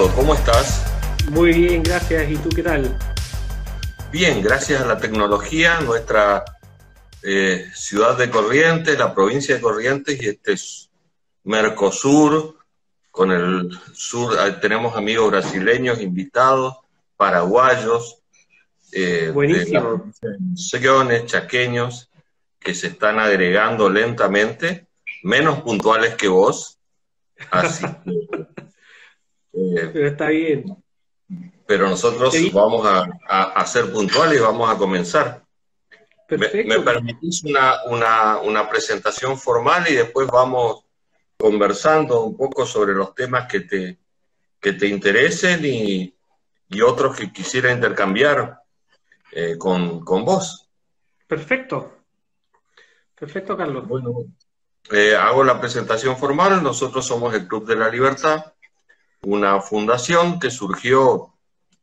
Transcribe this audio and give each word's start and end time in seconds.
Eduardo, 0.00 0.16
¿cómo 0.16 0.34
estás? 0.34 0.82
Muy 1.30 1.52
bien, 1.52 1.82
gracias. 1.82 2.30
¿Y 2.30 2.36
tú 2.36 2.48
qué 2.48 2.62
tal? 2.62 2.96
Bien, 4.10 4.42
gracias 4.42 4.80
a 4.80 4.86
la 4.86 4.96
tecnología, 4.96 5.78
nuestra 5.80 6.42
eh, 7.22 7.66
ciudad 7.74 8.16
de 8.16 8.30
Corrientes, 8.30 8.98
la 8.98 9.14
provincia 9.14 9.54
de 9.54 9.60
Corrientes 9.60 10.22
y 10.22 10.28
este 10.28 10.52
es 10.52 10.90
Mercosur, 11.44 12.56
con 13.10 13.30
el 13.30 13.70
sur 13.92 14.38
tenemos 14.60 14.96
amigos 14.96 15.30
brasileños 15.30 16.00
invitados, 16.00 16.76
paraguayos, 17.16 18.22
eh, 18.92 19.30
Buenísimo. 19.34 20.10
chaqueños, 21.26 22.10
que 22.58 22.74
se 22.74 22.86
están 22.86 23.18
agregando 23.18 23.90
lentamente, 23.90 24.86
menos 25.22 25.60
puntuales 25.60 26.14
que 26.14 26.28
vos. 26.28 26.78
Así 27.50 27.84
eh, 29.52 29.90
Pero 29.92 30.06
está 30.06 30.28
bien 30.28 30.76
pero 31.70 31.88
nosotros 31.88 32.34
vamos 32.52 32.84
a, 32.84 33.64
ser 33.64 33.92
puntuales 33.92 34.40
y 34.40 34.42
vamos 34.42 34.68
a 34.68 34.76
comenzar. 34.76 35.44
Me, 36.28 36.80
permitís 36.80 37.44
una, 37.44 38.68
presentación 38.68 39.38
formal 39.38 39.86
y 39.88 39.94
después 39.94 40.26
vamos 40.26 40.84
conversando 41.38 42.24
un 42.24 42.36
poco 42.36 42.66
sobre 42.66 42.92
los 42.94 43.14
temas 43.14 43.46
que 43.46 43.60
te, 43.60 44.00
que 44.58 44.72
te 44.72 44.88
interesen 44.88 45.60
y, 45.64 46.12
otros 46.82 47.16
que 47.16 47.32
quisiera 47.32 47.70
intercambiar 47.70 48.62
eh, 49.30 49.56
con, 49.56 50.04
vos. 50.04 50.68
Perfecto. 51.28 51.98
Perfecto, 53.16 53.56
Carlos. 53.56 53.86
Bueno, 53.86 54.24
eh, 54.90 55.14
hago 55.14 55.44
la 55.44 55.60
presentación 55.60 56.16
formal. 56.16 56.60
Nosotros 56.64 57.06
somos 57.06 57.32
el 57.32 57.46
Club 57.46 57.64
de 57.64 57.76
la 57.76 57.88
Libertad, 57.88 58.54
una 59.22 59.60
fundación 59.60 60.38
que 60.40 60.50
surgió 60.50 61.34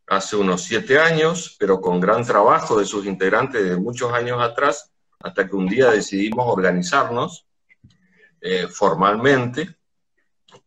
hace 0.07 0.35
unos 0.35 0.63
siete 0.63 0.99
años, 0.99 1.55
pero 1.59 1.81
con 1.81 1.99
gran 1.99 2.25
trabajo 2.25 2.79
de 2.79 2.85
sus 2.85 3.05
integrantes 3.05 3.63
de 3.63 3.75
muchos 3.77 4.11
años 4.13 4.41
atrás, 4.41 4.91
hasta 5.19 5.47
que 5.47 5.55
un 5.55 5.67
día 5.67 5.91
decidimos 5.91 6.45
organizarnos 6.47 7.45
eh, 8.39 8.67
formalmente 8.67 9.75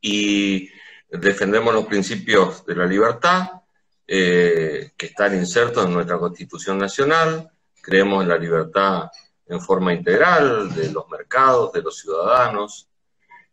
y 0.01 0.69
defendemos 1.11 1.73
los 1.73 1.87
principios 1.87 2.65
de 2.67 2.77
la 2.77 2.87
libertad 2.87 3.63
eh, 4.07 4.93
que 4.97 5.07
están 5.07 5.35
insertos 5.37 5.87
en 5.87 5.93
nuestra 5.93 6.19
Constitución 6.19 6.79
Nacional, 6.79 7.51
creemos 7.81 8.23
en 8.23 8.29
la 8.29 8.39
libertad 8.39 9.11
en 9.47 9.61
forma 9.61 9.93
integral 9.93 10.75
de 10.75 10.91
los 10.93 11.09
mercados, 11.09 11.73
de 11.73 11.83
los 11.83 11.99
ciudadanos, 11.99 12.89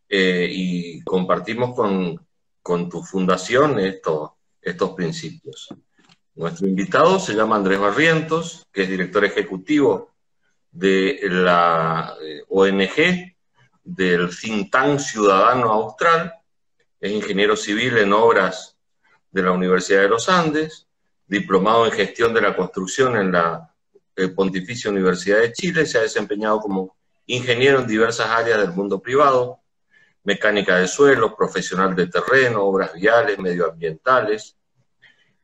eh, 0.09 0.47
y 0.49 1.01
compartimos 1.03 1.75
con, 1.75 2.26
con 2.67 2.89
tu 2.89 3.01
fundación 3.01 3.79
esto, 3.79 4.35
estos 4.61 4.89
principios. 4.89 5.69
Nuestro 6.35 6.67
invitado 6.67 7.17
se 7.17 7.33
llama 7.33 7.55
Andrés 7.55 7.79
Barrientos, 7.79 8.67
que 8.73 8.83
es 8.83 8.89
director 8.89 9.23
ejecutivo 9.23 10.11
de 10.69 11.17
la 11.29 12.17
eh, 12.21 12.43
ONG, 12.49 13.37
del 13.85 14.37
think 14.37 14.69
tank 14.69 14.99
Ciudadano 14.99 15.71
Austral, 15.71 16.33
es 16.99 17.13
ingeniero 17.13 17.55
civil 17.55 17.99
en 17.99 18.11
obras 18.11 18.77
de 19.31 19.43
la 19.43 19.53
Universidad 19.53 20.01
de 20.01 20.09
los 20.09 20.27
Andes, 20.27 20.89
diplomado 21.25 21.85
en 21.85 21.93
gestión 21.93 22.33
de 22.33 22.41
la 22.41 22.53
construcción 22.53 23.15
en 23.15 23.31
la 23.31 23.73
eh, 24.13 24.27
Pontificia 24.27 24.91
Universidad 24.91 25.39
de 25.39 25.53
Chile, 25.53 25.85
se 25.85 25.99
ha 25.99 26.01
desempeñado 26.01 26.59
como 26.59 26.97
ingeniero 27.27 27.79
en 27.79 27.87
diversas 27.87 28.27
áreas 28.27 28.59
del 28.59 28.73
mundo 28.73 28.99
privado, 29.01 29.61
mecánica 30.27 30.75
de 30.77 30.89
suelos, 30.89 31.35
profesional 31.37 31.95
de 31.95 32.07
terreno, 32.07 32.63
obras 32.63 32.91
viales, 32.91 33.39
medioambientales, 33.39 34.57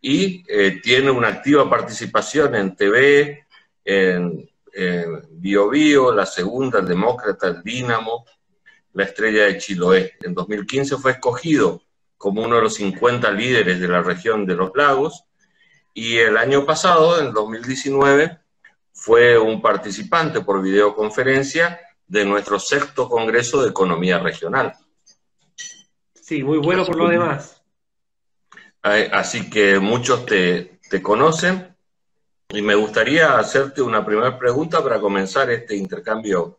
y 0.01 0.44
eh, 0.45 0.81
tiene 0.83 1.09
una 1.09 1.29
activa 1.29 1.69
participación 1.69 2.53
en 2.55 2.75
TV, 2.75 3.47
en, 3.85 4.49
Bio 5.29 5.69
Bio, 5.69 6.11
la 6.11 6.25
segunda, 6.25 6.79
el 6.79 6.88
Demócrata, 6.88 7.47
el 7.47 7.63
Dínamo, 7.63 8.25
la 8.94 9.03
Estrella 9.03 9.45
de 9.45 9.57
Chiloé. 9.59 10.13
En 10.21 10.33
2015 10.33 10.97
fue 10.97 11.11
escogido 11.11 11.83
como 12.17 12.41
uno 12.41 12.55
de 12.55 12.63
los 12.63 12.73
50 12.73 13.31
líderes 13.31 13.79
de 13.79 13.88
la 13.88 14.01
región 14.01 14.47
de 14.47 14.55
los 14.55 14.71
lagos 14.75 15.25
y 15.94 16.17
el 16.17 16.38
año 16.38 16.65
pasado, 16.65 17.21
en 17.21 17.31
2019, 17.31 18.39
fue 18.91 19.38
un 19.38 19.61
participante 19.61 20.41
por 20.41 20.61
videoconferencia 20.61 21.79
de 22.07 22.25
nuestro 22.25 22.59
sexto 22.59 23.09
Congreso 23.09 23.61
de 23.61 23.69
Economía 23.69 24.19
Regional. 24.19 24.73
Sí, 26.13 26.43
muy 26.43 26.57
bueno 26.57 26.85
por 26.85 26.95
lo 26.95 27.09
demás. 27.09 27.61
Así 28.81 29.49
que 29.49 29.79
muchos 29.79 30.25
te, 30.25 30.79
conocen 31.01 31.75
y 32.49 32.61
me 32.61 32.75
gustaría 32.75 33.37
hacerte 33.39 33.81
una 33.81 34.05
primera 34.05 34.37
pregunta 34.37 34.83
para 34.83 34.99
comenzar 34.99 35.49
este 35.49 35.75
intercambio 35.75 36.57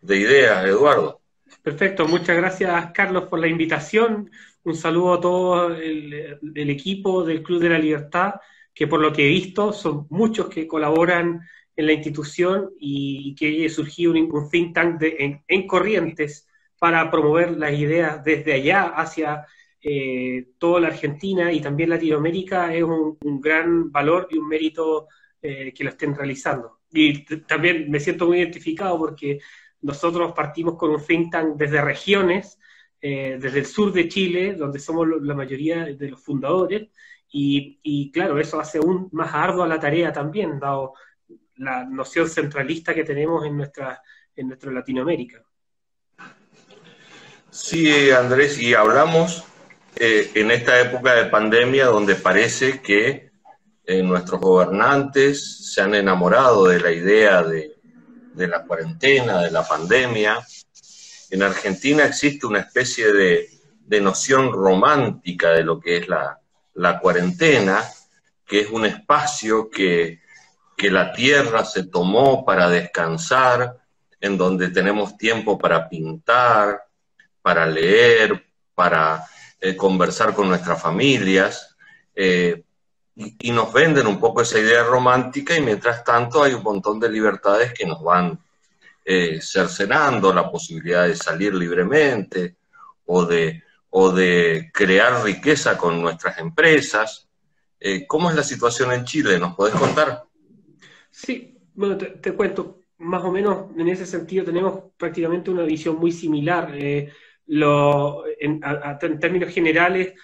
de 0.00 0.16
ideas, 0.16 0.64
Eduardo. 0.66 1.20
Perfecto, 1.62 2.08
muchas 2.08 2.36
gracias 2.36 2.90
Carlos 2.92 3.24
por 3.24 3.38
la 3.38 3.48
invitación. 3.48 4.30
Un 4.64 4.76
saludo 4.76 5.14
a 5.14 5.20
todo 5.20 5.74
el, 5.74 6.40
equipo 6.54 7.24
del 7.24 7.42
Club 7.42 7.60
de 7.60 7.68
la 7.68 7.78
Libertad, 7.78 8.34
que 8.74 8.86
por 8.86 9.00
lo 9.00 9.12
que 9.12 9.26
he 9.26 9.28
visto 9.28 9.72
son 9.72 10.06
muchos 10.10 10.48
que 10.48 10.66
colaboran 10.66 11.46
en 11.78 11.86
la 11.86 11.92
institución 11.92 12.70
y, 12.80 13.36
que 13.36 13.46
haya 13.46 13.68
surgido 13.68 14.10
un, 14.12 14.50
think 14.50 14.74
tank 14.74 15.00
en, 15.00 15.44
en 15.46 15.66
Corrientes 15.68 16.48
para 16.76 17.08
promover 17.08 17.56
las 17.56 17.72
ideas 17.72 18.22
desde 18.24 18.52
allá 18.52 18.88
hacia 18.88 19.46
eh, 19.80 20.54
toda 20.58 20.80
la 20.80 20.88
Argentina 20.88 21.52
y 21.52 21.60
también 21.60 21.90
Latinoamérica 21.90 22.74
es 22.74 22.82
un, 22.82 23.16
gran 23.40 23.92
valor 23.92 24.26
y 24.28 24.38
un 24.38 24.48
mérito 24.48 25.06
eh, 25.40 25.72
que 25.72 25.84
lo 25.84 25.90
estén 25.90 26.16
realizando. 26.16 26.80
Y 26.90 27.24
también 27.46 27.88
me 27.88 28.00
siento 28.00 28.26
muy 28.26 28.38
identificado 28.38 28.98
porque 28.98 29.38
nosotros 29.82 30.32
partimos 30.32 30.74
con 30.76 30.90
un 30.90 31.06
think 31.06 31.30
tank 31.30 31.56
desde 31.56 31.80
regiones, 31.80 32.58
eh, 33.00 33.38
desde 33.40 33.60
el 33.60 33.66
sur 33.66 33.92
de 33.92 34.08
Chile, 34.08 34.54
donde 34.54 34.80
somos 34.80 35.06
la 35.22 35.34
mayoría 35.34 35.84
de 35.84 36.10
los 36.10 36.24
fundadores, 36.24 36.88
y, 37.30 38.10
claro, 38.10 38.40
eso 38.40 38.58
hace 38.58 38.78
aún 38.78 39.08
más 39.12 39.34
ardua 39.34 39.68
la 39.68 39.78
tarea 39.78 40.12
también, 40.12 40.58
dado 40.58 40.94
la 41.58 41.84
noción 41.84 42.28
centralista 42.28 42.94
que 42.94 43.04
tenemos 43.04 43.44
en 43.44 43.56
nuestra, 43.56 44.02
en 44.34 44.48
nuestra 44.48 44.72
Latinoamérica. 44.72 45.42
Sí, 47.50 48.10
Andrés, 48.10 48.58
y 48.58 48.74
hablamos 48.74 49.44
eh, 49.96 50.30
en 50.34 50.50
esta 50.50 50.80
época 50.80 51.14
de 51.14 51.24
pandemia 51.24 51.86
donde 51.86 52.14
parece 52.14 52.80
que 52.80 53.32
eh, 53.84 54.02
nuestros 54.02 54.40
gobernantes 54.40 55.72
se 55.72 55.80
han 55.80 55.94
enamorado 55.94 56.66
de 56.66 56.78
la 56.78 56.92
idea 56.92 57.42
de, 57.42 57.74
la 58.34 58.62
cuarentena, 58.64 59.40
de 59.40 59.50
la 59.50 59.66
pandemia. 59.66 60.38
En 61.30 61.42
Argentina 61.42 62.04
existe 62.04 62.46
una 62.46 62.60
especie 62.60 63.12
de, 63.12 63.48
noción 64.00 64.52
romántica 64.52 65.52
de 65.52 65.64
lo 65.64 65.80
que 65.80 65.96
es 65.96 66.06
la, 66.06 66.38
cuarentena, 67.00 67.82
que 68.46 68.60
es 68.60 68.70
un 68.70 68.84
espacio 68.84 69.70
que, 69.70 70.20
que 70.78 70.92
la 70.92 71.12
tierra 71.12 71.64
se 71.64 71.88
tomó 71.88 72.44
para 72.44 72.68
descansar, 72.68 73.78
en 74.20 74.38
donde 74.38 74.68
tenemos 74.68 75.18
tiempo 75.18 75.58
para 75.58 75.88
pintar, 75.88 76.84
para 77.42 77.66
leer, 77.66 78.46
para 78.76 79.26
eh, 79.60 79.74
conversar 79.74 80.32
con 80.34 80.48
nuestras 80.48 80.80
familias, 80.80 81.76
eh, 82.14 82.62
y, 83.16 83.50
nos 83.50 83.72
venden 83.72 84.06
un 84.06 84.20
poco 84.20 84.42
esa 84.42 84.60
idea 84.60 84.84
romántica 84.84 85.56
y 85.56 85.60
mientras 85.60 86.04
tanto 86.04 86.44
hay 86.44 86.54
un 86.54 86.62
montón 86.62 87.00
de 87.00 87.08
libertades 87.08 87.72
que 87.72 87.84
nos 87.84 88.00
van 88.00 88.38
eh, 89.04 89.40
cercenando 89.42 90.32
la 90.32 90.48
posibilidad 90.48 91.08
de 91.08 91.16
salir 91.16 91.52
libremente 91.52 92.54
o 93.06 93.24
de, 93.24 93.64
o 93.90 94.12
de 94.12 94.70
crear 94.72 95.24
riqueza 95.24 95.76
con 95.76 96.00
nuestras 96.00 96.38
empresas. 96.38 97.26
¿Cómo 98.06 98.30
es 98.30 98.36
la 98.36 98.44
situación 98.44 98.92
en 98.92 99.04
Chile? 99.04 99.38
¿Nos 99.40 99.56
podés 99.56 99.74
contar? 99.74 100.27
Sí, 101.20 101.58
bueno, 101.74 101.96
te, 101.98 102.32
cuento, 102.32 102.82
más 102.98 103.24
o 103.24 103.32
menos 103.32 103.76
en 103.76 103.88
ese 103.88 104.06
sentido 104.06 104.44
tenemos 104.44 104.84
prácticamente 104.96 105.50
una 105.50 105.64
visión 105.64 105.96
muy 105.96 106.12
similar 106.12 106.72
lo, 107.46 108.22
en, 108.38 108.60
términos 109.18 109.52
generales, 109.52 110.14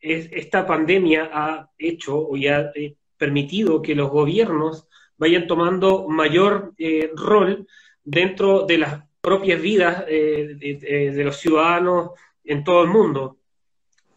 esta 0.00 0.66
pandemia 0.66 1.28
ha 1.30 1.70
hecho 1.76 2.16
o 2.16 2.38
ya 2.38 2.56
ha 2.56 2.70
eh, 2.74 2.96
permitido 3.18 3.82
que 3.82 3.94
los 3.94 4.08
gobiernos 4.08 4.88
vayan 5.18 5.46
tomando 5.46 6.08
mayor 6.08 6.72
eh, 6.78 7.10
rol 7.14 7.66
dentro 8.02 8.64
de 8.64 8.78
las 8.78 9.02
propias 9.20 9.60
vidas 9.60 10.04
eh, 10.08 10.56
de, 10.58 11.24
los 11.24 11.36
ciudadanos 11.36 12.12
en 12.44 12.64
todo 12.64 12.82
el 12.82 12.88
mundo, 12.88 13.36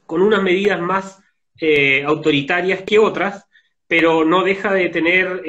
con 0.06 0.21
unas 0.21 0.42
medidas 0.42 0.80
más 0.80 1.21
autoritarias 2.06 2.83
que 2.83 2.98
otras, 2.98 3.46
pero 3.88 4.25
no 4.25 4.44
deja 4.44 4.74
de 4.74 4.89
tener 4.89 5.42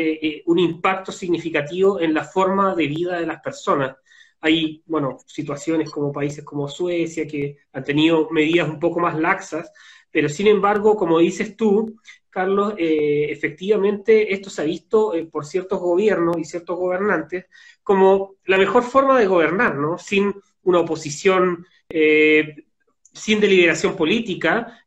un 0.46 0.58
impacto 0.58 1.11
significativo 1.11 2.00
en 2.00 2.14
la 2.14 2.25
forma 2.25 2.75
de 2.75 2.87
vida 2.87 3.19
de 3.19 3.26
las 3.26 3.40
personas. 3.40 3.96
Hay, 4.40 4.82
bueno, 4.87 5.19
situaciones 5.26 5.90
como 5.90 6.12
países 6.12 6.44
como 6.44 6.69
Suecia 6.69 7.26
que 7.26 7.56
han 7.73 7.82
tenido 7.82 8.29
medidas 8.31 8.69
un 8.69 8.79
poco 8.79 9.00
más 9.00 9.19
laxas, 9.19 9.73
pero 10.11 10.29
sin 10.29 10.46
embargo, 10.46 10.96
como 10.96 11.19
dices 11.19 11.56
tú, 11.56 11.96
Carlos, 12.31 12.75
eh, 12.79 13.26
efectivamente 13.31 14.32
esto 14.32 14.49
se 14.50 14.62
ha 14.62 14.64
visto 14.64 15.14
eh, 15.14 15.25
por 15.26 15.44
ciertos 15.44 15.81
gobiernos 15.81 16.38
y 16.38 16.44
ciertos 16.44 16.76
gobernantes 16.76 17.46
como 17.82 18.37
la 18.44 18.58
mejor 18.58 18.84
forma 18.84 19.19
de 19.19 19.26
gobernar, 19.26 19.76
¿no? 19.76 19.99
Sin 19.99 20.34
una 20.62 20.81
oposición, 20.81 21.67
eh, 21.88 22.64
sin 23.12 23.41
deliberación 23.41 23.96
política, 23.96 24.84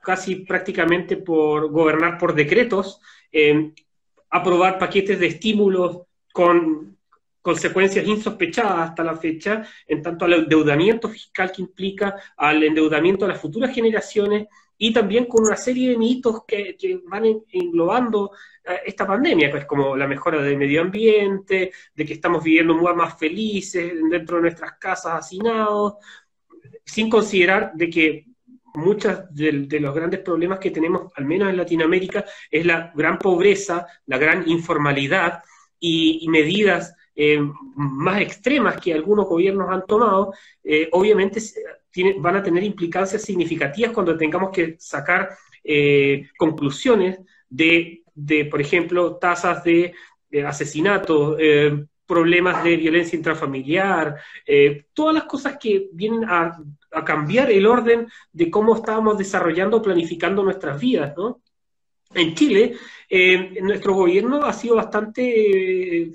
casi 0.00 0.36
prácticamente 0.36 1.16
por 1.16 1.70
gobernar 1.70 2.18
por 2.18 2.34
decretos, 2.34 3.00
aprobar 4.30 4.78
paquetes 4.78 5.18
de 5.18 5.26
estímulos 5.26 6.02
con 6.32 6.96
consecuencias 7.42 8.06
insospechadas 8.06 8.90
hasta 8.90 9.04
la 9.04 9.16
fecha, 9.16 9.64
en 9.86 10.02
tanto 10.02 10.24
al 10.24 10.34
endeudamiento 10.34 11.08
fiscal 11.08 11.50
que 11.50 11.62
implica 11.62 12.14
al 12.36 12.62
endeudamiento 12.62 13.24
de 13.24 13.32
las 13.32 13.40
futuras 13.40 13.74
generaciones 13.74 14.46
y 14.76 14.92
también 14.92 15.26
con 15.26 15.44
una 15.44 15.56
serie 15.56 15.90
de 15.90 15.98
mitos 15.98 16.44
que, 16.46 16.76
van 17.06 17.24
englobando 17.52 18.32
eh, 18.64 18.80
esta 18.86 19.06
pandemia, 19.06 19.50
pues 19.50 19.66
como 19.66 19.96
la 19.96 20.06
mejora 20.06 20.40
del 20.40 20.56
medio 20.56 20.80
ambiente, 20.80 21.72
de 21.94 22.04
que 22.04 22.14
estamos 22.14 22.42
viviendo 22.42 22.74
más 22.74 23.18
felices 23.18 23.92
dentro 24.10 24.36
de 24.36 24.42
nuestras 24.42 24.72
casas 24.78 25.14
hacinados, 25.18 25.94
sin 26.84 27.10
considerar 27.10 27.72
de 27.74 27.90
que 27.90 28.26
muchos 28.74 29.34
de, 29.34 29.80
los 29.80 29.94
grandes 29.94 30.20
problemas 30.20 30.58
que 30.58 30.70
tenemos, 30.70 31.12
al 31.14 31.24
menos 31.24 31.50
en 31.50 31.56
Latinoamérica, 31.56 32.24
es 32.50 32.64
la 32.64 32.92
gran 32.94 33.18
pobreza, 33.18 33.86
la 34.06 34.18
gran 34.18 34.48
informalidad 34.48 35.42
y, 35.78 36.26
medidas 36.28 36.94
eh, 37.14 37.40
más 37.74 38.20
extremas 38.20 38.80
que 38.80 38.94
algunos 38.94 39.26
gobiernos 39.26 39.68
han 39.70 39.84
tomado, 39.86 40.32
eh, 40.62 40.88
obviamente 40.92 41.40
van 42.18 42.36
a 42.36 42.42
tener 42.42 42.62
implicancias 42.62 43.22
significativas 43.22 43.92
cuando 43.92 44.16
tengamos 44.16 44.50
que 44.50 44.76
sacar 44.78 45.30
eh, 45.64 46.28
conclusiones 46.38 47.18
de, 47.48 48.02
por 48.50 48.60
ejemplo, 48.60 49.16
tasas 49.16 49.64
de, 49.64 49.92
asesinato, 50.46 51.36
eh, 51.38 51.86
problemas 52.14 52.64
de 52.64 52.76
violencia 52.76 53.16
intrafamiliar, 53.16 54.16
eh, 54.44 54.86
todas 54.92 55.14
las 55.14 55.24
cosas 55.24 55.56
que 55.58 55.88
vienen 55.92 56.24
a, 56.24 56.58
cambiar 57.04 57.52
el 57.52 57.66
orden 57.66 58.08
de 58.32 58.50
cómo 58.50 58.74
estábamos 58.74 59.16
desarrollando 59.16 59.80
planificando 59.80 60.42
nuestras 60.42 60.80
vidas, 60.80 61.14
¿no? 61.16 61.40
En 62.12 62.34
Chile, 62.34 62.74
nuestro 63.62 63.94
gobierno 63.94 64.44
ha 64.44 64.52
sido 64.52 64.74
bastante 64.74 66.10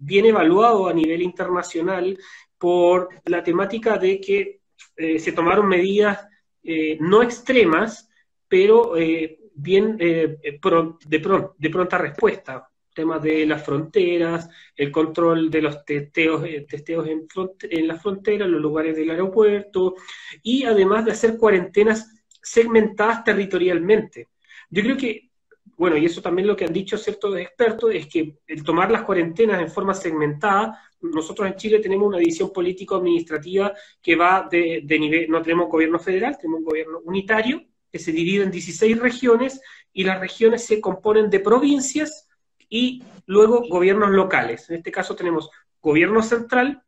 bien 0.00 0.26
evaluado 0.26 0.88
a 0.88 0.92
nivel 0.92 1.22
internacional 1.22 2.18
por 2.58 3.08
la 3.26 3.44
temática 3.44 3.96
de 3.96 4.20
que 4.20 4.58
eh, 4.96 5.18
se 5.18 5.32
tomaron 5.32 5.68
medidas 5.68 6.26
eh, 6.62 6.98
no 7.00 7.22
extremas, 7.22 8.10
pero 8.48 8.96
eh, 8.96 9.38
bien 9.54 9.96
de, 9.96 10.38
de, 10.42 11.70
pronta 11.70 11.98
respuesta. 11.98 12.68
Temas 12.98 13.22
de 13.22 13.46
las 13.46 13.64
fronteras, 13.64 14.48
el 14.74 14.90
control 14.90 15.50
de 15.50 15.62
los 15.62 15.84
testeos, 15.84 16.42
testeos 16.68 17.06
en, 17.06 17.28
en 17.70 17.88
la 17.88 17.96
frontera, 17.96 18.44
en 18.44 18.52
los 18.52 18.60
lugares 18.60 18.96
del 18.96 19.10
aeropuerto, 19.10 19.94
y 20.42 20.64
además 20.64 21.04
de 21.04 21.12
hacer 21.12 21.36
cuarentenas 21.36 22.12
segmentadas 22.42 23.22
territorialmente. 23.22 24.26
Yo 24.70 24.82
creo 24.82 24.96
que 24.96 25.28
bueno, 25.76 25.96
y 25.96 26.06
eso 26.06 26.20
también 26.20 26.48
lo 26.48 26.56
que 26.56 26.64
han 26.64 26.72
dicho 26.72 26.98
ciertos 26.98 27.36
expertos, 27.36 27.94
es 27.94 28.08
que 28.08 28.38
el 28.48 28.64
tomar 28.64 28.90
las 28.90 29.02
cuarentenas 29.02 29.60
en 29.60 29.70
forma 29.70 29.94
segmentada 29.94 30.76
nosotros 31.00 31.48
en 31.48 31.56
Chile 31.56 31.78
tenemos 31.78 32.08
una 32.08 32.18
división 32.18 32.52
político-administrativa 32.52 33.72
que 34.02 34.16
va 34.16 34.48
de, 34.50 34.82
nivel, 34.98 35.30
no 35.30 35.42
tenemos 35.42 35.68
gobierno 35.68 35.98
federal, 35.98 36.36
tenemos 36.36 36.60
un 36.60 36.64
gobierno 36.64 37.00
unitario 37.04 37.62
que 37.90 37.98
se 37.98 38.12
divide 38.12 38.44
en 38.44 38.50
16 38.50 38.98
regiones 38.98 39.60
y 39.92 40.04
las 40.04 40.20
regiones 40.20 40.64
se 40.64 40.80
componen 40.80 41.30
de 41.30 41.40
provincias 41.40 42.27
y 42.68 43.02
luego 43.26 43.66
gobiernos 43.68 44.10
locales. 44.10 44.68
En 44.70 44.76
este 44.76 44.92
caso 44.92 45.16
tenemos 45.16 45.50
gobierno 45.80 46.22
central, 46.22 46.82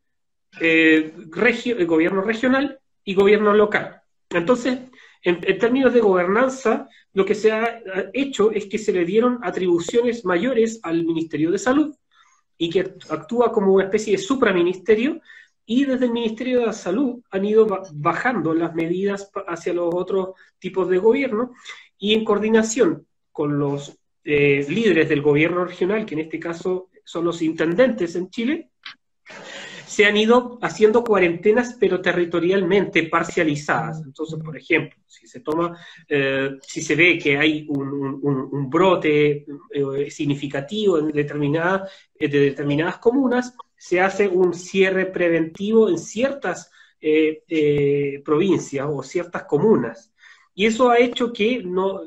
eh, 0.60 1.12
eh 1.14 1.84
gobierno 1.84 2.22
regional 2.22 2.80
y 3.04 3.14
gobierno 3.14 3.54
local. 3.54 4.02
Entonces, 4.30 4.78
en, 5.22 5.40
términos 5.58 5.92
de 5.92 6.00
gobernanza, 6.00 6.88
lo 7.12 7.24
que 7.24 7.34
se 7.34 7.52
ha 7.52 7.82
hecho 8.12 8.50
es 8.50 8.66
que 8.66 8.78
se 8.78 8.92
le 8.92 9.04
dieron 9.04 9.38
atribuciones 9.42 10.24
mayores 10.24 10.80
al 10.82 11.04
Ministerio 11.04 11.50
de 11.50 11.58
Salud, 11.58 11.94
y 12.56 12.70
que 12.70 12.94
actúa 13.08 13.52
como 13.52 13.72
una 13.72 13.84
especie 13.84 14.12
de 14.12 14.22
supraministerio, 14.22 15.20
y 15.66 15.84
desde 15.84 16.06
el 16.06 16.12
Ministerio 16.12 16.66
de 16.66 16.72
Salud 16.72 17.22
han 17.30 17.44
ido 17.44 17.66
bajando 17.92 18.54
las 18.54 18.74
medidas 18.74 19.30
hacia 19.46 19.72
los 19.72 19.94
otros 19.94 20.30
tipos 20.58 20.88
de 20.88 20.98
gobierno, 20.98 21.52
y 21.98 22.14
en 22.14 22.24
coordinación 22.24 23.06
con 23.32 23.58
los 23.58 23.99
eh, 24.22 24.66
líderes 24.68 25.08
del 25.08 25.22
gobierno 25.22 25.64
regional, 25.64 26.04
que 26.04 26.14
en 26.14 26.20
este 26.20 26.38
caso 26.38 26.90
son 27.04 27.24
los 27.24 27.40
intendentes 27.40 28.14
en 28.16 28.28
Chile, 28.28 28.70
se 29.86 30.04
han 30.04 30.16
ido 30.16 30.58
haciendo 30.62 31.02
cuarentenas, 31.02 31.76
pero 31.80 32.00
territorialmente 32.00 33.04
parcializadas. 33.04 34.02
Entonces, 34.04 34.38
por 34.44 34.56
ejemplo, 34.56 35.00
si 35.06 35.26
se 35.26 35.40
toma, 35.40 35.76
eh, 36.08 36.50
si 36.62 36.82
se 36.82 36.94
ve 36.94 37.18
que 37.18 37.36
hay 37.38 37.66
un, 37.68 38.68
brote 38.70 39.46
eh, 39.72 40.10
significativo 40.10 40.98
en 40.98 41.08
determinadas, 41.08 41.90
de 42.18 42.28
determinadas 42.28 42.98
comunas, 42.98 43.56
se 43.76 44.00
hace 44.00 44.28
un 44.28 44.54
cierre 44.54 45.06
preventivo 45.06 45.88
en 45.88 45.98
ciertas 45.98 46.70
provincias 48.22 48.86
o 48.88 49.02
ciertas 49.02 49.44
comunas. 49.44 50.12
Y 50.54 50.66
eso 50.66 50.90
ha 50.90 50.98
hecho 50.98 51.32
que, 51.32 51.62
no, 51.64 52.02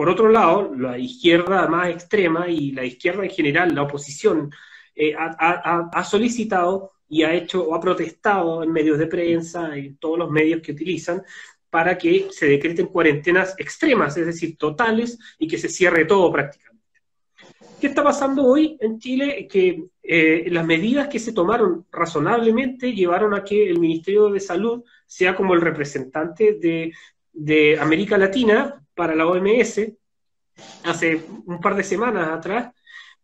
por 0.00 0.08
otro 0.08 0.30
lado, 0.30 0.74
la 0.74 0.96
izquierda 0.96 1.68
más 1.68 1.90
extrema 1.90 2.48
y 2.48 2.72
la 2.72 2.86
izquierda 2.86 3.22
en 3.22 3.28
general, 3.28 3.74
la 3.74 3.82
oposición, 3.82 4.50
eh, 4.94 5.14
ha, 5.14 6.04
solicitado 6.04 6.92
y 7.06 7.22
ha 7.22 7.34
hecho 7.34 7.64
o 7.64 7.74
ha 7.74 7.80
protestado 7.82 8.62
en 8.62 8.72
medios 8.72 8.98
de 8.98 9.08
prensa, 9.08 9.76
y 9.76 9.96
todos 9.96 10.18
los 10.18 10.30
medios 10.30 10.62
que 10.62 10.72
utilizan, 10.72 11.22
para 11.68 11.98
que 11.98 12.28
se 12.30 12.46
decreten 12.46 12.86
cuarentenas 12.86 13.54
extremas, 13.58 14.16
es 14.16 14.24
decir, 14.24 14.56
totales, 14.56 15.18
y 15.38 15.46
que 15.46 15.58
se 15.58 15.68
cierre 15.68 16.06
todo 16.06 16.32
prácticamente. 16.32 17.02
¿Qué 17.78 17.88
está 17.88 18.02
pasando 18.02 18.46
hoy 18.46 18.78
en 18.80 18.98
Chile? 18.98 19.46
Que 19.46 19.84
eh, 20.02 20.46
las 20.48 20.64
medidas 20.64 21.08
que 21.08 21.18
se 21.18 21.34
tomaron 21.34 21.84
razonablemente 21.92 22.94
llevaron 22.94 23.34
a 23.34 23.44
que 23.44 23.68
el 23.68 23.78
Ministerio 23.78 24.30
de 24.30 24.40
Salud 24.40 24.82
sea 25.04 25.36
como 25.36 25.52
el 25.52 25.60
representante 25.60 26.58
de 27.34 27.78
América 27.78 28.16
Latina 28.16 28.80
para 29.00 29.14
la 29.14 29.26
OMS 29.26 29.80
hace 30.84 31.24
un 31.46 31.58
par 31.58 31.74
de 31.74 31.82
semanas 31.82 32.28
atrás, 32.28 32.74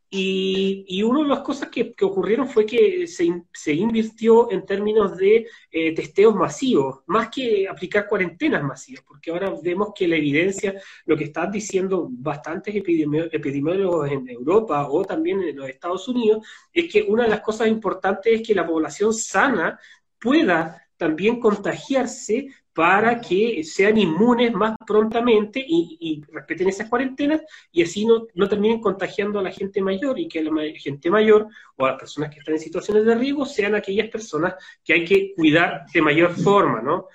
y, 0.08 1.02
una 1.02 1.20
de 1.22 1.28
las 1.28 1.40
cosas 1.40 1.68
que, 1.68 1.94
ocurrieron 2.00 2.48
fue 2.48 2.64
que 2.64 3.06
se, 3.06 3.74
invirtió 3.74 4.50
en 4.50 4.64
términos 4.64 5.18
de 5.18 5.46
eh, 5.70 5.94
testeos 5.94 6.34
masivos, 6.34 7.00
más 7.08 7.28
que 7.28 7.68
aplicar 7.68 8.08
cuarentenas 8.08 8.62
masivas, 8.62 9.04
porque 9.06 9.30
ahora 9.30 9.52
vemos 9.62 9.92
que 9.94 10.08
la 10.08 10.16
evidencia, 10.16 10.80
lo 11.04 11.14
que 11.14 11.24
están 11.24 11.50
diciendo 11.50 12.08
bastantes 12.10 12.74
epidemiólogos 12.74 14.10
en 14.10 14.30
Europa 14.30 14.88
o 14.88 15.04
también 15.04 15.42
en 15.42 15.56
los 15.56 15.68
Estados 15.68 16.08
Unidos, 16.08 16.46
es 16.72 16.90
que 16.90 17.02
una 17.02 17.24
de 17.24 17.28
las 17.28 17.42
cosas 17.42 17.68
importantes 17.68 18.40
es 18.40 18.46
que 18.46 18.54
la 18.54 18.66
población 18.66 19.12
sana 19.12 19.78
pueda 20.18 20.88
también 20.96 21.38
contagiarse 21.38 22.48
para 22.76 23.22
que 23.22 23.64
sean 23.64 23.96
inmunes 23.96 24.52
más 24.52 24.76
prontamente 24.86 25.64
y, 25.66 26.22
respeten 26.30 26.68
esas 26.68 26.90
cuarentenas 26.90 27.40
y 27.72 27.82
así 27.82 28.04
no, 28.04 28.26
no, 28.34 28.46
terminen 28.46 28.82
contagiando 28.82 29.38
a 29.38 29.42
la 29.42 29.50
gente 29.50 29.80
mayor 29.80 30.18
y 30.18 30.28
que 30.28 30.42
la 30.42 30.52
gente 30.78 31.08
mayor 31.08 31.48
o 31.76 31.86
a 31.86 31.92
las 31.92 31.98
personas 31.98 32.30
que 32.30 32.40
están 32.40 32.54
en 32.54 32.60
situaciones 32.60 33.06
de 33.06 33.14
riesgo 33.14 33.46
sean 33.46 33.74
aquellas 33.74 34.10
personas 34.10 34.56
que 34.84 34.92
hay 34.92 35.04
que 35.06 35.32
cuidar 35.34 35.86
de 35.90 36.02
mayor 36.02 36.32
forma, 36.34 36.82
¿no? 36.82 37.06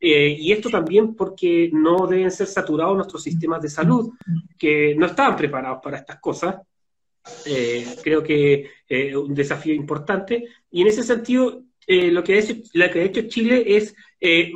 Eh, 0.00 0.36
y 0.36 0.50
esto 0.50 0.68
también 0.68 1.14
porque 1.14 1.70
no 1.72 2.08
deben 2.08 2.32
ser 2.32 2.48
saturados 2.48 2.96
nuestros 2.96 3.22
sistemas 3.22 3.62
de 3.62 3.70
salud, 3.70 4.10
que 4.58 4.96
no 4.96 5.06
estaban 5.06 5.36
preparados 5.36 5.78
para 5.80 5.98
estas 5.98 6.18
cosas. 6.18 6.56
Eh, 7.46 7.86
creo 8.02 8.22
que 8.22 8.68
eh, 8.88 9.16
un 9.16 9.32
desafío 9.32 9.72
importante. 9.72 10.44
Y 10.72 10.82
en 10.82 10.88
ese 10.88 11.04
sentido, 11.04 11.62
eh, 11.86 12.10
lo, 12.10 12.24
que 12.24 12.34
ha 12.34 12.38
hecho, 12.38 12.54
que 12.72 13.00
ha 13.00 13.04
hecho 13.04 13.28
Chile 13.28 13.76
es, 13.76 13.94
eh, 14.20 14.52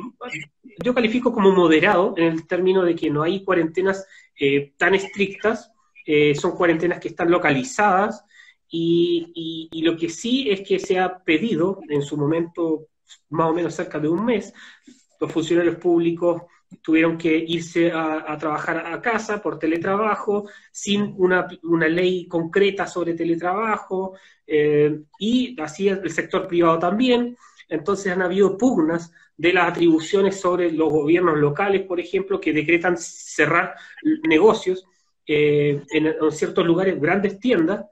yo 0.83 0.93
califico 0.93 1.31
como 1.31 1.51
moderado 1.51 2.13
en 2.17 2.25
el 2.33 2.47
término 2.47 2.83
de 2.83 2.95
que 2.95 3.09
no 3.09 3.23
hay 3.23 3.43
cuarentenas 3.43 4.05
eh, 4.39 4.73
tan 4.77 4.95
estrictas, 4.95 5.71
son 6.33 6.55
cuarentenas 6.55 6.99
que 6.99 7.09
están 7.09 7.29
localizadas 7.29 8.25
y, 8.67 9.69
lo 9.83 9.95
que 9.95 10.09
sí 10.09 10.49
es 10.49 10.61
que 10.61 10.79
se 10.79 10.97
ha 10.97 11.23
pedido 11.23 11.81
en 11.87 12.01
su 12.01 12.17
momento, 12.17 12.87
más 13.29 13.51
o 13.51 13.53
menos 13.53 13.75
cerca 13.75 13.99
de 13.99 14.09
un 14.09 14.25
mes, 14.25 14.51
los 15.19 15.31
funcionarios 15.31 15.75
públicos 15.75 16.41
tuvieron 16.81 17.17
que 17.17 17.35
irse 17.35 17.91
a, 17.91 18.37
trabajar 18.37 18.85
a 18.93 19.01
casa 19.01 19.41
por 19.41 19.59
teletrabajo, 19.59 20.49
sin 20.71 21.13
una, 21.17 21.47
una 21.63 21.87
ley 21.87 22.27
concreta 22.27 22.87
sobre 22.87 23.13
teletrabajo, 23.13 24.15
eh, 24.45 24.99
y 25.19 25.59
así 25.61 25.87
el 25.89 26.09
sector 26.11 26.47
privado 26.47 26.79
también. 26.79 27.37
entonces 27.67 28.11
han 28.11 28.21
habido 28.21 28.57
pugnas 28.57 29.11
de 29.37 29.53
las 29.53 29.69
atribuciones 29.69 30.39
sobre 30.39 30.71
los 30.71 30.89
gobiernos 30.89 31.37
locales, 31.37 31.83
por 31.83 31.99
ejemplo, 31.99 32.41
que 32.41 32.51
decretan 32.51 32.97
cerrar 32.97 33.75
negocios 34.27 34.85
eh, 35.25 35.81
en, 35.91 36.31
ciertos 36.31 36.65
lugares, 36.65 36.99
grandes 36.99 37.39
tiendas, 37.39 37.85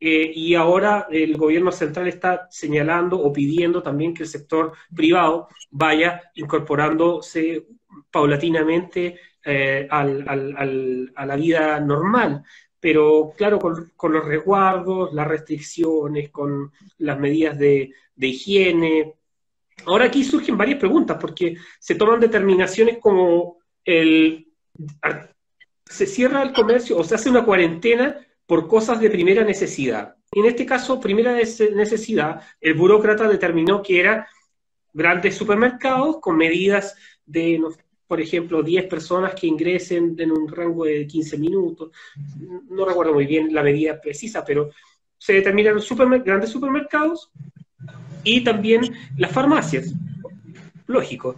eh, 0.00 0.32
y 0.34 0.54
ahora 0.56 1.06
el 1.10 1.36
gobierno 1.36 1.70
central 1.70 2.08
está 2.08 2.48
señalando 2.50 3.20
o 3.20 3.32
pidiendo 3.32 3.82
también 3.82 4.12
que 4.12 4.24
el 4.24 4.28
sector 4.28 4.72
privado 4.94 5.48
vaya 5.70 6.20
incorporándose 6.34 7.68
paulatinamente 8.10 9.18
eh, 9.44 9.86
a 9.90 10.04
la 10.04 11.36
vida 11.36 11.80
normal 11.80 12.44
pero 12.82 13.32
claro, 13.36 13.60
con, 13.60 14.12
los 14.12 14.24
resguardos, 14.24 15.14
las 15.14 15.28
restricciones, 15.28 16.30
con 16.30 16.72
las 16.98 17.16
medidas 17.16 17.56
de, 17.56 17.92
higiene. 18.16 19.14
Ahora 19.86 20.06
aquí 20.06 20.24
surgen 20.24 20.58
varias 20.58 20.80
preguntas, 20.80 21.16
porque 21.20 21.56
se 21.78 21.94
toman 21.94 22.18
determinaciones 22.18 22.98
como 22.98 23.58
el, 23.84 24.48
se 25.86 26.06
cierra 26.06 26.42
el 26.42 26.52
comercio 26.52 26.98
o 26.98 27.04
se 27.04 27.14
hace 27.14 27.30
una 27.30 27.44
cuarentena 27.44 28.16
por 28.46 28.66
cosas 28.66 28.98
de 28.98 29.10
primera 29.10 29.44
necesidad. 29.44 30.16
En 30.32 30.46
este 30.46 30.66
caso, 30.66 30.98
primera 30.98 31.34
necesidad, 31.34 32.42
el 32.60 32.74
burócrata 32.74 33.28
determinó 33.28 33.80
que 33.80 34.00
eran 34.00 34.24
grandes 34.92 35.36
supermercados 35.36 36.18
con 36.20 36.36
medidas 36.36 36.96
de, 37.26 37.60
por 38.06 38.20
ejemplo, 38.20 38.62
10 38.62 38.86
personas 38.86 39.34
que 39.34 39.46
ingresen 39.46 40.14
en 40.18 40.32
un 40.32 40.48
rango 40.48 40.84
de 40.84 41.06
15 41.06 41.38
minutos. 41.38 41.90
No 42.68 42.84
recuerdo 42.84 43.14
muy 43.14 43.26
bien 43.26 43.52
la 43.54 43.62
medida 43.62 44.00
precisa, 44.00 44.44
pero 44.44 44.70
se 45.18 45.34
determinan 45.34 45.74
los 45.74 45.88
grandes 46.24 46.50
supermercados 46.50 47.30
y 48.24 48.42
también 48.42 48.82
las 49.16 49.32
farmacias. 49.32 49.94
Lógico. 50.86 51.36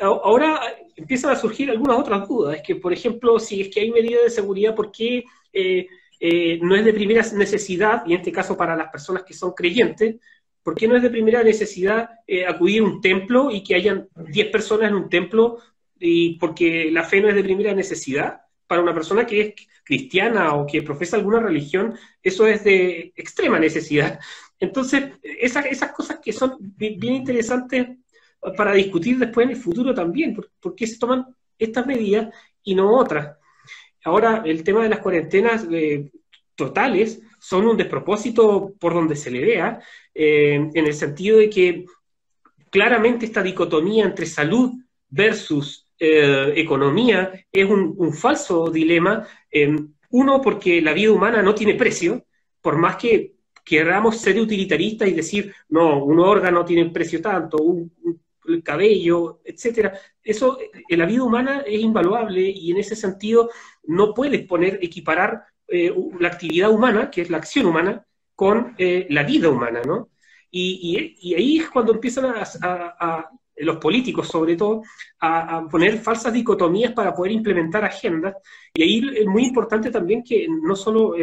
Ahora 0.00 0.60
empiezan 0.96 1.30
a 1.30 1.36
surgir 1.36 1.70
algunas 1.70 1.98
otras 1.98 2.28
dudas. 2.28 2.56
Es 2.56 2.62
que, 2.62 2.76
por 2.76 2.92
ejemplo, 2.92 3.38
si 3.38 3.60
es 3.60 3.68
que 3.68 3.80
hay 3.80 3.90
medidas 3.90 4.24
de 4.24 4.30
seguridad, 4.30 4.74
¿por 4.74 4.90
qué 4.90 5.24
eh, 5.52 5.86
eh, 6.20 6.58
no 6.62 6.74
es 6.74 6.84
de 6.84 6.92
primera 6.92 7.22
necesidad, 7.34 8.02
y 8.06 8.12
en 8.12 8.20
este 8.20 8.32
caso 8.32 8.56
para 8.56 8.76
las 8.76 8.88
personas 8.90 9.24
que 9.24 9.34
son 9.34 9.52
creyentes, 9.52 10.16
¿por 10.64 10.74
qué 10.74 10.88
no 10.88 10.96
es 10.96 11.02
de 11.02 11.10
primera 11.10 11.44
necesidad 11.44 12.08
eh, 12.26 12.46
acudir 12.46 12.80
a 12.80 12.84
un 12.84 13.00
templo 13.00 13.50
y 13.52 13.62
que 13.62 13.76
hayan 13.76 14.08
10 14.16 14.48
personas 14.48 14.88
en 14.88 14.96
un 14.96 15.08
templo 15.08 15.58
y 16.00 16.38
porque 16.38 16.90
la 16.90 17.04
fe 17.04 17.20
no 17.20 17.28
es 17.28 17.34
de 17.36 17.44
primera 17.44 17.74
necesidad. 17.74 18.40
Para 18.66 18.82
una 18.82 18.94
persona 18.94 19.26
que 19.26 19.40
es 19.40 19.54
cristiana 19.84 20.54
o 20.54 20.66
que 20.66 20.82
profesa 20.82 21.16
alguna 21.16 21.38
religión, 21.38 21.94
eso 22.22 22.46
es 22.46 22.64
de 22.64 23.12
extrema 23.14 23.58
necesidad. 23.58 24.18
Entonces, 24.58 25.12
esas, 25.22 25.66
esas 25.66 25.92
cosas 25.92 26.18
que 26.22 26.32
son 26.32 26.56
bien 26.58 27.14
interesantes 27.14 27.88
para 28.56 28.72
discutir 28.72 29.18
después 29.18 29.44
en 29.44 29.52
el 29.52 29.60
futuro 29.60 29.94
también, 29.94 30.34
por, 30.34 30.74
qué 30.74 30.86
se 30.86 30.98
toman 30.98 31.26
estas 31.58 31.86
medidas 31.86 32.34
y 32.62 32.74
no 32.74 32.96
otras. 32.96 33.36
Ahora, 34.04 34.42
el 34.44 34.64
tema 34.64 34.82
de 34.82 34.88
las 34.88 35.00
cuarentenas 35.00 35.66
eh, 35.70 36.10
totales 36.54 37.20
son 37.44 37.66
un 37.66 37.76
despropósito 37.76 38.72
por 38.80 38.94
donde 38.94 39.16
se 39.16 39.30
le 39.30 39.44
vea, 39.44 39.78
eh, 40.14 40.54
en 40.54 40.86
el 40.86 40.94
sentido 40.94 41.36
de 41.36 41.50
que 41.50 41.84
claramente 42.70 43.26
esta 43.26 43.42
dicotomía 43.42 44.06
entre 44.06 44.24
salud 44.24 44.72
versus 45.10 45.86
eh, 45.98 46.54
economía 46.56 47.32
es 47.52 47.68
un, 47.68 48.14
falso 48.14 48.70
dilema. 48.70 49.28
uno, 50.08 50.40
porque 50.40 50.80
la 50.80 50.94
vida 50.94 51.12
humana 51.12 51.42
no 51.42 51.54
tiene 51.54 51.74
precio, 51.74 52.24
por 52.62 52.78
más 52.78 52.96
que 52.96 53.34
queramos 53.62 54.16
ser 54.16 54.40
utilitaristas 54.40 55.08
y 55.08 55.12
decir, 55.12 55.54
no, 55.68 56.02
un 56.02 56.20
órgano 56.20 56.64
tiene 56.64 56.90
precio 56.90 57.20
tanto, 57.20 57.58
un, 57.58 57.92
el 58.46 58.62
cabello, 58.62 59.40
etcétera. 59.44 59.92
Eso, 60.22 60.58
en 60.88 60.98
la 60.98 61.04
vida 61.04 61.22
humana 61.22 61.62
es 61.66 61.80
invaluable 61.80 62.40
y 62.40 62.70
en 62.70 62.78
ese 62.78 62.96
sentido 62.96 63.50
no 63.84 64.14
puedes 64.14 64.46
poner, 64.46 64.78
equiparar 64.80 65.44
eh, 65.68 65.94
la 66.20 66.28
actividad 66.28 66.70
humana, 66.70 67.10
que 67.10 67.22
es 67.22 67.30
la 67.30 67.38
acción 67.38 67.66
humana, 67.66 68.04
con 68.34 68.74
eh, 68.78 69.06
la 69.10 69.22
vida 69.22 69.48
humana, 69.48 69.82
¿no? 69.84 70.10
Y, 70.50 71.34
ahí 71.34 71.58
es 71.58 71.68
cuando 71.68 71.92
empiezan 71.92 72.26
a, 72.26 73.30
los 73.56 73.76
políticos 73.76 74.28
sobre 74.28 74.56
todo, 74.56 74.82
a, 75.20 75.66
poner 75.68 75.98
falsas 75.98 76.32
dicotomías 76.32 76.92
para 76.92 77.14
poder 77.14 77.32
implementar 77.32 77.84
agendas. 77.84 78.34
Y 78.74 78.82
ahí 78.82 79.02
es 79.16 79.26
muy 79.26 79.44
importante 79.44 79.90
también 79.90 80.22
que 80.22 80.46
no 80.48 80.76
solo 80.76 81.14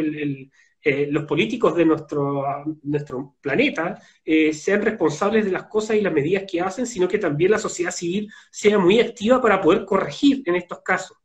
eh, 0.83 1.07
los 1.11 1.25
políticos 1.25 1.75
de 1.75 1.85
nuestro, 1.85 3.35
planeta 3.39 4.01
eh, 4.25 4.51
sean 4.51 4.81
responsables 4.81 5.45
de 5.45 5.51
las 5.51 5.67
cosas 5.67 5.95
y 5.95 6.01
las 6.01 6.11
medidas 6.11 6.43
que 6.49 6.59
hacen, 6.59 6.87
sino 6.87 7.07
que 7.07 7.19
también 7.19 7.51
la 7.51 7.59
sociedad 7.59 7.91
civil 7.91 8.31
sea 8.49 8.79
muy 8.79 8.99
activa 8.99 9.39
para 9.39 9.61
poder 9.61 9.85
corregir 9.85 10.41
en 10.45 10.55
estos 10.55 10.79
casos. 10.81 11.17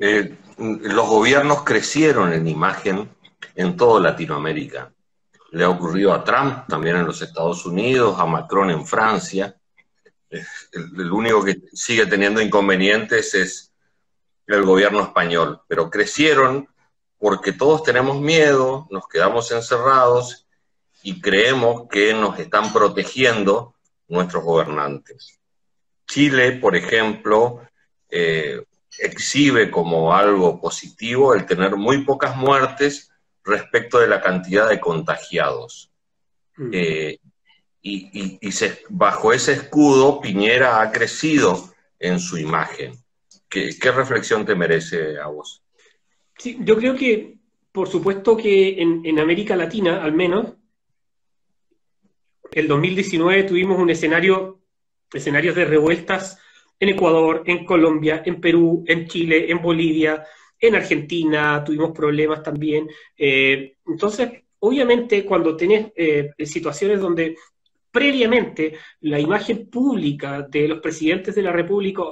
Eh, 0.00 0.32
los 0.62 1.08
gobiernos 1.08 1.62
crecieron 1.64 2.32
en 2.32 2.46
imagen 2.46 3.10
en 3.54 3.76
toda 3.76 4.00
Latinoamérica 4.00 4.92
le 5.52 5.64
ha 5.64 5.68
ocurrido 5.68 6.12
a 6.12 6.24
Trump 6.24 6.66
también 6.66 6.96
en 6.96 7.06
los 7.06 7.20
Estados 7.20 7.64
Unidos, 7.66 8.18
a 8.18 8.24
Macron 8.24 8.70
en 8.70 8.86
Francia. 8.86 9.54
El, 10.30 11.12
único 11.12 11.44
que 11.44 11.60
sigue 11.74 12.06
teniendo 12.06 12.40
inconvenientes 12.40 13.34
es 13.34 13.70
el 14.46 14.64
gobierno 14.64 15.02
español, 15.02 15.60
pero 15.68 15.90
crecieron 15.90 16.68
porque 17.18 17.52
todos 17.52 17.82
tenemos 17.82 18.18
miedo, 18.20 18.88
nos 18.90 19.06
quedamos 19.06 19.52
encerrados 19.52 20.46
y 21.02 21.20
creemos 21.20 21.86
que 21.88 22.14
nos 22.14 22.38
están 22.38 22.72
protegiendo 22.72 23.74
nuestros 24.08 24.42
gobernantes. 24.42 25.38
Chile, 26.06 26.52
por 26.52 26.74
ejemplo, 26.76 27.60
eh, 28.08 28.64
exhibe 28.98 29.70
como 29.70 30.14
algo 30.14 30.60
positivo 30.60 31.34
el 31.34 31.46
tener 31.46 31.76
muy 31.76 32.04
pocas 32.04 32.36
muertes 32.36 33.10
respecto 33.44 33.98
de 33.98 34.08
la 34.08 34.20
cantidad 34.20 34.68
de 34.68 34.80
contagiados. 34.80 35.90
Mm. 36.56 36.70
Eh, 36.72 37.18
y, 37.84 38.38
bajo 38.90 39.32
ese 39.32 39.52
escudo, 39.52 40.20
Piñera 40.20 40.80
ha 40.80 40.92
crecido 40.92 41.74
en 41.98 42.20
su 42.20 42.38
imagen. 42.38 42.92
¿Qué, 43.48 43.92
reflexión 43.92 44.46
te 44.46 44.54
merece 44.54 45.18
a 45.18 45.26
vos? 45.26 45.62
Sí, 46.38 46.58
yo 46.60 46.76
creo 46.76 46.94
que, 46.94 47.38
por 47.72 47.88
supuesto 47.88 48.36
que 48.36 48.80
en, 48.80 49.18
América 49.18 49.56
Latina, 49.56 50.02
al 50.02 50.12
menos, 50.12 50.54
el 52.52 52.68
2019 52.68 53.44
tuvimos 53.44 53.78
un 53.78 53.90
escenario, 53.90 54.60
escenarios 55.12 55.56
de 55.56 55.64
revueltas 55.64 56.38
en 56.78 56.88
Ecuador, 56.88 57.42
en 57.46 57.64
Colombia, 57.64 58.22
en 58.24 58.40
Perú, 58.40 58.84
en 58.86 59.06
Chile, 59.06 59.50
en 59.50 59.62
Bolivia, 59.62 60.24
en 60.62 60.76
Argentina 60.76 61.62
tuvimos 61.64 61.90
problemas 61.90 62.42
también. 62.42 62.88
Eh, 63.16 63.74
entonces, 63.84 64.30
obviamente, 64.60 65.24
cuando 65.24 65.56
tenés 65.56 65.92
eh, 65.96 66.30
situaciones 66.44 67.00
donde 67.00 67.36
previamente 67.90 68.78
la 69.00 69.18
imagen 69.18 69.68
pública 69.68 70.42
de 70.42 70.68
los 70.68 70.80
presidentes 70.80 71.34
de 71.34 71.42
la 71.42 71.52
República, 71.52 72.02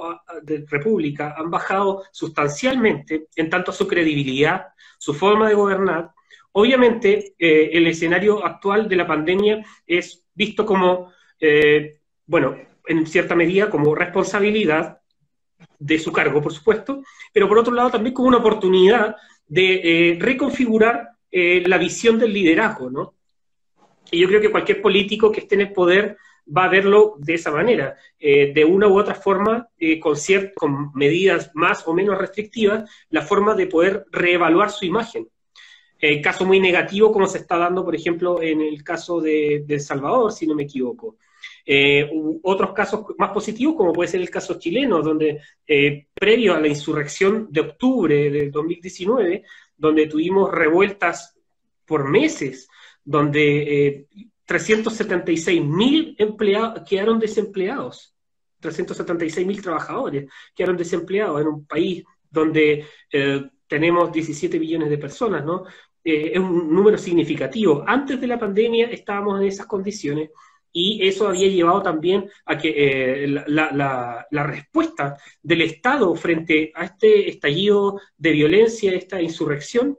de 0.43 0.65
República 0.67 1.33
han 1.35 1.49
bajado 1.49 2.03
sustancialmente 2.11 3.27
en 3.35 3.49
tanto 3.49 3.71
su 3.71 3.87
credibilidad, 3.87 4.67
su 4.99 5.13
forma 5.13 5.47
de 5.47 5.55
gobernar, 5.55 6.11
obviamente 6.51 7.33
eh, 7.39 7.69
el 7.73 7.87
escenario 7.87 8.45
actual 8.45 8.87
de 8.87 8.95
la 8.97 9.07
pandemia 9.07 9.65
es 9.87 10.23
visto 10.35 10.65
como, 10.65 11.11
bueno, 12.27 12.55
en 12.87 13.05
cierta 13.05 13.35
medida 13.35 13.69
como 13.69 13.95
responsabilidad 13.95 15.01
de 15.79 15.99
su 15.99 16.11
cargo, 16.11 16.41
por 16.41 16.53
supuesto, 16.53 17.03
pero 17.33 17.47
por 17.47 17.57
otro 17.57 17.73
lado 17.73 17.91
también 17.91 18.13
como 18.13 18.27
una 18.27 18.37
oportunidad 18.37 19.15
de 19.47 19.81
eh, 19.83 20.17
reconfigurar 20.19 21.09
eh, 21.31 21.63
la 21.65 21.77
visión 21.77 22.19
del 22.19 22.33
liderazgo, 22.33 22.89
¿no? 22.89 23.15
Y 24.11 24.19
yo 24.19 24.27
creo 24.27 24.41
que 24.41 24.51
cualquier 24.51 24.81
político 24.81 25.31
que 25.31 25.41
esté 25.41 25.55
en 25.55 25.61
el 25.61 25.73
poder 25.73 26.17
va 26.55 26.65
a 26.65 26.69
verlo 26.69 27.15
de 27.17 27.35
esa 27.35 27.51
manera, 27.51 27.95
eh, 28.19 28.51
de 28.53 28.65
una 28.65 28.87
u 28.87 28.99
otra 28.99 29.15
forma, 29.15 29.69
con, 30.01 30.15
con 30.55 30.91
medidas 30.93 31.51
más 31.53 31.87
o 31.87 31.93
menos 31.93 32.17
restrictivas, 32.17 32.89
la 33.09 33.21
forma 33.21 33.55
de 33.55 33.67
poder 33.67 34.05
reevaluar 34.11 34.71
su 34.71 34.85
imagen. 34.85 35.29
Caso 36.23 36.45
muy 36.45 36.59
negativo 36.59 37.11
como 37.11 37.27
se 37.27 37.37
está 37.37 37.59
dando, 37.59 37.85
por 37.85 37.95
ejemplo, 37.95 38.41
en 38.41 38.59
el 38.59 38.83
caso 38.83 39.21
de, 39.21 39.63
de 39.67 39.79
Salvador, 39.79 40.31
si 40.31 40.47
no 40.47 40.55
me 40.55 40.63
equivoco. 40.63 41.17
Eh, 41.65 42.09
otros 42.43 42.73
casos 42.73 43.05
más 43.17 43.31
positivos, 43.31 43.75
como 43.75 43.93
puede 43.93 44.09
ser 44.09 44.21
el 44.21 44.29
caso 44.29 44.57
chileno, 44.59 45.01
donde 45.01 45.41
eh, 45.67 46.07
previo 46.13 46.55
a 46.55 46.59
la 46.59 46.67
insurrección 46.67 47.47
de 47.51 47.61
octubre 47.61 48.29
del 48.29 48.51
2019, 48.51 49.43
donde 49.77 50.07
tuvimos 50.07 50.51
revueltas 50.51 51.35
por 51.85 52.09
meses, 52.09 52.67
donde 53.03 53.87
eh, 53.87 54.07
376 54.45 55.63
mil 55.63 56.15
empleados 56.17 56.83
quedaron 56.87 57.19
desempleados, 57.19 58.15
376 58.59 59.45
mil 59.47 59.61
trabajadores 59.61 60.29
quedaron 60.55 60.77
desempleados 60.77 61.41
en 61.41 61.47
un 61.47 61.65
país 61.65 62.03
donde 62.29 62.85
eh, 63.11 63.49
tenemos 63.67 64.11
17 64.11 64.59
millones 64.59 64.89
de 64.89 64.97
personas, 64.97 65.45
¿no? 65.45 65.65
es 66.03 66.39
un 66.39 66.73
número 66.73 66.97
significativo. 66.97 67.83
Antes 67.85 68.19
de 68.19 68.25
la 68.25 68.39
pandemia 68.39 68.87
estábamos 68.87 69.39
en 69.39 69.47
esas 69.47 69.67
condiciones 69.67 70.31
y 70.73 71.05
eso 71.07 71.27
había 71.27 71.47
llevado 71.47 71.81
también 71.81 72.29
a 72.45 72.57
que 72.57 73.23
eh, 73.23 73.27
la, 73.27 74.25
respuesta 74.31 75.17
del 75.41 75.61
Estado 75.61 76.15
frente 76.15 76.71
a 76.75 76.85
este 76.85 77.29
estallido 77.29 77.99
de 78.17 78.31
violencia, 78.31 78.93
esta 78.93 79.21
insurrección, 79.21 79.97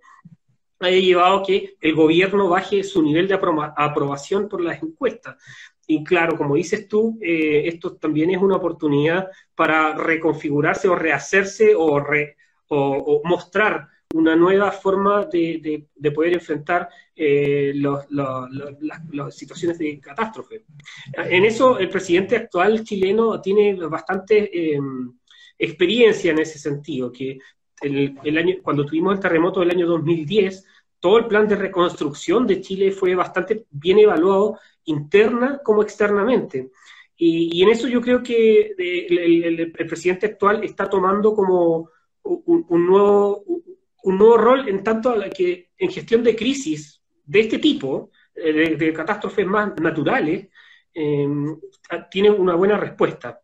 haya 0.81 0.99
llevado 0.99 1.39
a 1.39 1.43
que 1.45 1.77
el 1.81 1.95
gobierno 1.95 2.49
baje 2.49 2.83
su 2.83 3.03
nivel 3.03 3.29
de 3.29 3.35
aprobación 3.35 4.49
por 4.49 4.63
las 4.63 4.83
encuestas. 4.83 5.37
Y 5.87 6.03
claro, 6.03 6.37
como 6.37 6.57
dices 6.57 6.89
tú, 6.89 7.19
eh, 7.21 7.63
esto 7.67 7.97
también 7.97 8.31
es 8.31 8.39
una 8.39 8.57
oportunidad 8.57 9.29
para 9.55 9.95
reconfigurarse 9.95 10.89
o 10.89 10.97
rehacerse 10.97 11.75
o, 11.75 12.03
o 12.69 13.23
mostrar 13.25 13.89
una 14.15 14.37
nueva 14.37 14.71
forma 14.71 15.27
de, 15.27 15.87
poder 16.15 16.35
enfrentar 16.35 16.89
eh, 17.15 17.73
las, 17.75 19.35
situaciones 19.35 19.79
de 19.79 20.01
catástrofe. 20.01 20.65
En 21.17 21.45
eso, 21.45 21.79
el 21.79 21.89
presidente 21.89 22.37
actual 22.37 22.85
chileno 22.85 23.41
tiene 23.41 23.75
bastante 23.87 24.75
em, 24.75 25.13
experiencia 25.59 26.33
en 26.33 26.39
ese 26.41 26.59
sentido, 26.59 27.11
que 27.13 27.39
el, 27.81 28.39
año, 28.39 28.57
cuando 28.63 28.87
tuvimos 28.87 29.15
el 29.15 29.21
terremoto 29.21 29.61
del 29.61 29.71
año 29.71 29.87
2010, 29.87 30.65
todo 31.01 31.19
el 31.19 31.27
plan 31.27 31.49
de 31.49 31.57
reconstrucción 31.57 32.47
de 32.47 32.61
Chile 32.61 32.93
fue 32.93 33.15
bastante 33.15 33.67
bien 33.71 33.99
evaluado 33.99 34.59
interna 34.85 35.61
como 35.65 35.83
externamente. 35.83 36.71
Y, 37.17 37.63
en 37.63 37.69
eso 37.69 37.89
yo 37.89 38.01
creo 38.01 38.23
que 38.23 38.75
eh, 38.79 39.07
el, 39.09 39.73
presidente 39.73 40.27
actual 40.27 40.65
está 40.65 40.89
tomando 40.89 41.35
como 41.35 41.89
un, 42.23 42.67
un 42.69 42.87
nuevo, 42.87 43.45
un 44.03 44.19
nuevo 44.19 44.37
rol 44.37 44.69
en 44.69 44.83
tanto 44.83 45.11
a 45.11 45.17
la 45.17 45.31
que 45.31 45.71
en 45.79 45.91
gestión 45.91 46.23
de 46.23 46.37
crisis 46.37 47.01
de 47.25 47.41
este 47.41 47.59
tipo, 47.59 48.11
eh, 48.35 48.77
de, 48.77 48.93
catástrofes 48.93 49.47
más 49.47 49.73
naturales, 49.81 50.49
em, 50.95 51.59
tiene 52.11 52.31
una 52.31 52.55
buena 52.55 52.77
respuesta. 52.77 53.41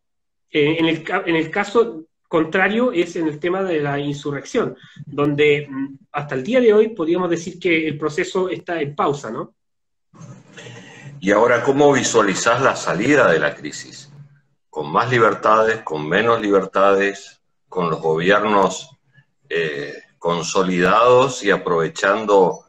Eh, 0.51 0.77
en, 0.79 0.87
el, 0.87 1.05
en 1.27 1.37
el 1.37 1.51
caso 1.51 2.07
contrario 2.27 2.93
es 2.93 3.17
en 3.17 3.27
el 3.27 3.39
tema 3.39 3.63
de 3.63 3.81
la 3.81 3.99
insurrección, 3.99 4.77
donde 5.07 5.67
mm, 5.69 5.99
hasta 6.13 6.35
el 6.35 6.43
día 6.43 6.61
de 6.61 6.73
hoy 6.73 6.89
podríamos 6.89 7.31
decir 7.31 7.59
que 7.59 7.89
el 7.89 7.97
proceso 7.97 8.49
está 8.49 8.81
en 8.81 8.95
pausa, 8.95 9.31
¿no? 9.31 9.55
Y 11.21 11.33
ahora, 11.33 11.63
¿cómo 11.65 11.93
visualizás 11.93 12.63
la 12.63 12.77
salida 12.77 13.31
de 13.31 13.41
la 13.41 13.55
crisis? 13.55 14.13
¿Con 14.71 14.93
más 14.93 15.11
libertades, 15.11 15.83
con 15.83 16.09
menos 16.09 16.41
libertades, 16.41 17.41
con 17.69 17.91
los 17.91 18.01
gobiernos 18.01 18.91
eh, 19.49 19.95
consolidados 20.19 21.45
y 21.45 21.51
aprovechando 21.51 22.65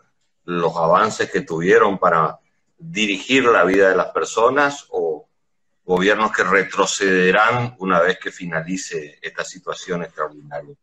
los 0.45 0.75
avances 0.75 1.31
que 1.31 1.41
tuvieron 1.41 1.97
para 1.97 2.39
dirigir 2.77 3.43
la 3.45 3.65
vida 3.65 3.89
de 3.89 3.95
las 3.95 4.07
personas 4.07 4.87
o 4.89 5.27
gobiernos 5.83 6.31
que 6.31 6.43
retrocederán 6.43 7.75
una 7.79 7.99
vez 7.99 8.19
que 8.19 8.31
finalice 8.31 9.17
esta 9.21 9.43
situación 9.43 10.03
extraordinaria? 10.03 10.75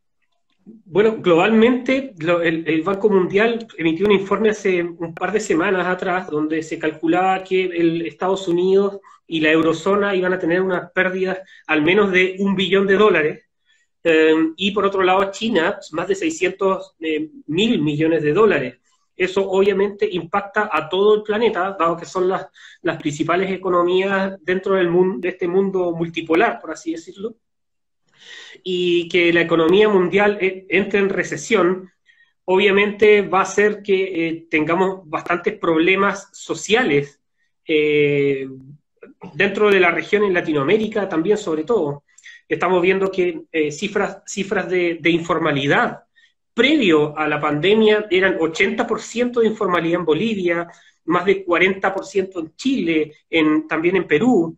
Bueno, 0.64 1.16
globalmente 1.18 2.12
el, 2.18 2.82
Banco 2.82 3.08
Mundial 3.08 3.68
emitió 3.78 4.04
un 4.04 4.12
informe 4.12 4.50
hace 4.50 4.82
un 4.82 5.14
par 5.14 5.30
de 5.30 5.38
semanas 5.38 5.86
atrás 5.86 6.28
donde 6.28 6.60
se 6.64 6.78
calculaba 6.78 7.44
que 7.44 7.66
el 7.66 8.04
Estados 8.04 8.48
Unidos 8.48 8.98
y 9.28 9.40
la 9.40 9.52
eurozona 9.52 10.16
iban 10.16 10.32
a 10.32 10.40
tener 10.40 10.60
unas 10.60 10.90
pérdidas 10.90 11.38
al 11.68 11.82
menos 11.82 12.10
de 12.10 12.34
un 12.40 12.56
billón 12.56 12.88
de 12.88 12.96
dólares 12.96 13.45
Em, 14.08 14.54
y 14.56 14.70
por 14.70 14.86
otro 14.86 15.02
lado, 15.02 15.32
China, 15.32 15.80
más 15.90 16.06
de 16.06 16.14
600 16.14 16.94
eh, 17.00 17.28
mil 17.48 17.82
millones 17.82 18.22
de 18.22 18.32
dólares. 18.32 18.78
Eso 19.16 19.50
obviamente 19.50 20.08
impacta 20.08 20.70
a 20.72 20.88
todo 20.88 21.16
el 21.16 21.22
planeta, 21.24 21.76
dado 21.76 21.96
que 21.96 22.06
son 22.06 22.28
las, 22.28 22.46
las 22.82 22.98
principales 22.98 23.50
economías 23.50 24.36
dentro 24.44 24.76
del 24.76 24.90
mundo, 24.90 25.18
de 25.18 25.30
este 25.30 25.48
mundo 25.48 25.90
multipolar, 25.90 26.60
por 26.60 26.70
así 26.70 26.92
decirlo. 26.92 27.34
Y 28.62 29.08
que 29.08 29.32
la 29.32 29.40
economía 29.40 29.88
mundial 29.88 30.38
eh, 30.40 30.66
entre 30.68 31.00
en 31.00 31.08
recesión, 31.08 31.90
obviamente 32.44 33.22
va 33.22 33.40
a 33.40 33.42
hacer 33.42 33.82
que 33.82 34.28
eh, 34.28 34.46
tengamos 34.48 35.00
bastantes 35.04 35.58
problemas 35.58 36.28
sociales 36.32 37.20
dentro 39.34 39.70
de 39.70 39.80
la 39.80 39.90
región 39.90 40.22
en 40.22 40.32
Latinoamérica 40.32 41.08
también 41.08 41.36
sobre 41.36 41.64
todo 41.64 42.04
estamos 42.48 42.82
viendo 42.82 43.10
que 43.10 43.42
eh, 43.50 43.70
cifras, 43.70 44.22
cifras 44.26 44.68
de, 44.68 44.98
informalidad. 45.10 46.04
Previo 46.54 47.16
a 47.16 47.28
la 47.28 47.40
pandemia 47.40 48.06
eran 48.10 48.38
80% 48.38 49.40
de 49.40 49.46
informalidad 49.46 50.00
en 50.00 50.06
Bolivia, 50.06 50.68
más 51.04 51.24
de 51.24 51.44
40% 51.44 52.40
en 52.40 52.56
Chile, 52.56 53.12
en, 53.28 53.68
también 53.68 53.96
en 53.96 54.06
Perú, 54.06 54.56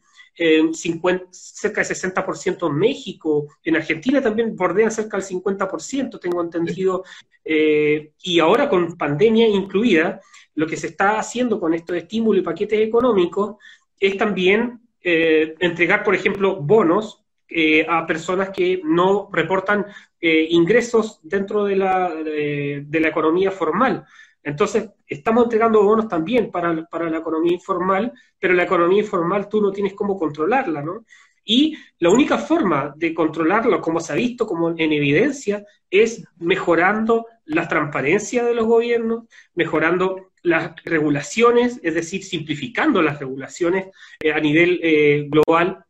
cerca 1.32 1.82
de 1.82 1.88
60% 1.88 2.68
en 2.68 2.74
México, 2.76 3.48
en 3.64 3.76
Argentina 3.76 4.22
también 4.22 4.54
bordean 4.54 4.90
cerca 4.90 5.16
del 5.16 5.26
50%, 5.26 6.20
tengo 6.20 6.40
entendido, 6.40 7.04
eh, 7.44 8.12
y 8.22 8.38
ahora 8.38 8.68
con 8.68 8.96
pandemia 8.96 9.48
incluida, 9.48 10.20
lo 10.54 10.66
que 10.66 10.76
se 10.76 10.88
está 10.88 11.18
haciendo 11.18 11.58
con 11.58 11.74
estos 11.74 11.96
estímulos 11.96 12.42
y 12.42 12.44
paquetes 12.44 12.80
económicos 12.80 13.56
es 13.98 14.16
también 14.16 14.80
eh, 15.00 15.54
entregar, 15.58 16.04
por 16.04 16.14
ejemplo, 16.14 16.56
bonos 16.56 17.24
eh, 17.50 17.86
a 17.88 18.06
personas 18.06 18.50
que 18.50 18.82
no 18.84 19.30
reportan 19.32 19.86
eh, 20.20 20.48
ingresos 20.50 21.18
dentro 21.22 21.64
de 21.64 21.76
la, 21.76 22.14
de, 22.14 23.00
la, 23.00 23.08
economía 23.08 23.50
formal. 23.50 24.04
Entonces, 24.42 24.90
estamos 25.06 25.44
entregando 25.44 25.82
bonos 25.82 26.08
también 26.08 26.50
para, 26.50 26.84
para, 26.84 27.08
la 27.08 27.18
economía 27.18 27.54
informal, 27.54 28.12
pero 28.38 28.52
la 28.52 28.64
economía 28.64 29.00
informal 29.00 29.48
tú 29.48 29.62
no 29.62 29.72
tienes 29.72 29.94
cómo 29.94 30.18
controlarla, 30.18 30.82
¿no? 30.82 31.06
Y 31.42 31.74
la 32.00 32.10
única 32.10 32.36
forma 32.36 32.92
de 32.94 33.14
controlarlo, 33.14 33.80
como 33.80 33.98
se 33.98 34.12
ha 34.12 34.16
visto 34.16 34.46
como 34.46 34.70
en 34.70 34.92
evidencia, 34.92 35.64
es 35.90 36.28
mejorando 36.36 37.24
la 37.46 37.66
transparencia 37.66 38.44
de 38.44 38.52
los 38.54 38.66
gobiernos, 38.66 39.24
mejorando 39.54 40.32
las 40.42 40.72
regulaciones, 40.84 41.80
es 41.82 41.94
decir, 41.94 42.22
simplificando 42.24 43.00
las 43.00 43.18
regulaciones 43.18 43.86
eh, 44.20 44.32
a 44.32 44.38
nivel 44.38 45.30
global 45.30 45.86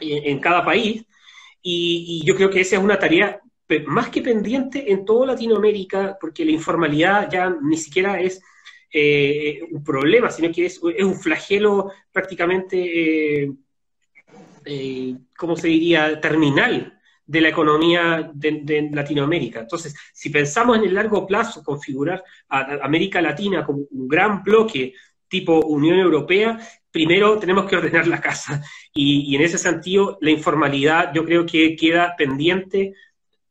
en 0.00 0.38
cada 0.40 0.64
país, 0.64 1.04
y, 1.62 2.22
yo 2.24 2.34
creo 2.34 2.50
que 2.50 2.60
esa 2.60 2.76
es 2.76 2.82
una 2.82 2.98
tarea 2.98 3.40
más 3.86 4.08
que 4.08 4.22
pendiente 4.22 4.90
en 4.90 5.04
toda 5.04 5.26
Latinoamérica, 5.26 6.16
porque 6.20 6.44
la 6.44 6.52
informalidad 6.52 7.30
ya 7.30 7.54
ni 7.62 7.76
siquiera 7.76 8.20
es 8.20 8.40
eh, 8.90 9.60
un 9.70 9.84
problema, 9.84 10.30
sino 10.30 10.50
que 10.50 10.66
es, 10.66 10.80
un 10.80 11.14
flagelo 11.14 11.92
prácticamente, 12.10 13.42
eh, 13.42 13.52
eh, 14.64 15.16
¿cómo 15.36 15.56
se 15.56 15.68
diría?, 15.68 16.20
terminal 16.20 16.98
de 17.26 17.40
la 17.42 17.50
economía 17.50 18.30
de, 18.32 18.88
Latinoamérica. 18.90 19.60
Entonces, 19.60 19.94
si 20.14 20.30
pensamos 20.30 20.78
en 20.78 20.84
el 20.84 20.94
largo 20.94 21.26
plazo, 21.26 21.62
configurar 21.62 22.24
a 22.48 22.78
América 22.82 23.20
Latina 23.20 23.66
como 23.66 23.80
un 23.90 24.08
gran 24.08 24.42
bloque 24.42 24.94
tipo 25.28 25.60
Unión 25.66 25.98
Europea, 25.98 26.58
primero 26.90 27.38
tenemos 27.38 27.66
que 27.66 27.76
ordenar 27.76 28.06
la 28.06 28.20
casa. 28.20 28.62
Y, 28.92 29.34
en 29.36 29.42
ese 29.42 29.58
sentido, 29.58 30.18
la 30.20 30.30
informalidad 30.30 31.12
yo 31.14 31.24
creo 31.24 31.46
que 31.46 31.76
queda 31.76 32.14
pendiente 32.16 32.94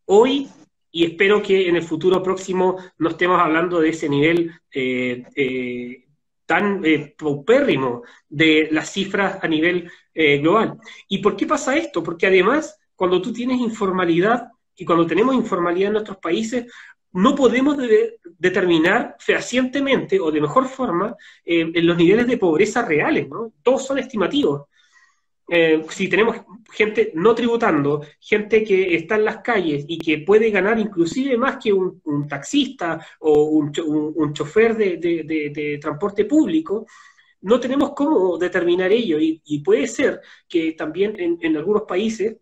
hoy 0.06 0.50
y 0.92 1.06
espero 1.06 1.42
que 1.42 1.68
en 1.68 1.76
el 1.76 1.84
futuro 1.84 2.24
próximo 2.24 2.78
no 2.98 3.10
estemos 3.10 3.40
hablando 3.40 3.80
de 3.80 3.90
ese 3.90 4.10
nivel 4.10 4.52
eh, 4.72 5.24
eh, 5.36 6.06
tan 6.46 6.84
eh, 6.84 7.14
paupérrimo 7.18 8.04
de 8.28 8.70
las 8.72 8.92
cifras 8.92 9.40
a 9.42 9.48
nivel 9.48 9.92
global. 10.16 10.80
¿Y 11.08 11.20
por 11.20 11.36
qué 11.36 11.46
pasa 11.46 11.78
esto? 11.78 12.02
Porque 12.02 12.26
además, 12.26 12.80
cuando 12.96 13.22
tú 13.22 13.32
tienes 13.32 13.60
informalidad 13.60 14.48
y 14.76 14.84
cuando 14.84 15.06
tenemos 15.06 15.36
informalidad 15.36 15.88
en 15.88 15.94
nuestros 15.94 16.18
países, 16.18 16.66
no 17.18 17.34
podemos 17.34 17.76
determinar 18.38 19.16
fehacientemente 19.20 20.20
o 20.20 20.30
de 20.30 20.40
mejor 20.40 20.68
forma 20.68 21.16
eh, 21.44 21.62
en 21.74 21.88
los 21.88 21.98
niveles 21.98 22.28
de 22.28 22.38
pobreza 22.38 22.86
reales, 22.86 23.28
¿no? 23.28 23.54
Todos 23.64 23.88
son 23.88 23.98
estimativos. 23.98 24.68
Eh, 25.50 25.84
si 25.90 26.10
tenemos 26.10 26.38
gente 26.72 27.12
no 27.16 27.34
tributando, 27.34 28.06
gente 28.20 28.64
que 28.64 28.96
está 28.96 29.16
en 29.16 29.26
las 29.26 29.38
calles 29.38 29.84
y 29.88 29.98
que 29.98 30.20
puede 30.20 30.52
ganar 30.52 30.78
inclusive 30.78 31.38
más 31.38 31.58
que 31.58 31.74
un, 31.74 32.28
taxista 32.30 33.04
o 33.20 33.46
un, 33.46 33.72
chofer 34.34 34.76
de, 34.78 35.80
transporte 35.82 36.26
público, 36.26 36.86
no 37.42 37.60
tenemos 37.60 37.94
cómo 37.96 38.38
determinar 38.38 38.92
ello 38.92 39.18
y, 39.20 39.60
puede 39.66 39.88
ser 39.88 40.22
que 40.48 40.74
también 40.74 41.16
en 41.18 41.58
algunos 41.58 41.84
países 41.84 42.38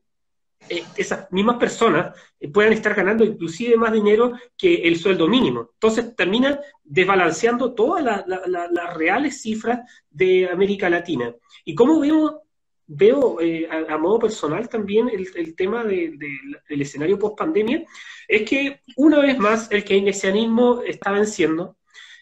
esas 0.69 1.31
mismas 1.31 1.57
personas 1.57 2.15
eh, 2.39 2.49
puedan 2.49 2.73
estar 2.73 2.93
ganando 2.93 3.23
inclusive 3.23 3.77
más 3.77 3.91
dinero 3.91 4.33
que 4.57 4.75
el 4.87 4.97
sueldo 4.97 5.27
mínimo. 5.27 5.69
Entonces 5.73 6.15
termina 6.15 6.59
desbalanceando 6.83 7.73
todas 7.73 8.03
las 8.25 8.93
reales 8.95 9.41
cifras 9.41 9.79
de 10.09 10.49
América 10.49 10.89
Latina. 10.89 11.33
Y 11.63 11.75
como 11.75 11.99
veo, 11.99 12.43
veo 12.87 13.41
eh, 13.41 13.67
a, 13.69 13.97
modo 13.97 14.19
personal 14.19 14.67
también 14.69 15.09
el, 15.09 15.55
tema 15.55 15.83
del 15.83 16.19
escenario 16.67 17.19
post 17.19 17.37
pandemia, 17.37 17.83
es 18.27 18.49
que 18.49 18.81
una 18.97 19.19
vez 19.19 19.37
más 19.37 19.71
el 19.71 19.83
keynesianismo 19.83 20.81
está 20.81 21.11
venciendo. 21.11 21.77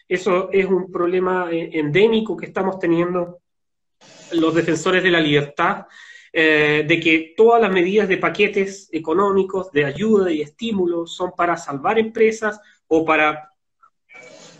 Eso 0.06 0.50
es 0.52 0.66
un 0.66 0.92
problema 0.92 1.48
endémico 1.50 2.36
que 2.36 2.46
estamos 2.46 2.78
teniendo 2.78 3.40
los 4.32 4.54
defensores 4.54 5.02
de 5.02 5.10
la 5.10 5.20
libertad 5.20 5.86
eh, 6.36 6.84
de 6.84 6.98
que 6.98 7.32
todas 7.36 7.62
las 7.62 7.70
medidas 7.70 8.08
de 8.08 8.16
paquetes 8.16 8.88
económicos, 8.90 9.70
de 9.70 9.84
ayuda 9.84 10.32
y 10.32 10.40
estímulo 10.40 11.06
son 11.06 11.30
para 11.36 11.56
salvar 11.56 11.96
empresas 11.96 12.60
o 12.88 13.04
para 13.04 13.52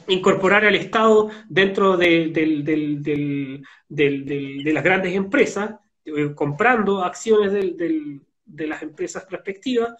incorporar 0.07 0.65
al 0.65 0.77
Estado 0.77 1.31
dentro 1.49 1.97
de, 1.97 3.61
las 3.89 4.85
grandes 4.85 5.15
empresas, 5.15 5.75
eh, 6.05 6.33
comprando 6.37 7.03
acciones 7.03 7.53
de 7.53 8.67
las 8.69 8.81
empresas 8.81 9.27
respectivas, 9.29 9.95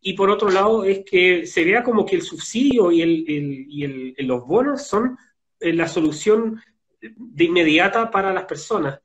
y 0.00 0.12
por 0.12 0.30
otro 0.30 0.48
lado 0.48 0.84
es 0.84 1.04
que 1.04 1.44
se 1.44 1.64
vea 1.64 1.82
como 1.82 2.06
que 2.06 2.14
el 2.14 2.22
subsidio 2.22 2.92
y, 2.92 3.02
el, 3.02 4.14
los 4.18 4.46
bonos 4.46 4.86
son 4.86 5.18
eh, 5.58 5.72
la 5.72 5.88
solución 5.88 6.62
de 7.00 7.44
inmediata 7.44 8.08
para 8.12 8.32
las 8.32 8.44
personas, 8.44 9.00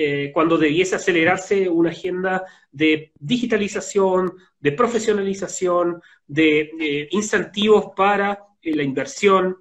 eh, 0.00 0.30
cuando 0.32 0.56
debiese 0.56 0.94
acelerarse 0.94 1.68
una 1.68 1.90
agenda 1.90 2.44
de 2.70 3.12
digitalización, 3.18 4.32
de 4.60 4.72
profesionalización, 4.72 6.00
de 6.26 7.08
incentivos 7.10 7.90
para 7.96 8.46
la 8.62 8.82
inversión, 8.84 9.56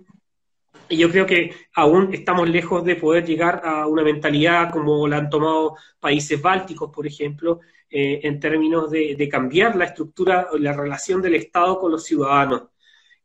y 0.89 0.97
yo 0.97 1.09
creo 1.09 1.25
que 1.25 1.53
aún 1.73 2.13
estamos 2.13 2.47
lejos 2.49 2.83
de 2.85 2.95
poder 2.95 3.25
llegar 3.25 3.61
a 3.63 3.87
una 3.87 4.03
mentalidad 4.03 4.71
como 4.71 5.07
la 5.07 5.17
han 5.17 5.29
tomado 5.29 5.75
países 5.99 6.41
bálticos, 6.41 6.91
por 6.93 7.05
ejemplo, 7.05 7.59
eh, 7.89 8.19
en 8.23 8.39
términos 8.39 8.89
de, 8.91 9.29
cambiar 9.29 9.75
la 9.75 9.85
estructura, 9.85 10.47
la 10.59 10.73
relación 10.73 11.21
del 11.21 11.35
Estado 11.35 11.79
con 11.79 11.91
los 11.91 12.03
ciudadanos. 12.03 12.63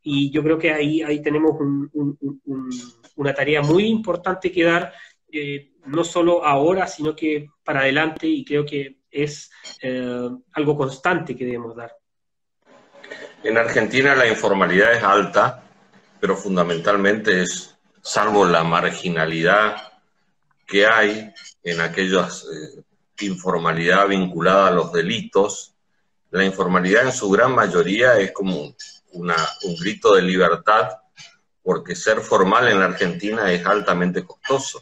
Y 0.03 0.31
yo 0.31 0.43
creo 0.43 0.59
que 0.59 0.73
ahí, 0.73 1.03
ahí 1.03 1.23
tenemos 1.23 1.57
una 3.17 3.35
tarea 3.35 3.63
muy 3.63 3.85
importante 3.85 4.51
que 4.51 4.65
dar, 4.65 4.93
no 5.87 6.05
solo 6.05 6.45
ahora, 6.45 6.87
sino 6.87 7.17
que 7.17 7.49
para 7.65 7.81
adelante, 7.81 8.27
y 8.27 8.45
creo 8.45 8.65
que 8.65 8.99
es 9.11 9.51
eh, 9.83 10.29
algo 10.53 10.77
constante 10.77 11.37
que 11.37 11.45
debemos 11.45 11.77
dar. 11.77 11.93
En 13.43 13.59
Argentina 13.59 14.15
la 14.15 14.29
informalidad 14.29 14.93
es 14.95 15.03
alta 15.03 15.63
pero 16.23 16.37
fundamentalmente 16.37 17.43
es, 17.43 17.75
salvo 18.01 18.47
la 18.47 18.63
marginalidad 18.63 19.77
que 20.65 20.87
hay 20.87 21.35
en 21.65 21.81
aquella 21.81 22.29
eh, 22.29 22.83
informalidad 23.23 24.07
vinculada 24.07 24.69
a 24.69 24.71
los 24.71 24.93
delitos, 24.93 25.75
la 26.31 26.45
informalidad 26.45 27.07
en 27.07 27.13
su 27.13 27.29
gran 27.29 27.53
mayoría 27.57 28.19
es 28.19 28.31
como 28.31 28.73
un 29.15 29.77
grito 29.81 30.15
de 30.15 30.23
libertad, 30.23 30.91
porque 31.61 31.97
ser 31.97 32.21
formal 32.21 32.69
en 32.69 32.81
Argentina 32.81 33.51
es 33.51 33.67
altamente 33.67 34.25
costoso. 34.25 34.81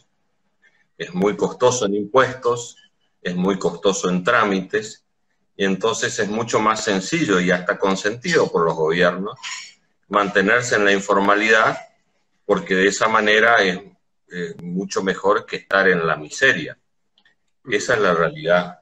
Es 1.01 1.15
muy 1.15 1.35
costoso 1.35 1.87
en 1.87 1.95
impuestos, 1.95 2.77
es 3.23 3.35
muy 3.35 3.57
costoso 3.57 4.07
en 4.07 4.23
trámites, 4.23 5.03
y 5.57 5.65
entonces 5.65 6.19
es 6.19 6.29
mucho 6.29 6.59
más 6.59 6.83
sencillo 6.83 7.39
y 7.39 7.49
hasta 7.49 7.79
consentido 7.79 8.51
por 8.51 8.65
los 8.65 8.75
gobiernos 8.75 9.35
mantenerse 10.09 10.75
en 10.75 10.85
la 10.85 10.91
informalidad, 10.91 11.75
porque 12.45 12.75
de 12.75 12.87
esa 12.87 13.07
manera 13.07 13.55
es 13.63 13.81
mucho 14.61 15.01
mejor 15.01 15.47
que 15.47 15.55
estar 15.55 15.87
en 15.87 16.05
la 16.05 16.17
miseria. 16.17 16.77
Esa 17.67 17.95
es 17.95 17.99
la 17.99 18.13
realidad. 18.13 18.81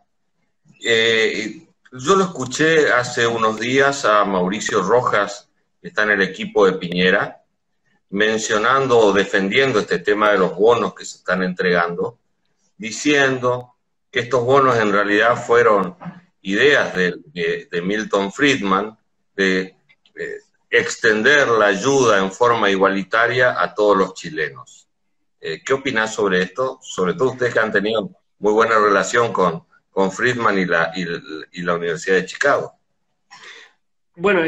Eh, 0.83 1.69
yo 1.93 2.15
lo 2.17 2.25
escuché 2.25 2.91
hace 2.91 3.27
unos 3.27 3.57
días 3.61 4.03
a 4.03 4.25
Mauricio 4.25 4.81
Rojas, 4.81 5.47
que 5.81 5.87
está 5.87 6.03
en 6.03 6.11
el 6.11 6.21
equipo 6.21 6.65
de 6.65 6.73
Piñera, 6.73 7.38
mencionando 8.09 8.97
o 8.97 9.13
defendiendo 9.13 9.79
este 9.79 9.99
tema 9.99 10.31
de 10.31 10.39
los 10.39 10.55
bonos 10.55 10.93
que 10.93 11.05
se 11.05 11.17
están 11.17 11.43
entregando, 11.43 12.17
diciendo 12.77 13.75
que 14.11 14.21
estos 14.21 14.43
bonos 14.43 14.77
en 14.77 14.91
realidad 14.91 15.35
fueron 15.45 15.95
ideas 16.41 16.95
de, 16.95 17.81
Milton 17.83 18.31
Friedman, 18.31 18.97
de, 19.35 19.75
de 20.15 20.41
extender 20.69 21.47
la 21.47 21.67
ayuda 21.67 22.19
en 22.19 22.31
forma 22.31 22.69
igualitaria 22.69 23.61
a 23.61 23.73
todos 23.73 23.97
los 23.97 24.13
chilenos. 24.13 24.87
Eh, 25.41 25.61
¿Qué 25.63 25.73
opinas 25.73 26.13
sobre 26.13 26.41
esto? 26.41 26.79
Sobre 26.81 27.13
todo 27.13 27.31
ustedes 27.31 27.53
que 27.53 27.59
han 27.59 27.71
tenido 27.71 28.09
muy 28.39 28.53
buena 28.53 28.77
relación 28.77 29.31
con, 29.31 29.63
con 29.89 30.11
Friedman 30.11 30.59
y 30.59 30.65
la, 30.65 30.91
y, 30.95 31.61
la 31.61 31.75
Universidad 31.75 32.15
de 32.17 32.25
Chicago. 32.25 32.73
Bueno, 34.15 34.41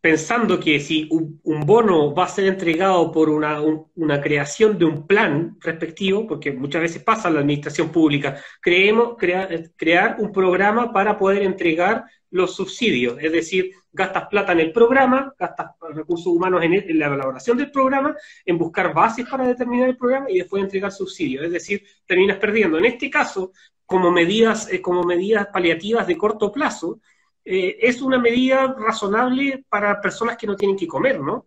pensando 0.00 0.58
que 0.58 0.80
si 0.80 1.08
un, 1.10 1.40
bono 1.66 2.14
va 2.14 2.24
a 2.24 2.28
ser 2.28 2.46
entregado 2.46 3.12
por 3.12 3.28
una, 3.28 4.20
creación 4.22 4.78
de 4.78 4.84
un 4.86 5.06
plan 5.06 5.56
respectivo, 5.60 6.26
porque 6.26 6.52
muchas 6.52 6.82
veces 6.82 7.02
pasa 7.02 7.28
en 7.28 7.34
la 7.34 7.40
administración 7.40 7.90
pública, 7.90 8.40
creemos 8.60 9.16
crear 9.18 10.16
un 10.18 10.32
programa 10.32 10.92
para 10.92 11.18
poder 11.18 11.42
entregar 11.42 12.04
los 12.30 12.54
subsidios, 12.54 13.18
es 13.20 13.32
decir, 13.32 13.72
gastas 13.92 14.28
plata 14.28 14.52
en 14.52 14.60
el 14.60 14.72
programa, 14.72 15.34
gastas 15.38 15.72
recursos 15.92 16.28
humanos 16.28 16.62
en, 16.62 16.98
la 16.98 17.06
elaboración 17.06 17.58
del 17.58 17.70
programa, 17.70 18.14
en 18.44 18.56
buscar 18.56 18.94
bases 18.94 19.28
para 19.28 19.46
determinar 19.48 19.88
el 19.88 19.96
programa 19.96 20.30
y 20.30 20.38
después 20.38 20.62
entregar 20.62 20.92
subsidios, 20.92 21.44
es 21.44 21.50
decir, 21.50 21.84
terminas 22.06 22.38
perdiendo. 22.38 22.78
En 22.78 22.84
este 22.84 23.10
caso, 23.10 23.52
como 23.84 24.12
medidas, 24.12 24.72
eh, 24.72 24.80
como 24.80 25.02
medidas 25.02 25.48
paliativas 25.48 26.06
de 26.06 26.16
corto 26.16 26.52
plazo, 26.52 27.00
eh, 27.44 27.78
es 27.80 28.02
una 28.02 28.18
medida 28.18 28.74
razonable 28.78 29.64
para 29.68 30.00
personas 30.00 30.36
que 30.36 30.46
no 30.46 30.56
tienen 30.56 30.76
que 30.76 30.86
comer, 30.86 31.20
¿no? 31.20 31.46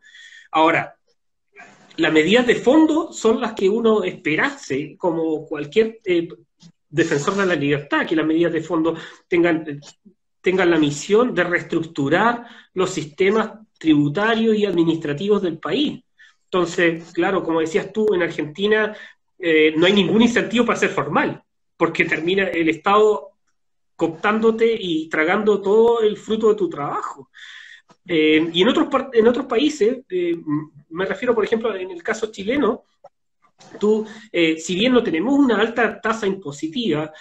Ahora, 0.51 0.95
las 1.97 2.11
medidas 2.11 2.47
de 2.47 2.55
fondo 2.55 3.13
son 3.13 3.39
las 3.39 3.53
que 3.53 3.69
uno 3.69 4.03
esperase, 4.03 4.95
como 4.97 5.45
cualquier 5.45 5.99
eh, 6.05 6.27
defensor 6.89 7.35
de 7.35 7.45
la 7.45 7.55
libertad, 7.55 8.05
que 8.05 8.15
las 8.15 8.25
medidas 8.25 8.53
de 8.53 8.61
fondo 8.61 8.95
tengan 9.27 9.79
tengan 10.43 10.69
la 10.69 10.77
misión 10.77 11.33
de 11.33 11.45
reestructurar 11.45 12.45
los 12.73 12.89
sistemas 12.89 13.51
tributarios 13.79 14.57
y 14.57 14.65
administrativos 14.65 15.41
del 15.41 15.57
país. 15.57 16.03
Entonces, 16.43 17.13
claro, 17.13 17.43
como 17.43 17.61
decías 17.61 17.93
tú, 17.93 18.13
en 18.13 18.21
Argentina 18.23 18.93
eh, 19.39 19.73
no 19.77 19.85
hay 19.85 19.93
ningún 19.93 20.21
incentivo 20.21 20.65
para 20.65 20.77
ser 20.77 20.89
formal, 20.89 21.41
porque 21.77 22.03
termina 22.03 22.49
el 22.49 22.67
Estado 22.67 23.32
cooptándote 23.95 24.75
y 24.79 25.09
tragando 25.09 25.61
todo 25.61 26.01
el 26.01 26.17
fruto 26.17 26.49
de 26.49 26.55
tu 26.55 26.69
trabajo. 26.69 27.29
Eh, 28.05 28.49
y 28.51 28.61
en 28.61 28.67
otros, 28.67 28.87
en 29.13 29.27
otros 29.27 29.45
países, 29.45 29.99
eh, 30.09 30.35
me 30.89 31.05
refiero, 31.05 31.33
por 31.33 31.45
ejemplo, 31.45 31.75
en 31.75 31.91
el 31.91 32.03
caso 32.03 32.31
chileno, 32.31 32.83
tú, 33.79 34.05
si 34.57 34.75
bien 34.75 34.91
no 34.91 35.01
tenemos 35.01 35.39
una 35.39 35.57
alta 35.57 36.01
tasa 36.01 36.27
impositiva 36.27 37.11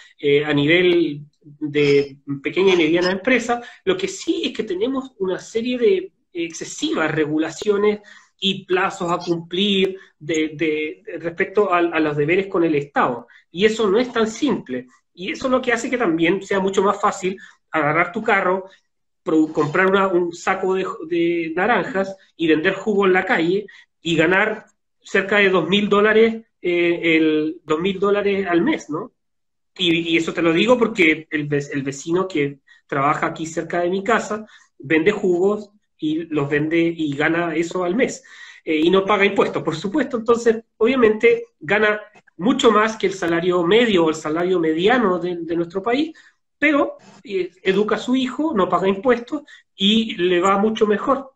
a 0.44 0.52
nivel 0.52 1.24
de 1.40 2.18
pequeña 2.42 2.74
y 2.74 2.78
mediana 2.78 3.12
empresa, 3.12 3.62
lo 3.84 3.96
que 3.96 4.08
sí 4.08 4.42
es 4.46 4.52
que 4.52 4.64
tenemos 4.64 5.12
una 5.18 5.38
serie 5.38 5.78
de 5.78 6.12
excesivas 6.32 7.10
regulaciones 7.10 8.00
y 8.44 8.64
plazos 8.64 9.10
a 9.10 9.18
cumplir 9.18 9.98
de, 10.18 11.02
respecto 11.20 11.72
a, 11.72 11.80
los 11.80 12.16
deberes 12.16 12.48
con 12.48 12.64
el 12.64 12.74
Estado. 12.74 13.28
Y 13.52 13.64
eso 13.64 13.88
no 13.88 13.98
es 14.00 14.12
tan 14.12 14.26
simple. 14.26 14.88
Y 15.14 15.32
eso 15.32 15.46
es 15.46 15.50
lo 15.50 15.62
que 15.62 15.72
hace 15.72 15.90
que 15.90 15.98
también 15.98 16.42
sea 16.42 16.60
mucho 16.60 16.82
más 16.82 17.00
fácil 17.00 17.38
agarrar 17.70 18.12
tu 18.12 18.22
carro, 18.22 18.68
comprar 19.52 19.86
un 20.14 20.32
saco 20.32 20.74
de, 20.74 21.52
naranjas 21.54 22.16
y 22.36 22.48
vender 22.48 22.74
jugo 22.74 23.06
en 23.06 23.12
la 23.12 23.24
calle 23.24 23.66
y 24.00 24.16
ganar 24.16 24.66
cerca 25.00 25.38
de 25.38 25.50
dos 25.50 25.68
mil 25.68 25.88
dólares, 25.88 26.44
eh, 26.60 27.16
el 27.16 27.60
dos 27.64 27.80
mil 27.80 27.98
dólares 27.98 28.46
al 28.48 28.62
mes, 28.62 28.90
¿no? 28.90 29.12
Y, 29.76 30.16
eso 30.16 30.34
te 30.34 30.42
lo 30.42 30.52
digo 30.52 30.78
porque 30.78 31.26
el, 31.30 31.48
el, 31.50 31.82
vecino 31.82 32.28
que 32.28 32.58
trabaja 32.86 33.26
aquí 33.26 33.46
cerca 33.46 33.80
de 33.80 33.88
mi 33.88 34.04
casa 34.04 34.46
vende 34.78 35.12
jugos 35.12 35.70
y 35.96 36.24
los 36.24 36.48
vende 36.48 36.78
y 36.78 37.16
gana 37.16 37.54
eso 37.54 37.84
al 37.84 37.94
mes. 37.94 38.22
Eh, 38.64 38.80
y 38.84 38.90
no 38.90 39.04
paga 39.04 39.24
impuestos, 39.24 39.62
por 39.62 39.76
supuesto. 39.76 40.18
Entonces, 40.18 40.62
obviamente, 40.76 41.46
gana 41.58 42.00
mucho 42.36 42.70
más 42.70 42.96
que 42.96 43.06
el 43.06 43.14
salario 43.14 43.62
medio 43.64 44.04
o 44.04 44.08
el 44.08 44.14
salario 44.14 44.58
mediano 44.58 45.18
de, 45.18 45.56
nuestro 45.56 45.82
país, 45.82 46.12
pero 46.58 46.96
eh, 47.24 47.50
educa 47.62 47.96
a 47.96 47.98
su 47.98 48.16
hijo, 48.16 48.52
no 48.54 48.68
paga 48.68 48.88
impuestos 48.88 49.42
y 49.74 50.16
le 50.16 50.40
va 50.40 50.58
mucho 50.58 50.86
mejor. 50.86 51.32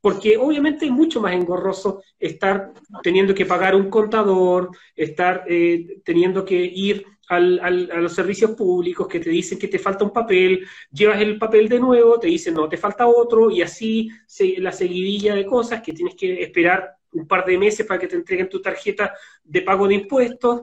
Porque 0.00 0.36
obviamente 0.36 0.86
es 0.86 0.90
mucho 0.90 1.20
más 1.20 1.32
engorroso 1.32 2.02
estar 2.18 2.72
teniendo 3.02 3.34
que 3.34 3.46
pagar 3.46 3.76
un 3.76 3.88
contador, 3.88 4.70
estar 4.96 5.44
eh, 5.46 6.00
teniendo 6.04 6.44
que 6.44 6.56
ir 6.56 7.06
al, 7.28 7.60
a 7.60 7.70
los 7.70 8.12
servicios 8.12 8.50
públicos 8.50 9.06
que 9.06 9.20
te 9.20 9.30
dicen 9.30 9.58
que 9.58 9.68
te 9.68 9.78
falta 9.78 10.04
un 10.04 10.12
papel, 10.12 10.66
llevas 10.90 11.20
el 11.20 11.38
papel 11.38 11.68
de 11.68 11.78
nuevo, 11.78 12.18
te 12.18 12.26
dicen 12.26 12.54
no, 12.54 12.68
te 12.68 12.76
falta 12.76 13.06
otro, 13.06 13.50
y 13.50 13.62
así 13.62 14.10
la 14.58 14.72
seguidilla 14.72 15.34
de 15.34 15.46
cosas 15.46 15.80
que 15.82 15.92
tienes 15.92 16.14
que 16.14 16.42
esperar 16.42 16.96
un 17.12 17.26
par 17.26 17.44
de 17.44 17.58
meses 17.58 17.86
para 17.86 18.00
que 18.00 18.08
te 18.08 18.16
entreguen 18.16 18.48
tu 18.48 18.60
tarjeta 18.60 19.14
de 19.44 19.62
pago 19.62 19.88
de 19.88 19.94
impuestos. 19.94 20.62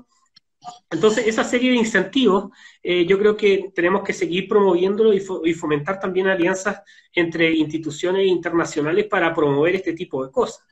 Entonces, 0.90 1.26
esa 1.28 1.44
serie 1.44 1.72
de 1.72 1.78
incentivos, 1.78 2.50
eh, 2.84 3.06
yo 3.06 3.18
creo 3.18 3.38
que 3.38 3.72
tenemos 3.74 4.04
que 4.04 4.14
seguir 4.14 4.48
promoviéndolo 4.48 5.14
y, 5.14 5.24
y, 5.46 5.54
fomentar 5.54 6.00
también 6.00 6.28
alianzas 6.28 6.82
entre 7.14 7.52
instituciones 7.52 8.28
internacionales 8.28 9.06
para 9.08 9.34
promover 9.34 9.76
este 9.76 9.94
tipo 9.94 10.26
de 10.26 10.32
cosas. 10.32 10.66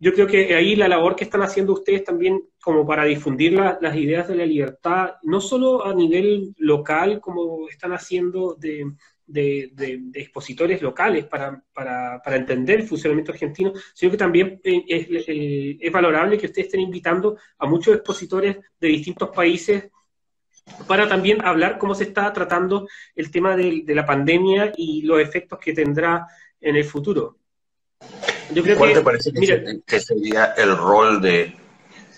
yo 0.00 0.12
creo 0.14 0.26
que 0.26 0.54
ahí 0.56 0.74
la 0.74 0.88
labor 0.88 1.14
que 1.14 1.24
están 1.24 1.42
haciendo 1.42 1.74
ustedes 1.74 2.02
también 2.02 2.42
como 2.60 2.84
para 2.84 3.04
difundir 3.04 3.52
las 3.52 3.96
ideas 3.96 4.26
de 4.26 4.34
la 4.34 4.46
libertad, 4.46 5.14
no 5.22 5.40
solo 5.40 5.86
a 5.86 5.94
nivel 5.94 6.54
local, 6.58 7.20
como 7.20 7.68
están 7.68 7.92
haciendo 7.92 8.54
de, 8.54 8.84
expositores 9.26 10.82
locales 10.82 11.24
para, 11.24 11.62
entender 12.26 12.80
el 12.80 12.88
funcionamiento 12.88 13.32
argentino, 13.32 13.72
sino 13.94 14.10
que 14.10 14.18
también 14.18 14.60
eh, 14.64 15.78
es, 15.80 15.92
valorable 15.92 16.38
que 16.38 16.46
ustedes 16.46 16.66
estén 16.66 16.80
invitando 16.80 17.38
a 17.58 17.66
muchos 17.66 17.94
expositores 17.94 18.56
de 18.80 18.88
distintos 18.88 19.30
países 19.30 19.90
para 20.86 21.08
también 21.08 21.44
hablar 21.44 21.78
cómo 21.78 21.94
se 21.94 22.04
está 22.04 22.32
tratando 22.32 22.86
el 23.14 23.30
tema 23.30 23.56
de, 23.56 23.84
la 23.88 24.06
pandemia 24.06 24.72
y 24.76 25.02
los 25.02 25.20
efectos 25.20 25.58
que 25.58 25.72
tendrá 25.72 26.26
en 26.60 26.76
el 26.76 26.84
futuro. 26.84 27.38
¿Cuál 28.76 28.92
te 28.92 29.00
parece 29.00 29.32
que, 29.86 30.00
sería 30.00 30.54
el 30.56 30.76
rol 30.76 31.20
de, 31.20 31.54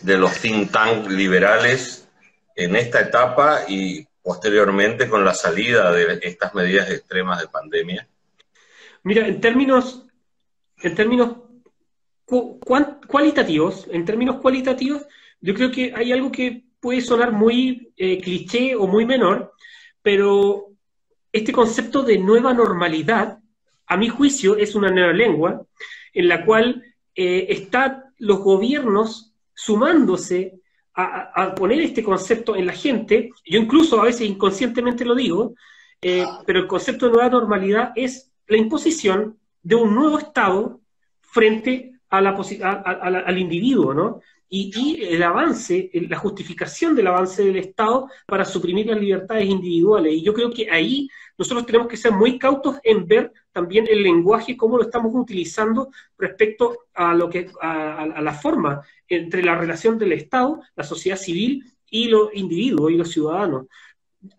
los 0.02 0.38
think 0.40 0.70
tanks 0.72 1.08
liberales 1.10 2.08
en 2.56 2.76
esta 2.76 3.00
etapa 3.00 3.60
y 3.68 4.06
posteriormente 4.24 5.06
con 5.06 5.22
la 5.22 5.34
salida 5.34 5.92
de 5.92 6.18
estas 6.22 6.54
medidas 6.54 6.90
extremas 6.90 7.42
de 7.42 7.48
pandemia? 7.48 8.08
Mira, 9.02 9.28
en 9.28 9.38
términos, 9.38 10.06
en 10.78 10.94
términos 10.94 11.36
cualitativos, 13.06 13.86
en 13.90 14.06
términos 14.06 14.40
cualitativos, 14.40 15.02
yo 15.42 15.52
creo 15.52 15.70
que 15.70 15.92
hay 15.94 16.10
algo 16.10 16.32
que 16.32 16.64
puede 16.80 17.02
sonar 17.02 17.32
muy 17.32 17.92
eh, 17.98 18.18
cliché 18.18 18.74
o 18.74 18.86
muy 18.86 19.04
menor, 19.04 19.52
pero 20.00 20.68
este 21.30 21.52
concepto 21.52 22.02
de 22.02 22.16
nueva 22.16 22.54
normalidad, 22.54 23.40
a 23.86 23.96
mi 23.98 24.08
juicio, 24.08 24.56
es 24.56 24.74
una 24.74 24.90
nueva 24.90 25.12
lengua 25.12 25.66
en 26.14 26.28
la 26.28 26.46
cual 26.46 26.82
eh, 27.14 27.46
están 27.50 28.04
los 28.16 28.38
gobiernos 28.38 29.34
sumándose 29.52 30.60
a, 30.94 31.54
poner 31.54 31.80
este 31.80 32.04
concepto 32.04 32.54
en 32.56 32.66
la 32.66 32.72
gente. 32.72 33.30
Yo 33.44 33.58
incluso 33.58 34.00
a 34.00 34.04
veces 34.04 34.28
inconscientemente 34.28 35.04
lo 35.04 35.14
digo, 35.14 35.54
eh, 36.00 36.24
pero 36.46 36.60
el 36.60 36.66
concepto 36.66 37.06
de 37.06 37.12
nueva 37.12 37.30
normalidad 37.30 37.92
es 37.96 38.32
la 38.46 38.56
imposición 38.56 39.38
de 39.62 39.74
un 39.74 39.94
nuevo 39.94 40.18
Estado 40.18 40.80
frente 41.20 41.92
a 42.10 42.20
la, 42.20 42.30
al 42.30 43.38
individuo, 43.38 43.92
¿no? 43.92 44.20
y, 44.48 45.04
el 45.04 45.22
avance, 45.22 45.90
la 45.92 46.16
justificación 46.16 46.94
del 46.94 47.08
avance 47.08 47.44
del 47.44 47.56
Estado 47.56 48.08
para 48.26 48.44
suprimir 48.44 48.86
las 48.86 49.00
libertades 49.00 49.46
individuales. 49.46 50.14
Y 50.14 50.22
yo 50.22 50.32
creo 50.32 50.50
que 50.50 50.70
ahí 50.70 51.08
nosotros 51.36 51.66
tenemos 51.66 51.88
que 51.88 51.96
ser 51.96 52.12
muy 52.12 52.38
cautos 52.38 52.78
en 52.82 53.06
ver 53.06 53.32
también 53.52 53.86
el 53.88 54.02
lenguaje, 54.02 54.56
cómo 54.56 54.76
lo 54.76 54.84
estamos 54.84 55.12
utilizando 55.14 55.90
respecto 56.18 56.86
a 56.94 57.14
lo 57.14 57.28
que 57.28 57.50
a, 57.60 58.06
la 58.06 58.32
forma 58.32 58.82
entre 59.08 59.42
la 59.42 59.56
relación 59.56 59.98
del 59.98 60.12
Estado, 60.12 60.62
la 60.76 60.84
sociedad 60.84 61.16
civil 61.16 61.64
y 61.90 62.08
los 62.08 62.30
individuos 62.34 62.92
y 62.92 62.96
los 62.96 63.10
ciudadanos. 63.10 63.66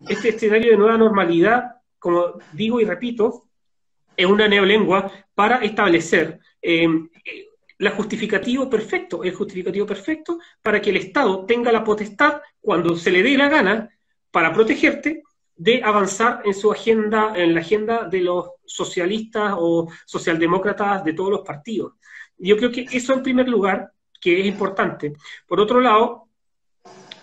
Este 0.08 0.30
escenario 0.30 0.72
de 0.72 0.76
nueva 0.76 0.98
normalidad, 0.98 1.76
como 1.98 2.38
digo 2.52 2.80
y 2.80 2.84
repito, 2.84 3.44
es 4.16 4.26
una 4.26 4.48
neolengua 4.48 5.10
para 5.34 5.56
establecer 5.58 6.40
eh, 6.62 6.88
la 7.78 7.90
justificativo 7.90 8.70
perfecto, 8.70 9.22
el 9.22 9.34
justificativo 9.34 9.86
perfecto 9.86 10.38
para 10.62 10.80
que 10.80 10.90
el 10.90 10.96
Estado 10.96 11.44
tenga 11.44 11.70
la 11.70 11.84
potestad, 11.84 12.40
cuando 12.60 12.96
se 12.96 13.10
le 13.10 13.22
dé 13.22 13.36
la 13.36 13.48
gana, 13.48 13.90
para 14.30 14.52
protegerte, 14.52 15.22
de 15.56 15.82
avanzar 15.82 16.42
en 16.44 16.54
su 16.54 16.70
agenda, 16.70 17.32
en 17.34 17.54
la 17.54 17.60
agenda 17.60 18.04
de 18.04 18.20
los 18.20 18.50
socialistas 18.64 19.54
o 19.56 19.88
socialdemócratas 20.04 21.04
de 21.04 21.14
todos 21.14 21.30
los 21.30 21.40
partidos. 21.40 21.94
Yo 22.38 22.56
creo 22.56 22.70
que 22.70 22.86
eso 22.92 23.14
en 23.14 23.22
primer 23.22 23.48
lugar, 23.48 23.90
que 24.20 24.40
es 24.40 24.46
importante. 24.46 25.14
Por 25.46 25.60
otro 25.60 25.80
lado, 25.80 26.28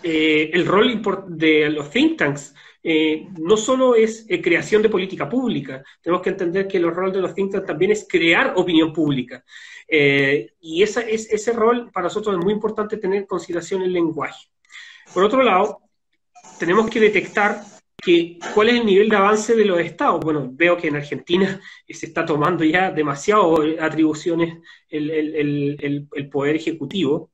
eh, 0.02 0.50
el 0.52 0.66
rol 0.66 1.00
de 1.28 1.70
los 1.70 1.90
think 1.90 2.18
tanks 2.18 2.54
eh, 2.82 3.28
no 3.38 3.56
solo 3.56 3.94
es 3.94 4.26
eh, 4.28 4.42
creación 4.42 4.82
de 4.82 4.90
política 4.90 5.28
pública, 5.28 5.82
tenemos 6.02 6.20
que 6.22 6.30
entender 6.30 6.68
que 6.68 6.76
el 6.76 6.90
rol 6.90 7.12
de 7.12 7.20
los 7.20 7.34
think 7.34 7.52
tanks 7.52 7.66
también 7.66 7.92
es 7.92 8.06
crear 8.08 8.52
opinión 8.56 8.92
pública. 8.92 9.44
Y 9.88 10.82
esa, 10.82 11.02
es, 11.02 11.30
ese 11.30 11.52
rol 11.52 11.90
para 11.92 12.04
nosotros 12.04 12.36
es 12.36 12.44
muy 12.44 12.52
importante 12.52 12.96
tener 12.96 13.20
en 13.20 13.26
consideración 13.26 13.82
el 13.82 13.92
lenguaje. 13.92 14.48
Por 15.12 15.22
otro 15.22 15.42
lado, 15.42 15.82
tenemos 16.58 16.90
que 16.90 17.00
detectar 17.00 17.62
que, 17.96 18.38
cuál 18.54 18.68
es 18.68 18.80
el 18.80 18.86
nivel 18.86 19.08
de 19.08 19.16
avance 19.16 19.54
de 19.54 19.64
los 19.64 19.80
estados. 19.80 20.20
Bueno, 20.20 20.48
veo 20.52 20.76
que 20.76 20.88
en 20.88 20.96
Argentina 20.96 21.60
se 21.88 22.06
está 22.06 22.24
tomando 22.24 22.64
ya 22.64 22.90
demasiado 22.90 23.58
atribuciones 23.80 24.58
el, 24.88 25.10
el, 25.10 26.08
el, 26.12 26.28
poder 26.28 26.56
ejecutivo. 26.56 27.30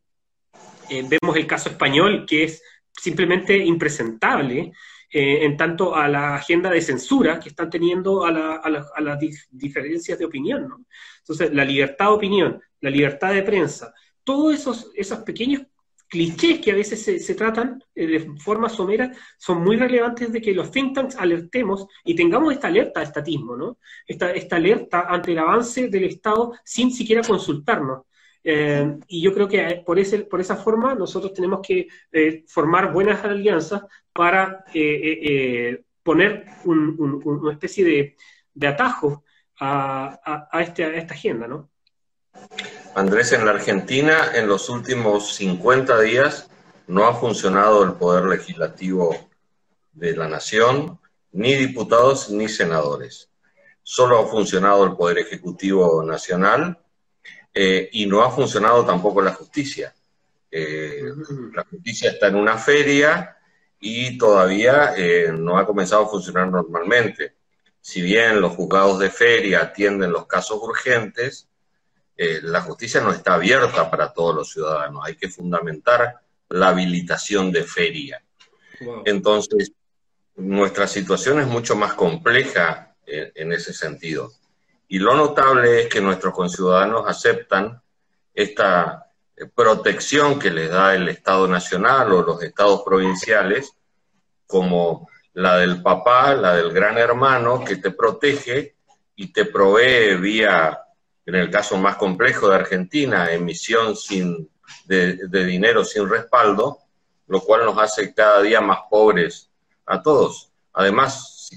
vemos 0.88 1.36
el 1.36 1.46
caso 1.46 1.68
español, 1.68 2.24
que 2.26 2.44
es 2.44 2.62
simplemente 2.92 3.56
impresentable. 3.56 4.72
Eh, 5.12 5.44
en 5.44 5.56
tanto 5.56 5.96
a 5.96 6.06
la 6.06 6.36
agenda 6.36 6.70
de 6.70 6.80
censura 6.80 7.40
que 7.40 7.48
están 7.48 7.68
teniendo 7.68 8.24
a, 8.24 8.30
las 8.30 9.18
diferencias 9.50 10.16
de 10.16 10.24
opinión. 10.24 10.68
¿no? 10.68 10.84
Entonces, 11.18 11.52
la 11.52 11.64
libertad 11.64 12.06
de 12.06 12.12
opinión, 12.12 12.62
la 12.80 12.90
libertad 12.90 13.34
de 13.34 13.42
prensa, 13.42 13.92
todos 14.22 14.54
esos, 14.54 14.92
esos 14.94 15.18
pequeños 15.20 15.62
clichés 16.10 16.60
que 16.60 16.72
a 16.72 16.74
veces 16.74 17.24
se, 17.24 17.34
tratan 17.34 17.82
eh, 17.94 18.06
de 18.06 18.20
forma 18.38 18.68
somera 18.68 19.12
son 19.38 19.62
muy 19.62 19.76
relevantes 19.76 20.32
de 20.32 20.40
que 20.42 20.52
los 20.52 20.70
think 20.70 20.94
tanks 20.94 21.16
alertemos 21.16 21.86
y 22.04 22.14
tengamos 22.14 22.52
esta 22.52 22.66
alerta 22.66 23.00
a 23.00 23.04
estatismo, 23.04 23.56
¿no? 23.56 23.78
Esta, 24.06 24.56
alerta 24.56 25.06
ante 25.08 25.32
el 25.32 25.38
avance 25.38 25.88
del 25.88 26.04
Estado 26.04 26.52
sin 26.64 26.90
siquiera 26.90 27.22
consultarnos. 27.22 28.02
Eh, 28.42 28.98
y 29.06 29.22
yo 29.22 29.32
creo 29.32 29.46
que 29.46 29.60
eh, 29.60 29.82
por, 29.86 29.98
esa 29.98 30.56
forma 30.56 30.94
nosotros 30.94 31.32
tenemos 31.32 31.60
que 31.62 31.86
formar 32.46 32.92
buenas 32.92 33.24
alianzas 33.24 33.82
para 34.12 34.64
poner 36.02 36.44
una 36.64 37.52
especie 37.52 38.16
de, 38.54 38.66
atajo 38.66 39.24
a, 39.60 40.50
este, 40.60 40.84
a, 40.84 40.94
esta 40.94 41.14
agenda, 41.14 41.46
¿no? 41.46 41.70
Andrés, 42.94 43.32
en 43.32 43.44
la 43.44 43.52
Argentina 43.52 44.32
en 44.34 44.48
los 44.48 44.68
últimos 44.68 45.34
50 45.34 46.00
días 46.00 46.50
no 46.86 47.06
ha 47.06 47.14
funcionado 47.14 47.84
el 47.84 47.92
poder 47.92 48.24
legislativo 48.24 49.16
de 49.92 50.16
la 50.16 50.28
nación, 50.28 50.98
ni 51.32 51.54
diputados 51.54 52.30
ni 52.30 52.48
senadores. 52.48 53.30
Solo 53.82 54.18
ha 54.18 54.26
funcionado 54.26 54.84
el 54.84 54.96
poder 54.96 55.18
ejecutivo 55.18 56.02
nacional 56.04 56.78
eh, 57.54 57.88
y 57.92 58.06
no 58.06 58.22
ha 58.22 58.30
funcionado 58.30 58.84
tampoco 58.84 59.22
la 59.22 59.34
justicia. 59.34 59.94
Eh, 60.50 61.04
la 61.54 61.64
justicia 61.64 62.10
está 62.10 62.26
en 62.26 62.36
una 62.36 62.58
feria 62.58 63.36
y 63.78 64.18
todavía 64.18 64.94
eh, 64.96 65.32
no 65.32 65.58
ha 65.58 65.66
comenzado 65.66 66.06
a 66.06 66.08
funcionar 66.08 66.48
normalmente. 66.48 67.36
Si 67.80 68.02
bien 68.02 68.40
los 68.40 68.52
juzgados 68.56 68.98
de 68.98 69.10
feria 69.10 69.62
atienden 69.62 70.12
los 70.12 70.26
casos 70.26 70.58
urgentes, 70.60 71.49
la 72.42 72.60
justicia 72.60 73.00
no 73.00 73.12
está 73.12 73.34
abierta 73.34 73.90
para 73.90 74.12
todos 74.12 74.34
los 74.34 74.50
ciudadanos. 74.52 75.02
Hay 75.04 75.16
que 75.16 75.28
fundamentar 75.28 76.20
la 76.50 76.68
habilitación 76.68 77.50
de 77.50 77.64
feria. 77.64 78.22
Entonces, 79.06 79.72
nuestra 80.36 80.86
situación 80.86 81.40
es 81.40 81.46
mucho 81.46 81.76
más 81.76 81.94
compleja 81.94 82.94
en 83.06 83.52
ese 83.52 83.72
sentido. 83.72 84.32
Y 84.88 84.98
lo 84.98 85.14
notable 85.14 85.82
es 85.82 85.88
que 85.88 86.00
nuestros 86.00 86.34
conciudadanos 86.34 87.04
aceptan 87.06 87.80
esta 88.34 89.06
eh, 89.36 89.46
protección 89.46 90.38
que 90.38 90.50
les 90.50 90.68
da 90.68 90.96
el 90.96 91.08
Estado 91.08 91.46
Nacional 91.46 92.12
o 92.12 92.22
los 92.22 92.42
estados 92.42 92.82
provinciales, 92.84 93.72
como 94.48 95.08
la 95.34 95.58
del 95.58 95.80
papá, 95.80 96.34
la 96.34 96.56
del 96.56 96.72
gran 96.72 96.98
hermano, 96.98 97.64
que 97.64 97.76
te 97.76 97.92
protege 97.92 98.74
y 99.14 99.32
te 99.32 99.44
provee 99.44 100.16
vía, 100.16 100.80
en 101.30 101.36
el 101.36 101.50
caso 101.50 101.76
más 101.78 101.96
complejo 101.96 102.48
de 102.48 102.56
Argentina, 102.56 103.32
emisión 103.32 103.94
sin, 103.94 104.50
de, 104.86 105.16
dinero 105.46 105.84
sin 105.84 106.08
respaldo, 106.08 106.78
lo 107.28 107.40
cual 107.40 107.64
nos 107.64 107.78
hace 107.78 108.12
cada 108.12 108.42
día 108.42 108.60
más 108.60 108.80
pobres 108.90 109.48
a 109.86 110.02
todos. 110.02 110.50
Además, 110.72 111.50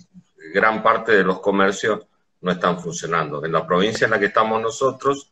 gran 0.54 0.84
parte 0.84 1.14
de 1.14 1.24
los 1.24 1.40
comercios 1.40 2.06
no 2.42 2.52
están 2.52 2.80
funcionando. 2.80 3.44
En 3.44 3.52
la 3.52 3.66
provincia 3.66 4.06
en 4.06 4.12
la 4.12 4.20
que 4.20 4.28
estamos 4.28 4.62
nosotros, 4.62 5.32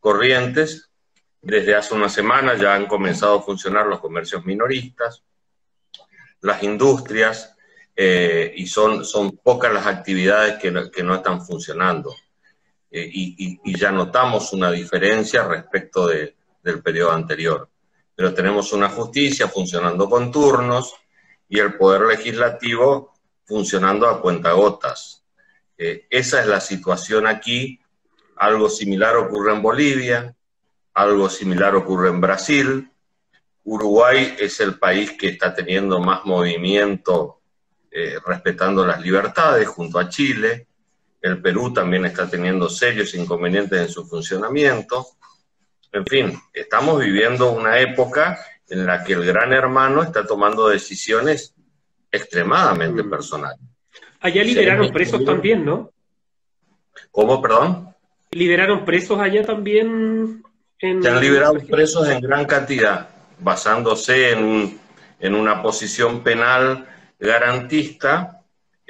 Corrientes, 0.00 0.90
desde 1.42 1.74
hace 1.74 1.94
una 1.94 2.08
semana 2.08 2.54
ya 2.54 2.74
han 2.74 2.86
comenzado 2.86 3.38
a 3.38 3.42
funcionar 3.42 3.86
los 3.86 4.00
comercios 4.00 4.44
minoristas, 4.44 5.22
las 6.40 6.62
industrias, 6.62 7.54
eh, 7.94 8.54
y 8.56 8.66
son, 8.66 9.04
son 9.04 9.36
pocas 9.36 9.72
las 9.72 9.86
actividades 9.86 10.58
que 10.58 11.02
no 11.02 11.14
están 11.14 11.44
funcionando. 11.44 12.14
Eh, 12.94 13.10
y, 13.10 13.58
y, 13.64 13.78
ya 13.78 13.90
notamos 13.90 14.52
una 14.52 14.70
diferencia 14.70 15.44
respecto 15.44 16.06
de, 16.06 16.36
del 16.62 16.82
periodo 16.82 17.12
anterior. 17.12 17.68
Pero 18.14 18.34
tenemos 18.34 18.72
una 18.74 18.90
justicia 18.90 19.48
funcionando 19.48 20.10
con 20.10 20.30
turnos 20.30 20.94
y 21.48 21.58
el 21.58 21.74
poder 21.74 22.02
legislativo 22.02 23.14
funcionando 23.44 24.08
a 24.08 24.20
cuentagotas. 24.20 25.24
Eh, 25.76 26.06
esa 26.10 26.40
es 26.40 26.46
la 26.46 26.60
situación 26.60 27.26
aquí. 27.26 27.80
Algo 28.36 28.68
similar 28.68 29.16
ocurre 29.16 29.52
en 29.52 29.62
Bolivia. 29.62 30.36
Algo 30.94 31.28
similar 31.28 31.74
ocurre 31.74 32.10
en 32.10 32.20
Brasil. 32.20 32.90
Uruguay 33.64 34.36
es 34.38 34.60
el 34.60 34.78
país 34.78 35.12
que 35.12 35.28
está 35.28 35.54
teniendo 35.54 36.00
más 36.00 36.24
movimiento 36.24 37.40
eh, 37.90 38.16
respetando 38.24 38.86
las 38.86 39.00
libertades 39.00 39.68
junto 39.68 39.98
a 39.98 40.08
Chile. 40.08 40.66
El 41.22 41.40
Perú 41.40 41.72
también 41.72 42.04
está 42.04 42.28
teniendo 42.28 42.68
serios 42.68 43.14
inconvenientes 43.14 43.80
en 43.80 43.88
su 43.88 44.04
funcionamiento. 44.04 45.06
En 45.92 46.04
fin, 46.04 46.36
estamos 46.52 47.00
viviendo 47.00 47.52
una 47.52 47.78
época 47.78 48.44
en 48.68 48.84
la 48.84 49.04
que 49.04 49.12
el 49.12 49.24
gran 49.24 49.52
hermano 49.52 50.02
está 50.02 50.26
tomando 50.26 50.68
decisiones 50.68 51.54
extremadamente 52.10 53.04
mm. 53.04 53.10
personales. 53.10 53.60
Allá 54.20 54.42
liberaron 54.42 54.90
presos 54.90 55.24
también, 55.24 55.64
¿no? 55.64 55.92
¿Cómo, 57.12 57.40
perdón? 57.40 57.94
Liberaron 58.32 58.84
presos 58.84 59.20
allá 59.20 59.44
también. 59.44 60.42
Se 60.78 60.88
han 60.88 61.20
liberado 61.20 61.54
presos 61.68 62.08
en 62.08 62.20
gran 62.20 62.46
cantidad, 62.46 63.08
basándose 63.38 64.32
en, 64.32 64.80
en 65.20 65.34
una 65.34 65.62
posición 65.62 66.24
penal 66.24 66.88
garantista 67.20 68.41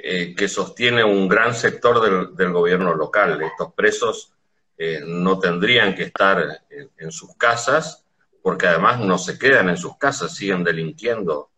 eh, 0.05 0.35
que 0.35 0.49
sostiene 0.49 1.01
un 1.01 1.29
gran 1.29 1.55
sector 1.55 2.35
del, 2.35 2.51
gobierno 2.51 2.93
local. 2.93 3.41
Estos 3.41 3.71
presos 3.71 4.33
eh, 4.77 4.99
no 5.01 5.39
tendrían 5.39 5.95
que 5.95 6.03
estar 6.03 6.65
en, 6.97 7.09
sus 7.09 7.37
casas, 7.37 8.03
porque 8.41 8.67
además 8.67 8.99
no 8.99 9.17
se 9.17 9.39
quedan 9.39 9.69
en 9.69 9.77
sus 9.77 9.97
casas, 9.97 10.35
siguen 10.35 10.61
delinquiendo, 10.61 11.51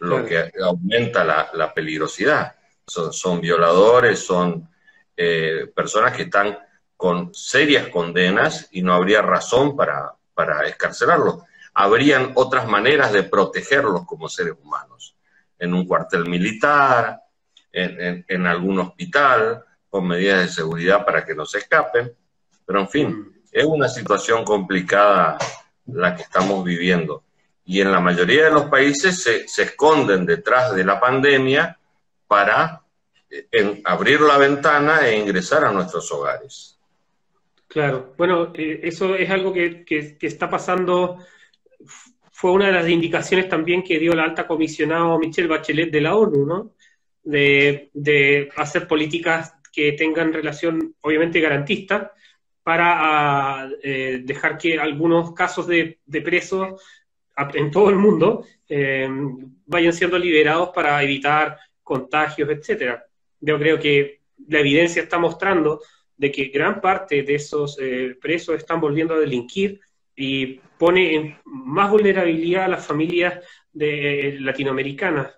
lo 0.00 0.24
que 0.24 0.50
aumenta 0.62 1.24
la, 1.52 1.74
peligrosidad. 1.74 2.54
Son, 2.86 3.42
violadores, 3.42 4.18
son 4.18 4.66
eh, 5.14 5.70
personas 5.76 6.16
que 6.16 6.22
están 6.22 6.58
con 6.96 7.34
serias 7.34 7.88
condenas 7.88 8.66
y 8.70 8.80
no 8.80 8.94
habría 8.94 9.20
razón 9.20 9.76
para, 9.76 10.14
para 10.32 10.66
escarcelarlos. 10.66 11.42
Habrían 11.74 12.32
otras 12.34 12.66
maneras 12.66 13.12
de 13.12 13.24
protegerlos 13.24 14.06
como 14.06 14.30
seres 14.30 14.54
humanos, 14.58 15.14
en 15.58 15.74
un 15.74 15.86
cuartel 15.86 16.26
militar, 16.26 17.23
en, 17.74 18.46
algún 18.46 18.78
hospital, 18.78 19.64
con 19.88 20.06
medidas 20.06 20.40
de 20.42 20.48
seguridad 20.48 21.04
para 21.04 21.24
que 21.24 21.34
no 21.34 21.44
se 21.44 21.58
escapen. 21.58 22.12
Pero 22.64 22.80
en 22.80 22.88
fin, 22.88 23.42
es 23.50 23.64
una 23.64 23.88
situación 23.88 24.44
complicada 24.44 25.38
la 25.86 26.14
que 26.14 26.22
estamos 26.22 26.64
viviendo. 26.64 27.24
Y 27.64 27.80
en 27.80 27.90
la 27.90 28.00
mayoría 28.00 28.44
de 28.44 28.50
los 28.50 28.64
países 28.64 29.22
se, 29.22 29.48
se 29.48 29.64
esconden 29.64 30.26
detrás 30.26 30.74
de 30.74 30.84
la 30.84 31.00
pandemia 31.00 31.78
para 32.26 32.82
eh, 33.30 33.82
abrir 33.84 34.20
la 34.20 34.38
ventana 34.38 35.06
e 35.06 35.18
ingresar 35.18 35.64
a 35.64 35.72
nuestros 35.72 36.10
hogares. 36.12 36.78
Claro, 37.66 38.14
bueno, 38.16 38.52
eh, 38.54 38.80
eso 38.84 39.14
es 39.16 39.28
algo 39.30 39.52
que, 39.52 39.84
que, 39.84 40.16
que, 40.16 40.26
está 40.26 40.48
pasando. 40.48 41.18
Fue 42.30 42.52
una 42.52 42.66
de 42.66 42.72
las 42.72 42.88
indicaciones 42.88 43.48
también 43.48 43.82
que 43.82 43.98
dio 43.98 44.14
la 44.14 44.24
alta 44.24 44.46
comisionado 44.46 45.18
Michelle 45.18 45.48
Bachelet 45.48 45.90
de 45.90 46.00
la 46.00 46.14
ONU, 46.14 46.46
¿no? 46.46 46.74
De, 47.24 48.48
hacer 48.56 48.86
políticas 48.86 49.54
que 49.72 49.92
tengan 49.92 50.32
relación, 50.32 50.94
obviamente, 51.00 51.40
garantista, 51.40 52.12
para 52.62 52.94
ah, 52.96 53.68
eh, 53.82 54.20
dejar 54.24 54.56
que 54.56 54.78
algunos 54.78 55.32
casos 55.32 55.66
de, 55.66 55.98
presos 56.22 56.80
en 57.54 57.70
todo 57.70 57.90
el 57.90 57.96
mundo 57.96 58.46
eh, 58.68 59.08
vayan 59.66 59.92
siendo 59.92 60.18
liberados 60.18 60.70
para 60.70 61.02
evitar 61.02 61.58
contagios, 61.82 62.48
etcétera. 62.48 63.04
Yo 63.40 63.58
creo 63.58 63.78
que 63.78 64.20
la 64.48 64.60
evidencia 64.60 65.02
está 65.02 65.18
mostrando 65.18 65.80
de 66.16 66.30
que 66.30 66.46
gran 66.46 66.80
parte 66.80 67.22
de 67.22 67.34
esos 67.34 67.76
eh, 67.80 68.16
presos 68.20 68.56
están 68.56 68.80
volviendo 68.80 69.14
a 69.14 69.18
delinquir 69.18 69.80
y 70.16 70.60
pone 70.78 71.14
en 71.14 71.36
más 71.44 71.90
vulnerabilidad 71.90 72.64
a 72.64 72.68
las 72.68 72.86
familias 72.86 73.44
de, 73.72 74.36
latinoamericanas 74.40 75.34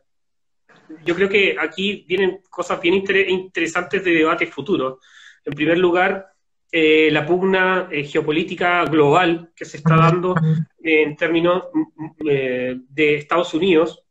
yo 1.05 1.14
creo 1.14 1.29
que 1.29 1.57
aquí 1.59 2.05
vienen 2.09 2.40
cosas 2.51 2.81
bien 2.81 2.94
interesantes 2.94 4.05
de 4.05 4.11
debate 4.12 4.46
futuro. 4.46 5.01
En 5.44 5.55
primer 5.55 5.79
lugar, 5.79 6.37
eh, 6.72 7.11
la 7.12 7.25
pugna 7.25 7.88
eh, 7.90 8.05
geopolítica 8.05 8.85
global 8.85 9.53
que 9.55 9.64
se 9.64 9.77
está 9.77 9.96
dando 9.96 10.35
en 10.83 11.16
términos 11.16 11.64
mm, 11.72 12.07
eh, 12.29 12.77
de 12.88 13.14
Estados 13.14 13.55
Unidos 13.55 14.05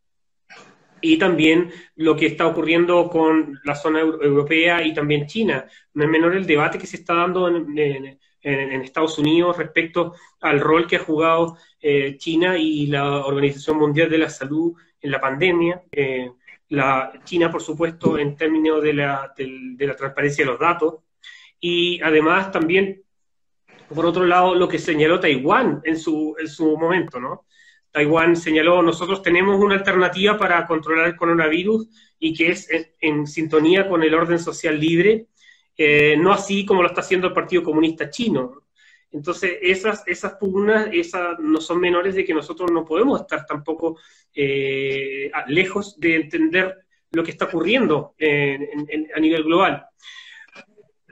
y 1.01 1.17
también 1.17 1.69
lo 1.97 2.15
que 2.15 2.27
está 2.27 2.47
ocurriendo 2.47 3.09
con 3.09 3.59
la 3.65 3.75
zona 3.75 3.99
europea 3.99 4.81
y 4.81 4.93
también 4.93 5.27
China. 5.27 5.65
No 5.93 6.05
es 6.05 6.09
menor 6.09 6.35
el 6.35 6.47
debate 6.47 6.79
que 6.79 6.87
se 6.87 6.97
está 6.97 7.13
dando 7.15 7.47
en, 7.47 8.19
Estados 8.41 9.17
Unidos 9.17 9.57
respecto 9.57 10.13
al 10.41 10.59
rol 10.59 10.85
que 10.85 10.97
ha 10.97 10.99
jugado 10.99 11.57
China 12.17 12.57
y 12.59 12.85
la 12.85 13.25
Organización 13.25 13.79
Mundial 13.79 14.07
de 14.07 14.19
la 14.19 14.29
Salud 14.29 14.73
en 15.01 15.09
la 15.09 15.19
pandemia 15.19 15.81
la 16.69 17.11
China, 17.23 17.51
por 17.51 17.61
supuesto, 17.61 18.17
en 18.17 18.35
términos 18.35 18.81
de 18.81 18.93
la, 18.93 19.33
de, 19.37 19.85
la 19.85 19.95
transparencia 19.95 20.43
de 20.43 20.51
los 20.51 20.59
datos, 20.59 20.95
y 21.59 22.01
además 22.01 22.51
también, 22.51 23.03
por 23.93 24.05
otro 24.05 24.25
lado, 24.25 24.55
lo 24.55 24.67
que 24.67 24.79
señaló 24.79 25.19
Taiwán 25.19 25.81
en 25.83 25.97
su, 25.97 26.35
en 26.39 26.47
su 26.47 26.77
momento, 26.77 27.19
¿no? 27.19 27.45
Taiwán 27.91 28.35
señaló, 28.35 28.81
nosotros 28.81 29.21
tenemos 29.21 29.57
una 29.57 29.75
alternativa 29.75 30.37
para 30.37 30.65
controlar 30.67 31.07
el 31.07 31.15
coronavirus 31.15 31.87
y 32.19 32.33
que 32.33 32.49
es 32.49 32.67
en, 32.99 33.25
sintonía 33.25 33.87
con 33.87 34.03
el 34.03 34.13
orden 34.13 34.37
social 34.37 34.77
libre, 34.77 35.27
eh, 35.77 36.17
no 36.17 36.33
así 36.33 36.65
como 36.65 36.81
lo 36.81 36.89
está 36.89 36.99
haciendo 37.01 37.27
el 37.27 37.33
Partido 37.33 37.63
Comunista 37.63 38.09
Chino. 38.09 38.63
Entonces, 39.11 39.57
esas, 39.61 40.03
esas 40.07 40.33
pugnas 40.33 40.89
esas 40.91 41.39
no 41.39 41.61
son 41.61 41.79
menores 41.79 42.15
de 42.15 42.25
que 42.25 42.33
nosotros 42.33 42.71
no 42.71 42.83
podemos 42.83 43.21
estar 43.21 43.45
tampoco 43.45 43.97
eh, 44.33 45.31
lejos 45.47 45.99
de 45.99 46.15
entender 46.15 46.85
lo 47.11 47.23
que 47.23 47.31
está 47.31 47.45
ocurriendo 47.45 48.13
a 48.19 49.19
nivel 49.19 49.43
global. 49.43 49.87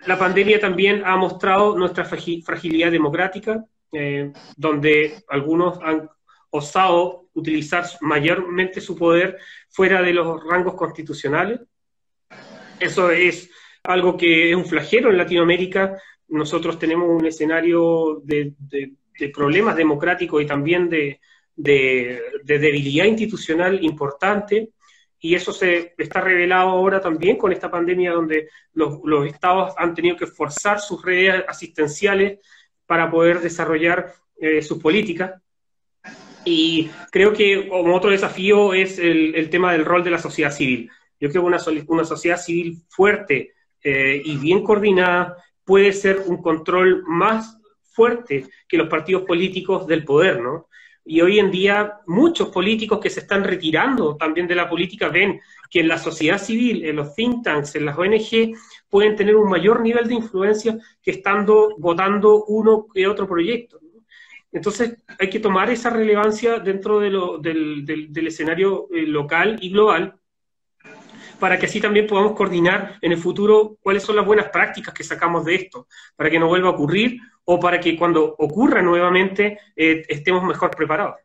La 0.05 0.19
pandemia 0.19 0.59
también 0.59 1.03
ha 1.05 1.15
mostrado 1.15 1.77
nuestra 1.77 2.03
fragilidad 2.03 2.91
democrática, 2.91 3.63
eh, 3.93 4.33
donde 4.57 5.23
algunos 5.29 5.79
han 5.81 6.09
osado 6.49 7.29
utilizar 7.33 7.85
mayormente 8.01 8.81
su 8.81 8.97
poder 8.97 9.37
fuera 9.69 10.01
de 10.01 10.13
los 10.13 10.43
rangos 10.43 10.75
constitucionales. 10.75 11.61
Eso 12.79 13.11
es 13.11 13.49
algo 13.83 14.17
que 14.17 14.51
es 14.51 14.55
un 14.55 14.65
flagelo 14.65 15.09
en 15.09 15.17
Latinoamérica, 15.17 15.97
nosotros 16.33 16.79
tenemos 16.79 17.09
un 17.09 17.25
escenario 17.25 18.21
de, 18.23 18.53
problemas 19.31 19.75
democráticos 19.75 20.41
y 20.41 20.47
también 20.47 20.89
de, 20.89 21.19
debilidad 21.55 23.05
institucional 23.05 23.83
importante, 23.83 24.69
y 25.19 25.35
eso 25.35 25.53
se 25.53 25.93
está 25.97 26.19
revelado 26.19 26.69
ahora 26.69 26.99
también 26.99 27.37
con 27.37 27.53
esta 27.53 27.69
pandemia 27.69 28.11
donde 28.11 28.49
los, 28.73 29.27
estados 29.27 29.73
han 29.77 29.93
tenido 29.93 30.17
que 30.17 30.25
forzar 30.25 30.79
sus 30.79 31.05
redes 31.05 31.45
asistenciales 31.47 32.39
para 32.87 33.09
poder 33.09 33.39
desarrollar 33.39 34.13
eh, 34.37 34.61
sus 34.61 34.79
políticas. 34.79 35.39
Y 36.43 36.89
creo 37.11 37.31
que 37.31 37.69
como 37.69 37.95
otro 37.95 38.09
desafío 38.09 38.73
es 38.73 38.97
el, 38.97 39.49
tema 39.49 39.71
del 39.71 39.85
rol 39.85 40.03
de 40.03 40.11
la 40.11 40.17
sociedad 40.17 40.51
civil. 40.51 40.89
Yo 41.19 41.29
creo 41.29 41.43
que 41.43 41.47
una, 41.47 41.59
una 41.87 42.03
sociedad 42.03 42.37
civil 42.37 42.81
fuerte 42.89 43.53
eh, 43.81 44.21
y 44.25 44.35
bien 44.37 44.63
coordinada 44.63 45.37
puede 45.65 45.93
ser 45.93 46.23
un 46.25 46.41
control 46.41 47.03
más 47.05 47.57
fuerte 47.83 48.47
que 48.67 48.77
los 48.77 48.89
partidos 48.89 49.23
políticos 49.23 49.87
del 49.87 50.03
poder, 50.03 50.41
¿no? 50.41 50.67
Y 51.05 51.19
hoy 51.21 51.37
en 51.39 51.51
día 51.51 51.99
muchos 52.07 52.49
políticos 52.49 52.99
que 52.99 53.09
se 53.09 53.19
están 53.19 53.43
retirando 53.43 54.15
también 54.15 54.47
de 54.47 54.55
la 54.55 54.69
política 54.69 55.09
ven 55.09 55.39
que 55.69 55.81
en 55.81 55.89
la 55.89 55.97
sociedad 55.97 56.37
civil, 56.37 56.85
en 56.85 56.95
los 56.95 57.13
think 57.13 57.43
tanks, 57.43 57.75
en 57.75 57.85
las 57.85 57.97
ONG, 57.97 58.55
pueden 58.89 59.15
tener 59.15 59.35
un 59.35 59.49
mayor 59.49 59.81
nivel 59.81 60.07
de 60.07 60.15
influencia 60.15 60.77
que 61.01 61.11
estando 61.11 61.75
votando 61.77 62.45
uno 62.45 62.87
que 62.93 63.07
otro 63.07 63.27
proyecto. 63.27 63.79
Entonces 64.51 65.03
hay 65.19 65.29
que 65.29 65.39
tomar 65.39 65.69
esa 65.71 65.89
relevancia 65.89 66.59
dentro 66.59 66.99
del, 66.99 68.27
escenario 68.27 68.87
eh, 68.93 69.01
local 69.01 69.57
y 69.61 69.71
global 69.71 70.15
para 71.43 71.59
que 71.59 71.65
así 71.65 71.81
también 71.81 72.07
podamos 72.07 72.37
coordinar 72.37 72.97
en 73.01 73.11
el 73.11 73.17
futuro 73.17 73.75
cuáles 73.81 74.01
son 74.01 74.15
las 74.15 74.25
buenas 74.25 74.47
prácticas 74.47 74.93
que 74.93 75.03
sacamos 75.03 75.43
de 75.43 75.55
esto, 75.55 75.89
para 76.15 76.29
que 76.29 76.39
no 76.39 76.47
vuelva 76.47 76.69
a 76.69 76.71
ocurrir 76.71 77.19
o 77.43 77.59
para 77.59 77.81
que 77.81 77.97
cuando 77.97 78.33
ocurra 78.37 78.81
nuevamente 78.81 79.59
eh, 79.75 80.05
estemos 80.07 80.41
mejor 80.45 80.71
preparados. 80.71 81.17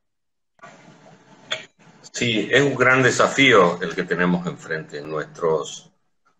Sí, 2.10 2.48
es 2.50 2.60
un 2.62 2.74
gran 2.74 3.00
desafío 3.00 3.80
el 3.80 3.94
que 3.94 4.02
tenemos 4.02 4.44
enfrente. 4.48 5.00
Nuestros 5.02 5.92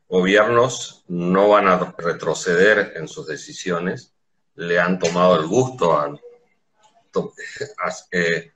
gobiernos 0.09 1.05
no 1.07 1.51
van 1.51 1.69
a 1.69 1.95
retroceder 1.99 2.95
en 2.97 3.07
sus 3.07 3.29
decisiones, 3.29 4.13
le 4.57 4.81
han 4.81 4.99
tomado 4.99 5.39
el 5.39 5.47
gusto 5.47 5.93
a, 5.97 6.19
eh, 8.11 8.51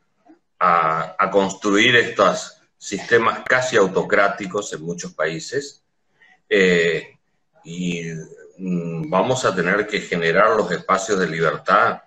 a 0.58 1.30
construir 1.30 1.94
estas 1.94 2.61
sistemas 2.82 3.44
casi 3.48 3.76
autocráticos 3.76 4.72
en 4.72 4.82
muchos 4.82 5.14
países 5.14 5.84
eh, 6.48 7.16
y 7.62 8.02
mm, 8.58 9.08
vamos 9.08 9.44
a 9.44 9.54
tener 9.54 9.86
que 9.86 10.00
generar 10.00 10.56
los 10.56 10.68
espacios 10.72 11.20
de 11.20 11.28
libertad 11.28 12.02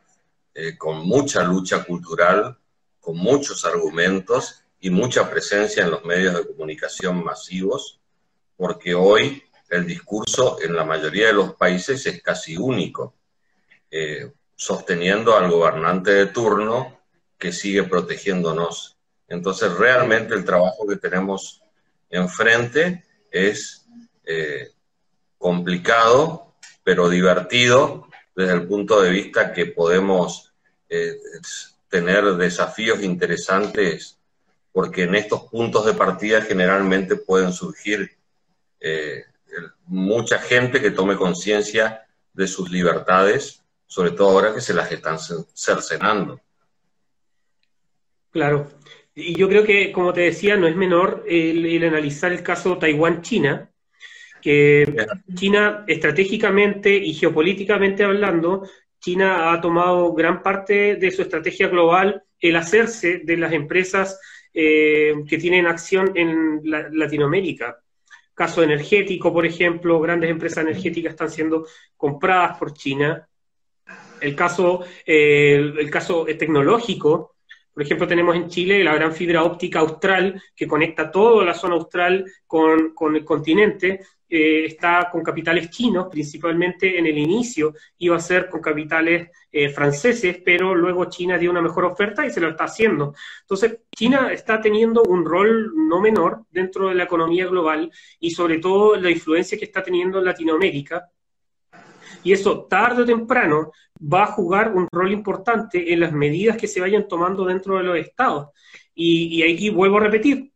eh, 0.53 0.77
con 0.77 1.07
mucha 1.07 1.45
lucha 1.45 1.85
cultural, 1.85 2.57
con 2.99 3.15
muchos 3.15 3.63
argumentos 3.63 4.65
y 4.81 4.89
mucha 4.89 5.29
presencia 5.29 5.85
en 5.85 5.91
los 5.91 6.03
medios 6.03 6.35
de 6.35 6.45
comunicación 6.45 7.23
masivos, 7.23 8.01
porque 8.57 8.93
hoy 8.93 9.43
el 9.69 9.87
discurso 9.87 10.57
en 10.61 10.75
la 10.75 10.83
mayoría 10.83 11.27
de 11.27 11.33
los 11.33 11.53
países 11.53 12.05
es 12.05 12.21
casi 12.21 12.57
único, 12.57 13.13
eh, 13.89 14.29
sosteniendo 14.57 15.37
al 15.37 15.49
gobernante 15.49 16.11
de 16.11 16.25
turno 16.25 16.99
que 17.37 17.53
sigue 17.53 17.83
protegiéndonos. 17.83 18.94
Entonces, 19.27 19.73
realmente 19.73 20.33
el 20.33 20.45
trabajo 20.45 20.87
que 20.87 20.97
tenemos 20.97 21.61
enfrente 22.09 23.03
es 23.31 23.85
eh, 24.25 24.71
complicado, 25.37 26.55
pero 26.83 27.09
divertido 27.09 28.07
desde 28.35 28.53
el 28.53 28.67
punto 28.67 29.01
de 29.01 29.09
vista 29.09 29.53
que 29.53 29.65
podemos 29.65 30.53
eh, 30.89 31.17
tener 31.89 32.25
desafíos 32.35 33.01
interesantes, 33.01 34.19
porque 34.71 35.03
en 35.03 35.15
estos 35.15 35.43
puntos 35.43 35.85
de 35.85 35.93
partida 35.93 36.41
generalmente 36.41 37.15
pueden 37.15 37.53
surgir 37.53 38.17
eh, 38.79 39.25
mucha 39.85 40.39
gente 40.39 40.81
que 40.81 40.91
tome 40.91 41.15
conciencia 41.15 42.05
de 42.33 42.47
sus 42.47 42.69
libertades, 42.69 43.63
sobre 43.87 44.11
todo 44.11 44.31
ahora 44.31 44.53
que 44.53 44.61
se 44.61 44.73
las 44.73 44.91
están 44.91 45.17
cercenando. 45.53 46.41
Claro. 48.31 48.69
Y 49.17 49.33
yo 49.33 49.47
creo 49.47 49.63
que, 49.63 49.93
como 49.93 50.11
te 50.11 50.21
decía, 50.21 50.57
no 50.57 50.67
es 50.67 50.75
menor 50.75 51.23
el, 51.25 51.81
analizar 51.83 52.33
el 52.33 52.43
caso 52.43 52.77
Taiwán-China, 52.77 53.71
que 54.41 54.85
China 55.33 55.85
estratégicamente 55.87 56.93
y 56.93 57.13
geopolíticamente 57.13 58.03
hablando, 58.03 58.67
China 58.99 59.53
ha 59.53 59.61
tomado 59.61 60.13
gran 60.13 60.43
parte 60.43 60.97
de 60.97 61.11
su 61.11 61.21
estrategia 61.21 61.69
global 61.69 62.23
el 62.39 62.57
hacerse 62.57 63.21
de 63.23 63.37
las 63.37 63.53
empresas 63.53 64.19
eh, 64.53 65.13
que 65.27 65.37
tienen 65.37 65.65
acción 65.65 66.11
en 66.15 66.61
Latinoamérica. 66.63 67.79
Caso 68.33 68.63
energético, 68.63 69.31
por 69.31 69.45
ejemplo, 69.45 70.01
grandes 70.01 70.29
empresas 70.29 70.65
energéticas 70.65 71.11
están 71.11 71.31
siendo 71.31 71.65
compradas 71.95 72.57
por 72.57 72.73
China. 72.73 73.27
El 74.19 74.35
caso, 74.35 74.83
eh, 75.05 75.55
el 75.55 75.89
caso 75.89 76.25
tecnológico, 76.25 77.34
por 77.75 77.83
ejemplo, 77.83 78.07
tenemos 78.07 78.37
en 78.37 78.47
Chile 78.47 78.81
la 78.85 78.95
gran 78.95 79.11
fibra 79.11 79.43
óptica 79.43 79.79
austral 79.79 80.41
que 80.55 80.65
conecta 80.65 81.11
toda 81.11 81.43
la 81.43 81.53
zona 81.53 81.75
austral 81.75 82.23
con, 82.47 82.93
el 83.13 83.25
continente. 83.25 83.99
Eh, 84.29 84.63
está 84.67 85.09
con 85.11 85.21
capitales 85.21 85.69
chinos, 85.69 86.07
principalmente 86.09 86.97
en 86.97 87.05
el 87.05 87.17
inicio 87.17 87.73
iba 87.97 88.15
a 88.15 88.21
ser 88.21 88.47
con 88.49 88.61
capitales 88.61 89.29
eh, 89.51 89.67
franceses, 89.67 90.37
pero 90.43 90.73
luego 90.73 91.09
China 91.09 91.37
dio 91.37 91.51
una 91.51 91.61
mejor 91.61 91.83
oferta 91.83 92.25
y 92.25 92.31
se 92.31 92.39
lo 92.39 92.51
está 92.51 92.63
haciendo. 92.63 93.13
Entonces, 93.41 93.79
China 93.93 94.31
está 94.31 94.61
teniendo 94.61 95.03
un 95.03 95.25
rol 95.25 95.73
no 95.75 95.99
menor 95.99 96.45
dentro 96.49 96.87
de 96.87 96.95
la 96.95 97.03
economía 97.03 97.45
global 97.45 97.91
y 98.21 98.31
sobre 98.31 98.59
todo 98.59 98.95
la 98.95 99.11
influencia 99.11 99.57
que 99.57 99.65
está 99.65 99.83
teniendo 99.83 100.19
en 100.19 100.25
Latinoamérica, 100.25 101.11
y 102.23 102.33
eso 102.33 102.65
tarde 102.65 103.03
o 103.03 103.05
temprano 103.05 103.71
va 104.01 104.23
a 104.23 104.27
jugar 104.27 104.73
un 104.73 104.87
rol 104.91 105.11
importante 105.11 105.93
en 105.93 105.99
las 105.99 106.11
medidas 106.11 106.57
que 106.57 106.67
se 106.67 106.81
vayan 106.81 107.07
tomando 107.07 107.45
dentro 107.45 107.77
de 107.77 107.83
los 107.83 107.97
estados. 107.97 108.49
Y, 108.93 109.43
aquí 109.43 109.69
vuelvo 109.69 109.97
a 109.97 110.01
repetir, 110.01 110.51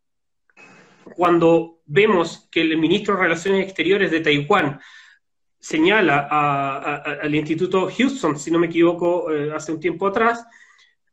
cuando 1.16 1.82
vemos 1.86 2.48
que 2.52 2.62
el 2.62 2.78
ministro 2.78 3.16
de 3.16 3.24
Relaciones 3.24 3.66
Exteriores 3.66 4.12
de 4.12 4.22
Taiwán 4.22 4.80
señala 5.60 6.28
al 7.22 7.36
Instituto 7.36 7.90
Houston, 7.90 8.40
si 8.40 8.52
no 8.52 8.60
me 8.60 8.68
equivoco, 8.68 9.32
eh, 9.32 9.52
hace 9.54 9.74
un 9.74 9.80
tiempo 9.80 10.08
atrás, 10.08 10.46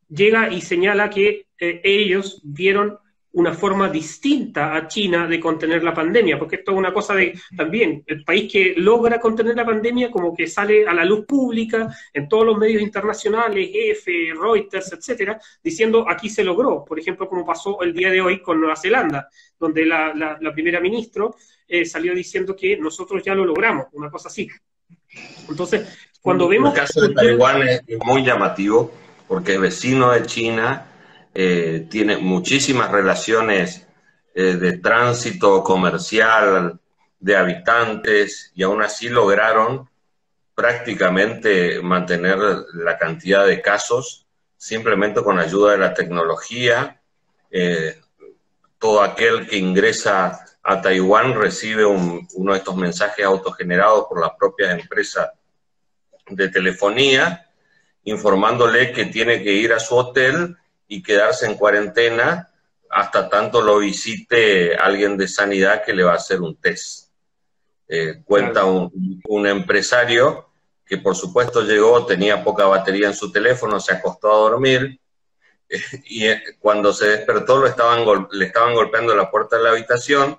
llega 0.08 0.52
y 0.52 0.60
señala 0.60 1.10
que 1.10 1.48
eh, 1.58 1.80
ellos 1.82 2.40
vieron 2.44 2.98
una 3.37 3.53
forma 3.53 3.91
distinta 3.91 4.74
a 4.74 4.89
China 4.89 5.26
de 5.26 5.39
contener 5.39 5.84
la 5.84 5.93
pandemia, 5.93 6.39
porque 6.39 6.57
esto 6.57 6.72
es 6.72 6.78
una 6.78 6.93
cosa 6.93 7.14
de 7.14 7.39
también 7.55 8.03
el 8.07 8.24
país 8.24 8.51
que 8.51 8.72
logra 8.78 9.20
contener 9.20 9.55
la 9.55 9.66
pandemia 9.66 10.11
como 10.11 10.34
que 10.34 10.47
sale 10.47 10.87
a 10.89 10.95
la 10.95 11.05
luz 11.05 11.26
pública 11.26 11.95
en 12.14 12.28
todos 12.30 12.47
los 12.47 12.57
medios 12.57 12.80
internacionales, 12.80 13.68
EFE, 13.74 14.32
Reuters, 14.32 14.91
etcétera, 14.95 15.39
diciendo 15.62 16.07
aquí 16.09 16.30
se 16.30 16.43
logró, 16.43 16.82
por 16.82 16.99
ejemplo, 16.99 17.28
como 17.28 17.45
pasó 17.45 17.82
el 17.82 17.93
día 17.93 18.11
de 18.11 18.22
hoy 18.22 18.41
con 18.41 18.59
Nueva 18.59 18.74
Zelanda, 18.74 19.28
donde 19.59 19.84
la, 19.84 20.39
primera 20.55 20.80
ministra 20.80 21.26
eh, 21.68 21.84
salió 21.84 22.14
diciendo 22.14 22.57
que 22.57 22.78
nosotros 22.78 23.22
ya 23.22 23.34
lo 23.34 23.45
logramos, 23.45 23.89
una 23.93 24.11
cosa 24.11 24.28
así. 24.28 24.49
Entonces, 25.47 26.09
cuando 26.22 26.49
vemos... 26.49 26.72
El 26.72 26.80
caso 26.80 27.03
de 27.03 27.12
Taiwán 27.12 27.68
es 27.68 27.82
muy 28.03 28.24
llamativo 28.24 28.91
porque 29.28 29.55
es 29.55 29.61
vecino 29.61 30.12
de 30.12 30.24
China 30.24 30.87
eh, 31.39 31.87
tiene 31.91 32.16
muchísimas 32.16 32.91
relaciones 32.91 33.87
eh, 34.34 34.55
de 34.55 34.78
tránsito 34.78 35.62
comercial, 35.62 36.80
de 37.20 37.37
habitantes, 37.37 38.53
y 38.55 38.62
aún 38.62 38.80
así 38.80 39.11
lograron 39.11 39.87
prácticamente 40.55 41.82
mantener 41.82 42.39
la 42.72 42.97
cantidad 42.97 43.47
de 43.47 43.61
casos 43.61 44.26
simplemente 44.57 45.22
con 45.22 45.39
ayuda 45.39 45.72
de 45.72 45.78
la 45.78 45.93
tecnología. 45.93 47.03
Eh, 47.51 48.01
todo 48.78 49.03
aquel 49.03 49.47
que 49.47 49.59
ingresa 49.59 50.43
a 50.62 50.80
Taiwán 50.80 51.34
recibe 51.34 51.84
uno 51.84 52.53
de 52.53 52.59
estos 52.59 52.76
mensajes 52.76 53.26
autogenerados 53.26 54.07
por 54.09 54.22
la 54.22 54.34
propia 54.34 54.72
empresa 54.72 55.34
de 56.30 56.49
telefonía, 56.49 57.51
informándole 58.05 58.91
que 58.93 59.05
tiene 59.05 59.43
que 59.43 59.53
ir 59.53 59.74
a 59.74 59.80
su 59.80 59.97
hotel 59.97 60.57
y 60.89 61.03
quedarse 61.03 61.47
en 61.47 61.55
cuarentena 61.55 62.51
hasta 62.91 63.28
tanto 63.28 63.61
lo 63.61 63.78
visite 63.78 64.76
alguien 64.76 65.16
de 65.16 65.28
sanidad 65.28 65.84
que 65.84 65.93
le 65.93 66.05
va 66.05 66.12
a 66.12 66.16
hacer 66.16 66.41
un 66.41 66.57
test. 66.57 67.11
Eh, 67.89 68.22
cuenta 68.24 68.64
un, 68.64 69.47
empresario 69.47 70.51
que 70.84 70.99
por 70.99 71.14
supuesto 71.14 71.62
llegó, 71.62 72.07
tenía 72.07 72.43
poca 72.43 72.66
batería 72.66 73.07
en 73.07 73.14
su 73.14 73.30
teléfono, 73.30 73.78
se 73.80 73.95
acostó 73.95 74.32
a 74.32 74.51
dormir 74.51 75.01
y 76.05 76.26
eh, 76.26 76.43
cuando 76.59 76.93
se 76.93 77.09
despertó 77.09 77.59
lo 77.59 77.66
estaban, 77.66 78.05
le 78.30 78.47
estaban 78.47 78.74
golpeando 78.74 79.14
la 79.14 79.30
puerta 79.30 79.57
de 79.57 79.64
la 79.64 79.70
habitación 79.70 80.39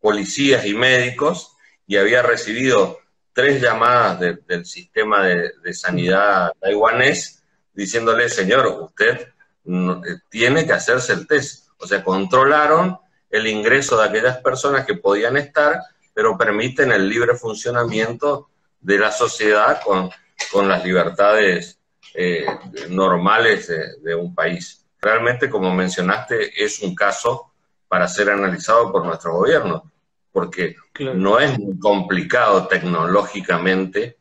policías 0.00 0.64
y 0.66 0.74
médicos 0.74 1.56
y 1.86 1.96
había 1.96 2.22
recibido 2.22 2.98
tres 3.32 3.60
llamadas 3.60 4.20
del 4.20 4.64
sistema 4.64 5.24
de, 5.24 5.52
de 5.62 5.74
sanidad 5.74 6.52
taiwanés 6.60 7.42
diciéndole, 7.72 8.28
señor, 8.28 8.66
usted 8.66 9.28
eh, 9.66 10.18
tiene 10.28 10.66
que 10.66 10.72
hacerse 10.72 11.12
el 11.12 11.26
test. 11.26 11.68
O 11.78 11.86
sea, 11.86 12.02
controlaron 12.02 12.98
el 13.30 13.46
ingreso 13.46 13.98
de 13.98 14.08
aquellas 14.08 14.38
personas 14.38 14.86
que 14.86 14.94
podían 14.94 15.36
estar, 15.36 15.80
pero 16.14 16.38
permiten 16.38 16.92
el 16.92 17.08
libre 17.08 17.34
funcionamiento 17.34 18.48
de 18.80 18.98
la 18.98 19.10
sociedad 19.10 19.80
con, 19.82 20.10
con 20.52 20.68
las 20.68 20.84
libertades 20.84 21.78
eh, 22.14 22.46
normales 22.88 23.70
de, 24.02 24.14
un 24.14 24.34
país. 24.34 24.86
Realmente, 25.00 25.50
como 25.50 25.74
mencionaste, 25.74 26.64
es 26.64 26.80
un 26.80 26.94
caso 26.94 27.52
para 27.88 28.08
ser 28.08 28.30
analizado 28.30 28.90
por 28.90 29.04
nuestro 29.04 29.34
gobierno, 29.34 29.92
porque 30.32 30.76
no 31.14 31.38
es 31.38 31.58
muy 31.58 31.78
complicado 31.78 32.66
tecnológicamente 32.68 34.16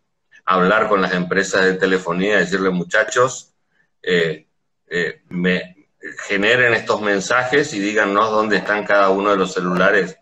hablar 0.46 0.90
con 0.90 1.02
las 1.02 1.14
empresas 1.14 1.64
de 1.64 1.76
telefonía 1.76 2.36
y 2.36 2.40
decirle, 2.40 2.70
muchachos, 2.70 3.54
eh, 4.04 4.45
eh, 4.88 5.22
me 5.30 5.76
generen 6.28 6.74
estos 6.74 7.02
mensajes 7.02 7.74
y 7.74 7.80
díganos 7.80 8.30
dónde 8.30 8.58
están 8.58 8.86
cada 8.86 9.10
uno 9.10 9.32
de 9.32 9.38
los 9.38 9.54
celulares 9.54 10.18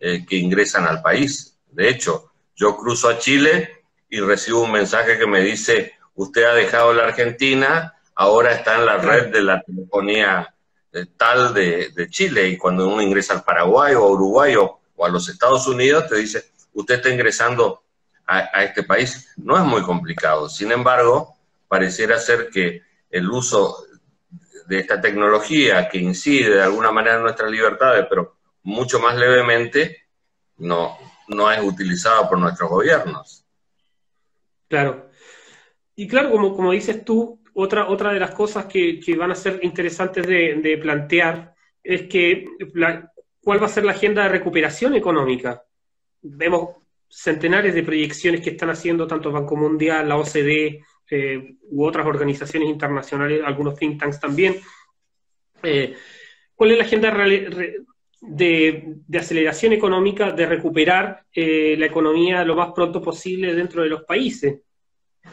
eh, 0.00 0.24
que 0.26 0.36
ingresan 0.36 0.86
al 0.86 1.02
país. 1.02 1.58
De 1.70 1.88
hecho, 1.88 2.32
yo 2.56 2.76
cruzo 2.76 3.08
a 3.08 3.18
Chile 3.18 3.84
y 4.08 4.20
recibo 4.20 4.62
un 4.62 4.72
mensaje 4.72 5.18
que 5.18 5.26
me 5.26 5.40
dice, 5.40 5.94
usted 6.14 6.44
ha 6.44 6.54
dejado 6.54 6.94
la 6.94 7.04
Argentina, 7.04 7.94
ahora 8.14 8.52
está 8.52 8.76
en 8.76 8.86
la 8.86 8.96
red 8.96 9.32
de 9.32 9.42
la 9.42 9.62
telefonía 9.62 10.54
eh, 10.92 11.06
tal 11.16 11.52
de, 11.52 11.92
Chile 12.10 12.48
y 12.48 12.56
cuando 12.56 12.88
uno 12.88 13.02
ingresa 13.02 13.34
al 13.34 13.44
Paraguay 13.44 13.94
o 13.94 14.04
a 14.04 14.08
Uruguay 14.08 14.56
o, 14.56 14.80
a 15.04 15.08
los 15.08 15.28
Estados 15.28 15.66
Unidos 15.68 16.08
te 16.08 16.16
dice, 16.16 16.50
usted 16.72 16.96
está 16.96 17.10
ingresando 17.10 17.82
a, 18.26 18.48
a 18.52 18.64
este 18.64 18.82
país. 18.82 19.28
No 19.36 19.56
es 19.56 19.62
muy 19.62 19.82
complicado. 19.82 20.48
Sin 20.48 20.72
embargo, 20.72 21.36
pareciera 21.68 22.18
ser 22.18 22.48
que 22.50 22.82
el 23.10 23.30
uso 23.30 23.84
de 24.68 24.80
esta 24.80 25.00
tecnología 25.00 25.88
que 25.88 25.96
incide 25.96 26.56
de 26.56 26.62
alguna 26.62 26.92
manera 26.92 27.16
en 27.16 27.22
nuestras 27.22 27.50
libertades, 27.50 28.06
pero 28.08 28.36
mucho 28.64 29.00
más 29.00 29.16
levemente, 29.16 30.08
no, 30.58 30.98
no 31.28 31.50
es 31.50 31.62
utilizada 31.62 32.28
por 32.28 32.38
nuestros 32.38 32.68
gobiernos. 32.68 33.46
Claro. 34.68 35.08
Y 35.96 36.06
claro, 36.06 36.30
como, 36.30 36.54
como 36.54 36.72
dices 36.72 37.02
tú, 37.02 37.40
otra, 37.54 37.88
otra 37.88 38.12
de 38.12 38.20
las 38.20 38.32
cosas 38.32 38.66
que, 38.66 39.00
van 39.16 39.30
a 39.30 39.34
ser 39.34 39.58
interesantes 39.62 40.26
de, 40.26 40.78
plantear 40.82 41.54
es 41.82 42.02
que 42.02 42.44
cuál 43.40 43.62
va 43.62 43.66
a 43.66 43.70
ser 43.70 43.86
la 43.86 43.92
agenda 43.92 44.24
de 44.24 44.28
recuperación 44.28 44.94
económica. 44.94 45.64
Vemos 46.20 46.76
centenares 47.08 47.74
de 47.74 47.82
proyecciones 47.82 48.42
que 48.42 48.50
están 48.50 48.68
haciendo 48.68 49.06
tanto 49.06 49.32
Banco 49.32 49.56
Mundial, 49.56 50.10
la 50.10 50.18
OCDE, 50.18 50.84
eh, 51.10 51.56
u 51.70 51.84
otras 51.84 52.06
organizaciones 52.06 52.68
internacionales, 52.68 53.42
algunos 53.44 53.76
think 53.76 54.00
tanks 54.00 54.20
también. 54.20 54.56
Eh, 55.62 55.94
¿Cuál 56.54 56.72
es 56.72 56.78
la 56.78 56.84
agenda 56.84 57.10
de, 58.20 58.96
aceleración 59.16 59.72
económica, 59.72 60.32
de 60.32 60.46
recuperar 60.46 61.24
la 61.34 61.86
economía 61.86 62.44
lo 62.44 62.56
más 62.56 62.72
pronto 62.72 63.00
posible 63.00 63.54
dentro 63.54 63.82
de 63.82 63.88
los 63.88 64.02
países? 64.02 64.60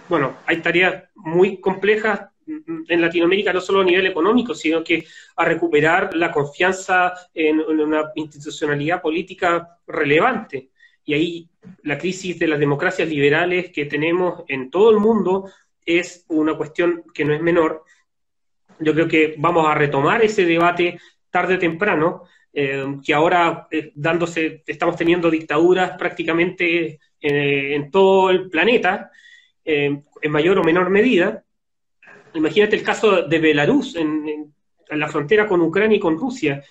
Bueno, 0.07 0.37
hay 0.45 0.57
tareas 0.57 1.05
muy 1.15 1.59
complejas 1.59 2.29
en 2.47 3.01
Latinoamérica, 3.01 3.53
no 3.53 3.61
solo 3.61 3.81
a 3.81 3.85
nivel 3.85 4.05
económico, 4.05 4.53
sino 4.53 4.83
que 4.83 5.05
a 5.35 5.45
recuperar 5.45 6.15
la 6.15 6.31
confianza 6.31 7.13
en, 7.33 7.59
una 7.59 8.11
institucionalidad 8.15 9.01
política 9.01 9.79
relevante. 9.87 10.69
Y 11.05 11.13
ahí 11.13 11.49
la 11.83 11.97
crisis 11.97 12.37
de 12.39 12.47
las 12.47 12.59
democracias 12.59 13.07
liberales 13.07 13.71
que 13.71 13.85
tenemos 13.85 14.43
en 14.47 14.69
todo 14.69 14.91
el 14.91 14.97
mundo 14.97 15.49
es 15.85 16.25
una 16.29 16.55
cuestión 16.55 17.03
que 17.13 17.25
no 17.25 17.33
es 17.33 17.41
menor. 17.41 17.83
Yo 18.79 18.93
creo 18.93 19.07
que 19.07 19.35
vamos 19.37 19.67
a 19.67 19.75
retomar 19.75 20.23
ese 20.23 20.45
debate 20.45 20.99
tarde 21.29 21.55
o 21.55 21.59
temprano, 21.59 22.23
eh, 22.53 22.85
que 23.05 23.13
ahora 23.13 23.67
eh, 23.69 23.91
dándose, 23.95 24.63
estamos 24.65 24.95
teniendo 24.95 25.29
dictaduras 25.29 25.97
prácticamente 25.97 26.99
eh, 27.19 27.75
en 27.75 27.91
todo 27.91 28.29
el 28.29 28.49
planeta, 28.49 29.11
en 29.67 30.03
mayor 30.29 30.59
o 30.59 30.63
menor 30.63 30.91
medida, 30.91 31.43
Imagínate 32.35 32.75
el 32.75 32.83
caso 32.83 33.23
de 33.23 33.39
Belarus, 33.39 33.95
en, 33.95 34.53
la 34.89 35.07
frontera 35.07 35.47
con 35.47 35.61
Ucrania 35.61 35.97
y 35.97 35.99
con 35.99 36.17
Rusia, 36.17 36.63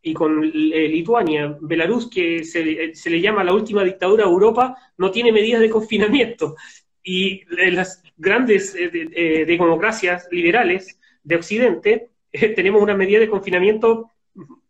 y 0.00 0.14
con 0.14 0.40
Lituania. 0.40 1.56
Belarus, 1.60 2.08
que 2.08 2.44
se, 2.44 2.62
le 2.62 3.20
llama 3.20 3.44
la 3.44 3.52
última 3.52 3.84
dictadura 3.84 4.24
de 4.24 4.30
Europa, 4.30 4.76
no 4.96 5.10
tiene 5.10 5.32
medidas 5.32 5.60
de 5.60 5.68
confinamiento. 5.68 6.56
Y 7.02 7.44
las 7.70 8.02
grandes 8.16 8.74
eh, 8.76 9.44
democracias 9.46 10.28
liberales 10.30 10.98
de 11.22 11.36
Occidente 11.36 12.10
eh, 12.32 12.48
tenemos 12.50 12.82
una 12.82 12.94
medida 12.94 13.18
de 13.18 13.28
confinamiento 13.28 14.10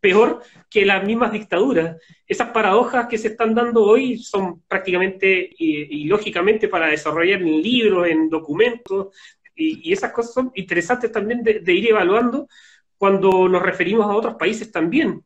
peor 0.00 0.42
que 0.70 0.86
las 0.86 1.04
mismas 1.04 1.32
dictaduras. 1.32 1.96
Esas 2.26 2.50
paradojas 2.50 3.06
que 3.08 3.18
se 3.18 3.28
están 3.28 3.54
dando 3.54 3.82
hoy 3.84 4.18
son 4.18 4.62
prácticamente 4.62 5.50
y, 5.58 6.04
lógicamente 6.04 6.68
para 6.68 6.88
desarrollar 6.88 7.40
en 7.40 7.62
libros, 7.62 8.08
en 8.08 8.28
documentos, 8.28 9.08
y, 9.54 9.92
esas 9.92 10.12
cosas 10.12 10.34
son 10.34 10.52
interesantes 10.54 11.10
también 11.10 11.42
de, 11.42 11.72
ir 11.72 11.88
evaluando 11.88 12.48
cuando 12.96 13.48
nos 13.48 13.62
referimos 13.62 14.06
a 14.06 14.16
otros 14.16 14.34
países 14.34 14.70
también. 14.70 15.22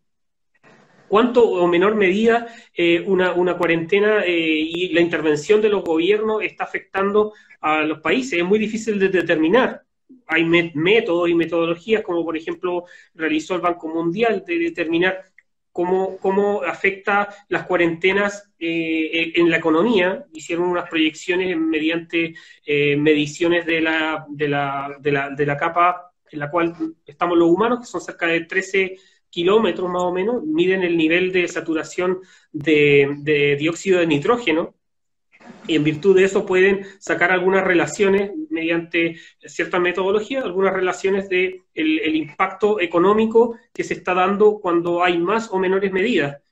¿Cuánto 1.13 1.47
o 1.47 1.69
menor 1.69 1.95
medida 1.95 2.47
eh, 2.75 3.05
una, 3.07 3.55
cuarentena 3.59 4.25
eh, 4.25 4.33
y 4.35 4.95
la 4.95 5.03
intervención 5.03 5.61
de 5.61 5.69
los 5.69 5.85
gobiernos 5.85 6.43
está 6.43 6.65
afectando 6.65 7.35
a 7.61 7.83
los 7.83 8.01
países? 8.01 8.39
Es 8.39 8.45
muy 8.47 8.59
difícil 8.59 8.99
de 8.99 9.11
determinar. 9.11 9.83
Hay 10.27 10.47
métodos 10.47 11.29
y 11.29 11.35
metodologías, 11.35 12.01
como 12.01 12.25
por 12.25 12.35
ejemplo 12.35 12.85
realizó 13.15 13.55
el 13.55 13.61
Banco 13.61 13.89
Mundial, 13.89 14.43
de 14.47 14.59
determinar 14.59 15.23
cómo, 15.71 16.17
cómo 16.17 16.63
afecta 16.63 17.29
las 17.51 17.67
cuarentenas 17.67 18.51
eh, 18.59 19.33
en 19.35 19.51
la 19.51 19.59
economía. 19.59 20.25
Hicieron 20.33 20.67
unas 20.67 20.89
proyecciones 20.89 21.55
mediante 21.59 22.33
mediciones 22.97 23.67
de, 23.67 23.83
la, 23.83 24.25
de, 24.31 24.49
la, 24.49 24.97
de 25.37 25.45
la 25.47 25.57
capa 25.59 26.11
en 26.31 26.39
la 26.39 26.51
cual 26.51 26.75
estamos 27.05 27.37
los 27.37 27.51
humanos, 27.51 27.81
que 27.81 27.85
son 27.85 28.01
cerca 28.01 28.27
de 28.29 28.47
13 28.47 28.97
kilómetros 29.33 29.89
más 29.89 30.03
o 30.03 30.13
menos, 30.13 30.45
miden 30.45 30.83
el 30.83 30.97
nivel 30.97 31.33
de 31.33 31.49
saturación 31.49 32.21
de, 32.53 33.57
dióxido 33.59 33.99
de 33.99 34.07
nitrógeno 34.07 34.75
y 35.67 35.75
en 35.75 35.85
virtud 35.85 36.15
de 36.15 36.25
eso 36.25 36.45
pueden 36.45 36.85
sacar 36.99 37.33
algunas 37.33 37.65
relaciones 37.65 38.31
mediante 38.51 39.17
cierta 39.41 39.81
metodología, 39.81 40.43
algunas 40.43 40.75
relaciones 40.75 41.31
de 41.31 41.63
el, 41.73 42.15
impacto 42.15 42.79
económico 42.79 43.57
que 43.73 43.85
se 43.85 43.95
está 43.95 44.13
dando 44.13 44.61
cuando 44.61 45.03
hay 45.03 45.17
más 45.19 45.51
o 45.51 45.59
menores 45.59 45.91
medidas. 45.93 46.43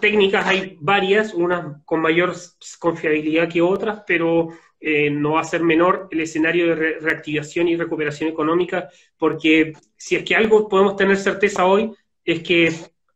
Técnicas 0.00 0.46
hay 0.46 0.78
varias, 0.80 1.34
unas 1.34 1.82
con 1.84 2.00
mayor 2.00 2.34
confiabilidad 2.80 3.48
que 3.48 3.60
otras, 3.60 4.02
pero 4.06 4.48
eh, 4.82 5.10
no 5.10 5.32
va 5.32 5.40
a 5.40 5.44
ser 5.44 5.62
menor 5.62 6.08
el 6.10 6.20
escenario 6.20 6.68
de 6.68 6.98
reactivación 7.00 7.68
y 7.68 7.76
recuperación 7.76 8.28
económica, 8.28 8.88
porque 9.16 9.72
si 9.96 10.16
es 10.16 10.24
que 10.24 10.34
algo 10.34 10.68
podemos 10.68 10.96
tener 10.96 11.16
certeza 11.16 11.64
hoy, 11.64 11.92
es 12.24 12.42
que 12.42 12.72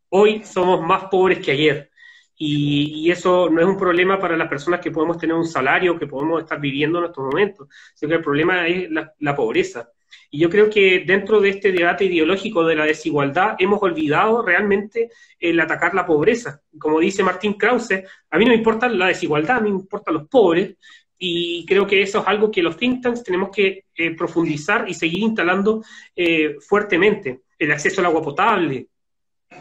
hoy 0.08 0.42
somos 0.44 0.80
más 0.80 1.04
pobres 1.10 1.40
que 1.40 1.50
ayer 1.50 1.90
y, 2.38 3.10
eso 3.10 3.48
no 3.48 3.60
es 3.60 3.66
un 3.66 3.78
problema 3.78 4.18
para 4.18 4.36
las 4.36 4.48
personas 4.48 4.80
que 4.80 4.90
podemos 4.90 5.18
tener 5.18 5.34
un 5.34 5.46
salario, 5.46 5.98
que 5.98 6.06
podemos 6.06 6.42
estar 6.42 6.60
viviendo 6.60 6.98
en 6.98 7.06
estos 7.06 7.24
momentos, 7.24 7.68
sino 7.94 8.10
que 8.10 8.16
el 8.16 8.22
problema 8.22 8.66
es 8.66 8.88
la, 8.90 9.36
pobreza. 9.36 9.90
Y 10.30 10.40
yo 10.40 10.50
creo 10.50 10.68
que 10.68 11.04
dentro 11.06 11.40
de 11.40 11.50
este 11.50 11.72
debate 11.72 12.04
ideológico 12.04 12.64
de 12.64 12.76
la 12.76 12.84
desigualdad 12.84 13.56
hemos 13.58 13.82
olvidado 13.82 14.42
realmente 14.42 15.10
el 15.38 15.58
atacar 15.60 15.94
la 15.94 16.06
pobreza. 16.06 16.60
Como 16.78 17.00
dice 17.00 17.22
Martín 17.22 17.54
Krause, 17.54 18.04
a 18.30 18.38
mí 18.38 18.44
no 18.44 18.50
me 18.50 18.56
importa 18.56 18.88
la 18.88 19.06
desigualdad, 19.06 19.58
a 19.58 19.60
mí 19.60 19.70
me 19.70 19.80
importan 19.80 20.14
los 20.14 20.28
pobres, 20.28 20.76
y 21.18 21.64
creo 21.66 21.86
que 21.86 22.02
eso 22.02 22.20
es 22.20 22.28
algo 22.28 22.50
que 22.50 22.62
los 22.62 22.76
think 22.76 23.02
tanks 23.02 23.22
tenemos 23.22 23.50
que 23.50 23.86
eh, 23.94 24.14
profundizar 24.14 24.88
y 24.88 24.94
seguir 24.94 25.20
instalando 25.20 25.82
eh, 26.14 26.56
fuertemente. 26.60 27.42
El 27.58 27.72
acceso 27.72 28.00
al 28.00 28.06
agua 28.06 28.22
potable, 28.22 28.88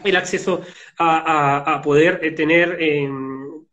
el 0.04 0.16
acceso 0.16 0.62
a, 0.98 1.80
poder 1.82 2.20
eh, 2.22 2.32
tener 2.32 2.76
em, 2.80 3.64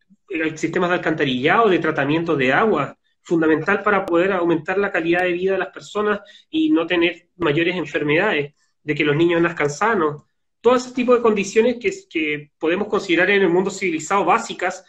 sistemas 0.56 0.90
de 0.90 0.96
alcantarillado, 0.96 1.70
de 1.70 1.80
tratamiento 1.80 2.36
de 2.36 2.54
agua, 2.54 2.98
fundamental 3.22 3.84
para 3.84 4.06
poder 4.06 4.32
aumentar 4.32 4.78
la 4.78 4.92
calidad 4.92 5.24
de 5.24 5.34
vida 5.34 5.54
de 5.54 5.60
las 5.60 5.70
personas 5.70 6.22
y 6.50 6.70
no 6.70 6.86
tener 6.86 7.30
mayores 7.38 7.76
enfermedades, 7.76 8.54
de 8.82 8.96
que 8.96 9.06
los 9.06 9.16
niños 9.16 9.42
nazcan 9.42 9.70
sanos. 9.70 10.24
Todo 10.60 10.76
ese 10.76 10.94
tipo 10.94 11.14
de 11.16 11.22
condiciones 11.22 11.78
que 12.10 12.52
podemos 12.58 12.88
considerar 12.88 13.30
en 13.30 13.44
el 13.44 13.50
mundo 13.50 13.70
civilizado 13.70 14.26
básicas, 14.26 14.86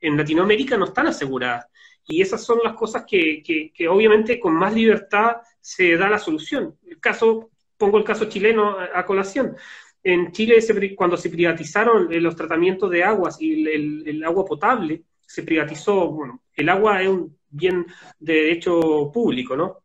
en 0.00 0.16
Latinoamérica 0.16 0.76
no 0.76 0.86
están 0.86 1.08
aseguradas. 1.08 1.66
Y 2.08 2.22
esas 2.22 2.42
son 2.42 2.58
las 2.64 2.74
cosas 2.74 3.04
que, 3.06 3.42
que, 3.42 3.88
obviamente 3.88 4.40
con 4.40 4.54
más 4.54 4.74
libertad 4.74 5.36
se 5.60 5.96
da 5.96 6.08
la 6.08 6.18
solución. 6.18 6.76
El 6.86 6.98
caso, 6.98 7.50
pongo 7.76 7.98
el 7.98 8.04
caso 8.04 8.24
chileno 8.24 8.76
a 8.78 9.04
colación 9.04 9.56
en 10.02 10.32
Chile, 10.32 10.58
cuando 10.96 11.16
se 11.16 11.30
privatizaron 11.30 12.12
eh, 12.12 12.20
los 12.20 12.36
tratamientos 12.36 12.90
de 12.90 13.04
aguas 13.04 13.40
y 13.40 13.66
el, 13.68 14.24
agua 14.24 14.44
potable, 14.44 15.02
se 15.20 15.42
privatizó, 15.42 16.10
bueno, 16.10 16.42
el 16.54 16.68
agua 16.68 17.02
es 17.02 17.08
un 17.08 17.36
bien 17.50 17.86
de 18.18 18.32
derecho 18.34 19.10
público, 19.12 19.56
¿no? 19.56 19.78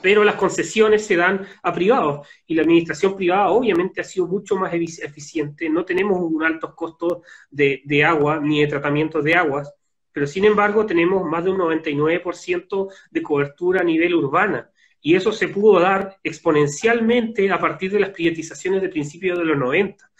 Pero 0.00 0.24
las 0.24 0.36
concesiones 0.36 1.04
se 1.04 1.16
dan 1.16 1.46
a 1.62 1.74
privados 1.74 2.26
y 2.46 2.54
la 2.54 2.62
administración 2.62 3.16
privada 3.16 3.50
obviamente 3.50 4.00
ha 4.00 4.04
sido 4.04 4.26
mucho 4.26 4.56
más 4.56 4.72
eficiente. 4.72 5.68
No 5.68 5.84
tenemos 5.84 6.18
un 6.20 6.42
alto 6.42 6.74
costo 6.74 7.22
de, 7.50 7.82
de 7.84 8.04
agua 8.04 8.40
ni 8.40 8.60
de 8.60 8.68
tratamiento 8.68 9.20
de 9.20 9.34
aguas, 9.34 9.74
pero 10.14 10.28
sin 10.28 10.44
embargo 10.44 10.86
tenemos 10.86 11.24
más 11.24 11.44
de 11.44 11.50
un 11.50 11.58
99% 11.58 12.88
de 13.10 13.22
cobertura 13.22 13.80
a 13.80 13.84
nivel 13.84 14.14
urbana 14.14 14.70
y 15.02 15.16
eso 15.16 15.32
se 15.32 15.48
pudo 15.48 15.80
dar 15.80 16.16
exponencialmente 16.22 17.50
a 17.50 17.58
partir 17.58 17.90
de 17.90 18.00
las 18.00 18.10
privatizaciones 18.10 18.80
de 18.80 18.88
principios 18.88 19.36
de 19.36 19.44
los 19.44 19.58
90, 19.58 20.10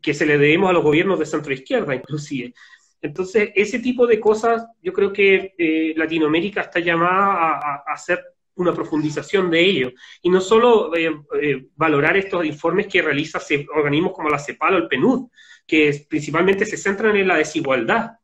que 0.00 0.14
se 0.14 0.26
le 0.26 0.38
debemos 0.38 0.70
a 0.70 0.74
los 0.74 0.84
gobiernos 0.84 1.18
de 1.18 1.26
centro 1.26 1.52
izquierda 1.52 1.94
inclusive. 1.94 2.54
Entonces, 3.00 3.50
ese 3.54 3.78
tipo 3.78 4.06
de 4.06 4.20
cosas, 4.20 4.66
yo 4.82 4.92
creo 4.92 5.12
que 5.12 5.54
eh, 5.56 5.94
Latinoamérica 5.96 6.60
está 6.60 6.78
llamada 6.78 7.58
a, 7.58 7.82
hacer 7.92 8.22
una 8.56 8.74
profundización 8.74 9.50
de 9.50 9.60
ello. 9.60 9.92
Y 10.22 10.30
no 10.30 10.40
solo 10.40 10.94
eh, 10.94 11.10
eh, 11.40 11.66
valorar 11.76 12.16
estos 12.16 12.44
informes 12.44 12.86
que 12.86 13.02
realiza 13.02 13.40
organismos 13.74 14.12
como 14.12 14.28
la 14.28 14.38
CEPAL 14.38 14.74
o 14.74 14.78
el 14.78 14.88
PNUD, 14.88 15.30
que 15.66 16.06
principalmente 16.08 16.64
se 16.66 16.76
centran 16.76 17.16
en 17.16 17.28
la 17.28 17.36
desigualdad, 17.36 18.17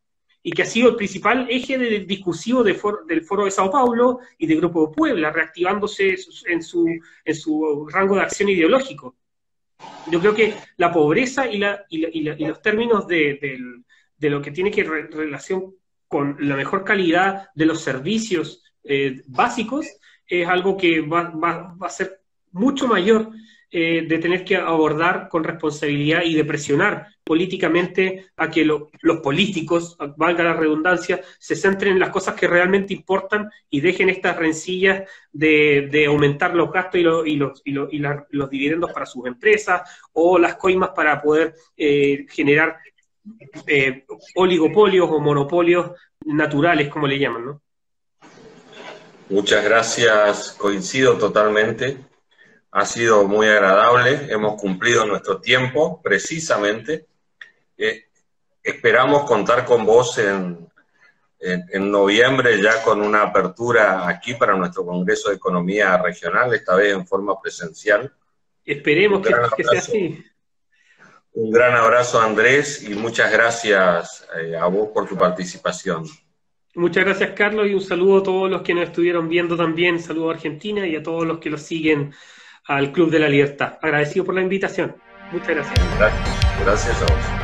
y 0.47 0.53
que 0.53 0.63
ha 0.63 0.67
sido 0.67 0.91
el 0.91 0.97
principal 0.97 1.47
eje 1.49 1.79
de, 1.79 2.01
discursivo 2.01 2.63
del 2.63 2.77
Foro 2.77 3.45
de 3.47 3.51
Sao 3.51 3.71
Paulo 3.71 4.21
y 4.37 4.47
del 4.47 4.59
Grupo 4.59 4.87
de 4.87 4.95
Puebla, 4.95 5.33
reactivándose 5.33 6.17
en 6.47 6.63
su, 6.63 6.87
en 7.25 7.35
su 7.35 7.89
rango 7.91 8.17
de 8.17 8.21
acción 8.21 8.51
ideológico. 8.51 9.17
Yo 10.11 10.21
creo 10.21 10.35
que 10.35 10.55
la 10.77 10.93
pobreza 10.93 11.49
y, 11.49 11.57
la, 11.57 11.87
y, 11.89 12.23
los 12.23 12.61
términos 12.61 13.07
de, 13.09 13.83
lo 14.21 14.43
que 14.43 14.51
tiene 14.51 14.71
que 14.71 14.85
relación 14.85 15.75
con 16.07 16.37
la 16.41 16.57
mejor 16.57 16.85
calidad 16.85 17.49
de 17.55 17.65
los 17.65 17.81
servicios 17.81 18.63
eh, 18.85 19.23
básicos 19.27 19.87
es 20.27 20.47
algo 20.47 20.77
que 20.77 21.01
va, 21.01 21.31
va, 21.31 21.75
va 21.75 21.87
a 21.87 21.91
ser 21.91 22.21
mucho 22.53 22.87
mayor 22.87 23.31
eh, 23.77 24.07
de 24.07 24.19
tener 24.19 24.45
que 24.45 24.55
abordar 24.55 25.29
con 25.29 25.43
responsabilidad 25.43 26.23
y 26.25 26.37
de 26.37 26.45
presionar 26.45 27.09
políticamente 27.25 28.27
a 28.37 28.49
que 28.49 28.65
los 28.65 29.19
políticos, 29.21 29.97
valga 30.17 30.45
la 30.45 30.53
redundancia, 30.53 31.21
se 31.41 31.57
centren 31.57 31.95
en 31.95 31.99
las 31.99 32.11
cosas 32.11 32.37
que 32.37 32.47
realmente 32.47 32.95
importan 32.95 33.51
y 33.69 33.81
dejen 33.81 34.11
estas 34.11 34.37
rencillas 34.37 35.11
de, 35.33 36.05
aumentar 36.07 36.55
los 36.55 36.71
gastos 36.71 37.01
y, 37.27 37.35
los, 37.35 37.63
los, 37.65 38.49
dividendos 38.49 38.93
para 38.93 39.07
sus 39.07 39.27
empresas 39.27 39.83
o 40.13 40.39
las 40.39 40.55
coimas 40.55 40.91
para 40.91 41.21
poder 41.21 41.57
eh, 41.77 42.27
generar 42.31 42.77
eh, 43.67 44.05
oligopolios 44.37 45.11
o 45.11 45.19
monopolios 45.19 45.91
naturales, 46.27 46.89
como 46.89 47.09
le 47.09 47.19
llaman, 47.19 47.45
¿no? 47.45 47.63
Muchas 49.31 49.65
gracias, 49.65 50.53
coincido 50.53 51.19
totalmente. 51.19 52.14
Ha 52.77 52.85
sido 52.87 53.29
muy 53.29 53.47
agradable, 53.47 54.27
hemos 54.31 54.61
cumplido 54.61 55.07
nuestro 55.07 55.41
tiempo 55.41 56.03
precisamente. 56.03 57.07
Eh, 57.79 58.07
esperamos 58.65 59.23
contar 59.27 59.65
con 59.65 59.87
vos 59.87 60.19
en, 60.19 60.69
en, 61.39 61.89
noviembre 61.89 62.61
ya 62.61 62.83
con 62.83 63.01
una 63.01 63.23
apertura 63.23 64.09
aquí 64.09 64.35
para 64.35 64.57
nuestro 64.57 64.85
Congreso 64.85 65.29
de 65.29 65.37
Economía 65.37 65.97
Regional, 65.99 66.53
esta 66.53 66.75
vez 66.75 66.95
en 66.95 67.07
forma 67.07 67.41
presencial. 67.41 68.13
Esperemos 68.65 69.23
que, 69.23 69.29
sea 69.65 69.79
así. 69.79 70.25
Un 71.33 71.53
gran 71.53 71.77
abrazo 71.77 72.21
Andrés 72.21 72.83
y 72.83 72.95
muchas 72.95 73.31
gracias 73.31 74.27
eh, 74.37 74.57
a 74.57 74.67
vos 74.67 74.89
por 74.93 75.09
tu 75.09 75.17
participación. 75.17 76.07
Muchas 76.75 77.05
gracias 77.05 77.31
Carlos 77.37 77.69
y 77.69 77.75
un 77.75 77.81
saludo 77.81 78.19
a 78.19 78.23
todos 78.25 78.51
los 78.51 78.63
que 78.63 78.75
nos 78.75 78.89
estuvieron 78.89 79.29
viendo 79.29 79.57
también, 79.57 80.01
saludo 80.01 80.31
a 80.31 80.35
Argentina 80.35 80.85
y 80.85 80.97
a 80.97 81.05
todos 81.05 81.25
los 81.25 81.39
que 81.39 81.51
lo 81.51 81.59
siguen 81.59 82.13
al 82.67 82.93
Club 82.93 83.11
de 83.11 83.19
la 83.19 83.29
Libertad. 83.29 83.79
Agradecido 83.83 84.25
por 84.25 84.35
la 84.35 84.43
invitación. 84.43 84.97
Muchas 85.33 85.49
gracias. 85.49 85.81
Gracias, 86.65 87.03
a 87.03 87.07
vos. 87.07 87.44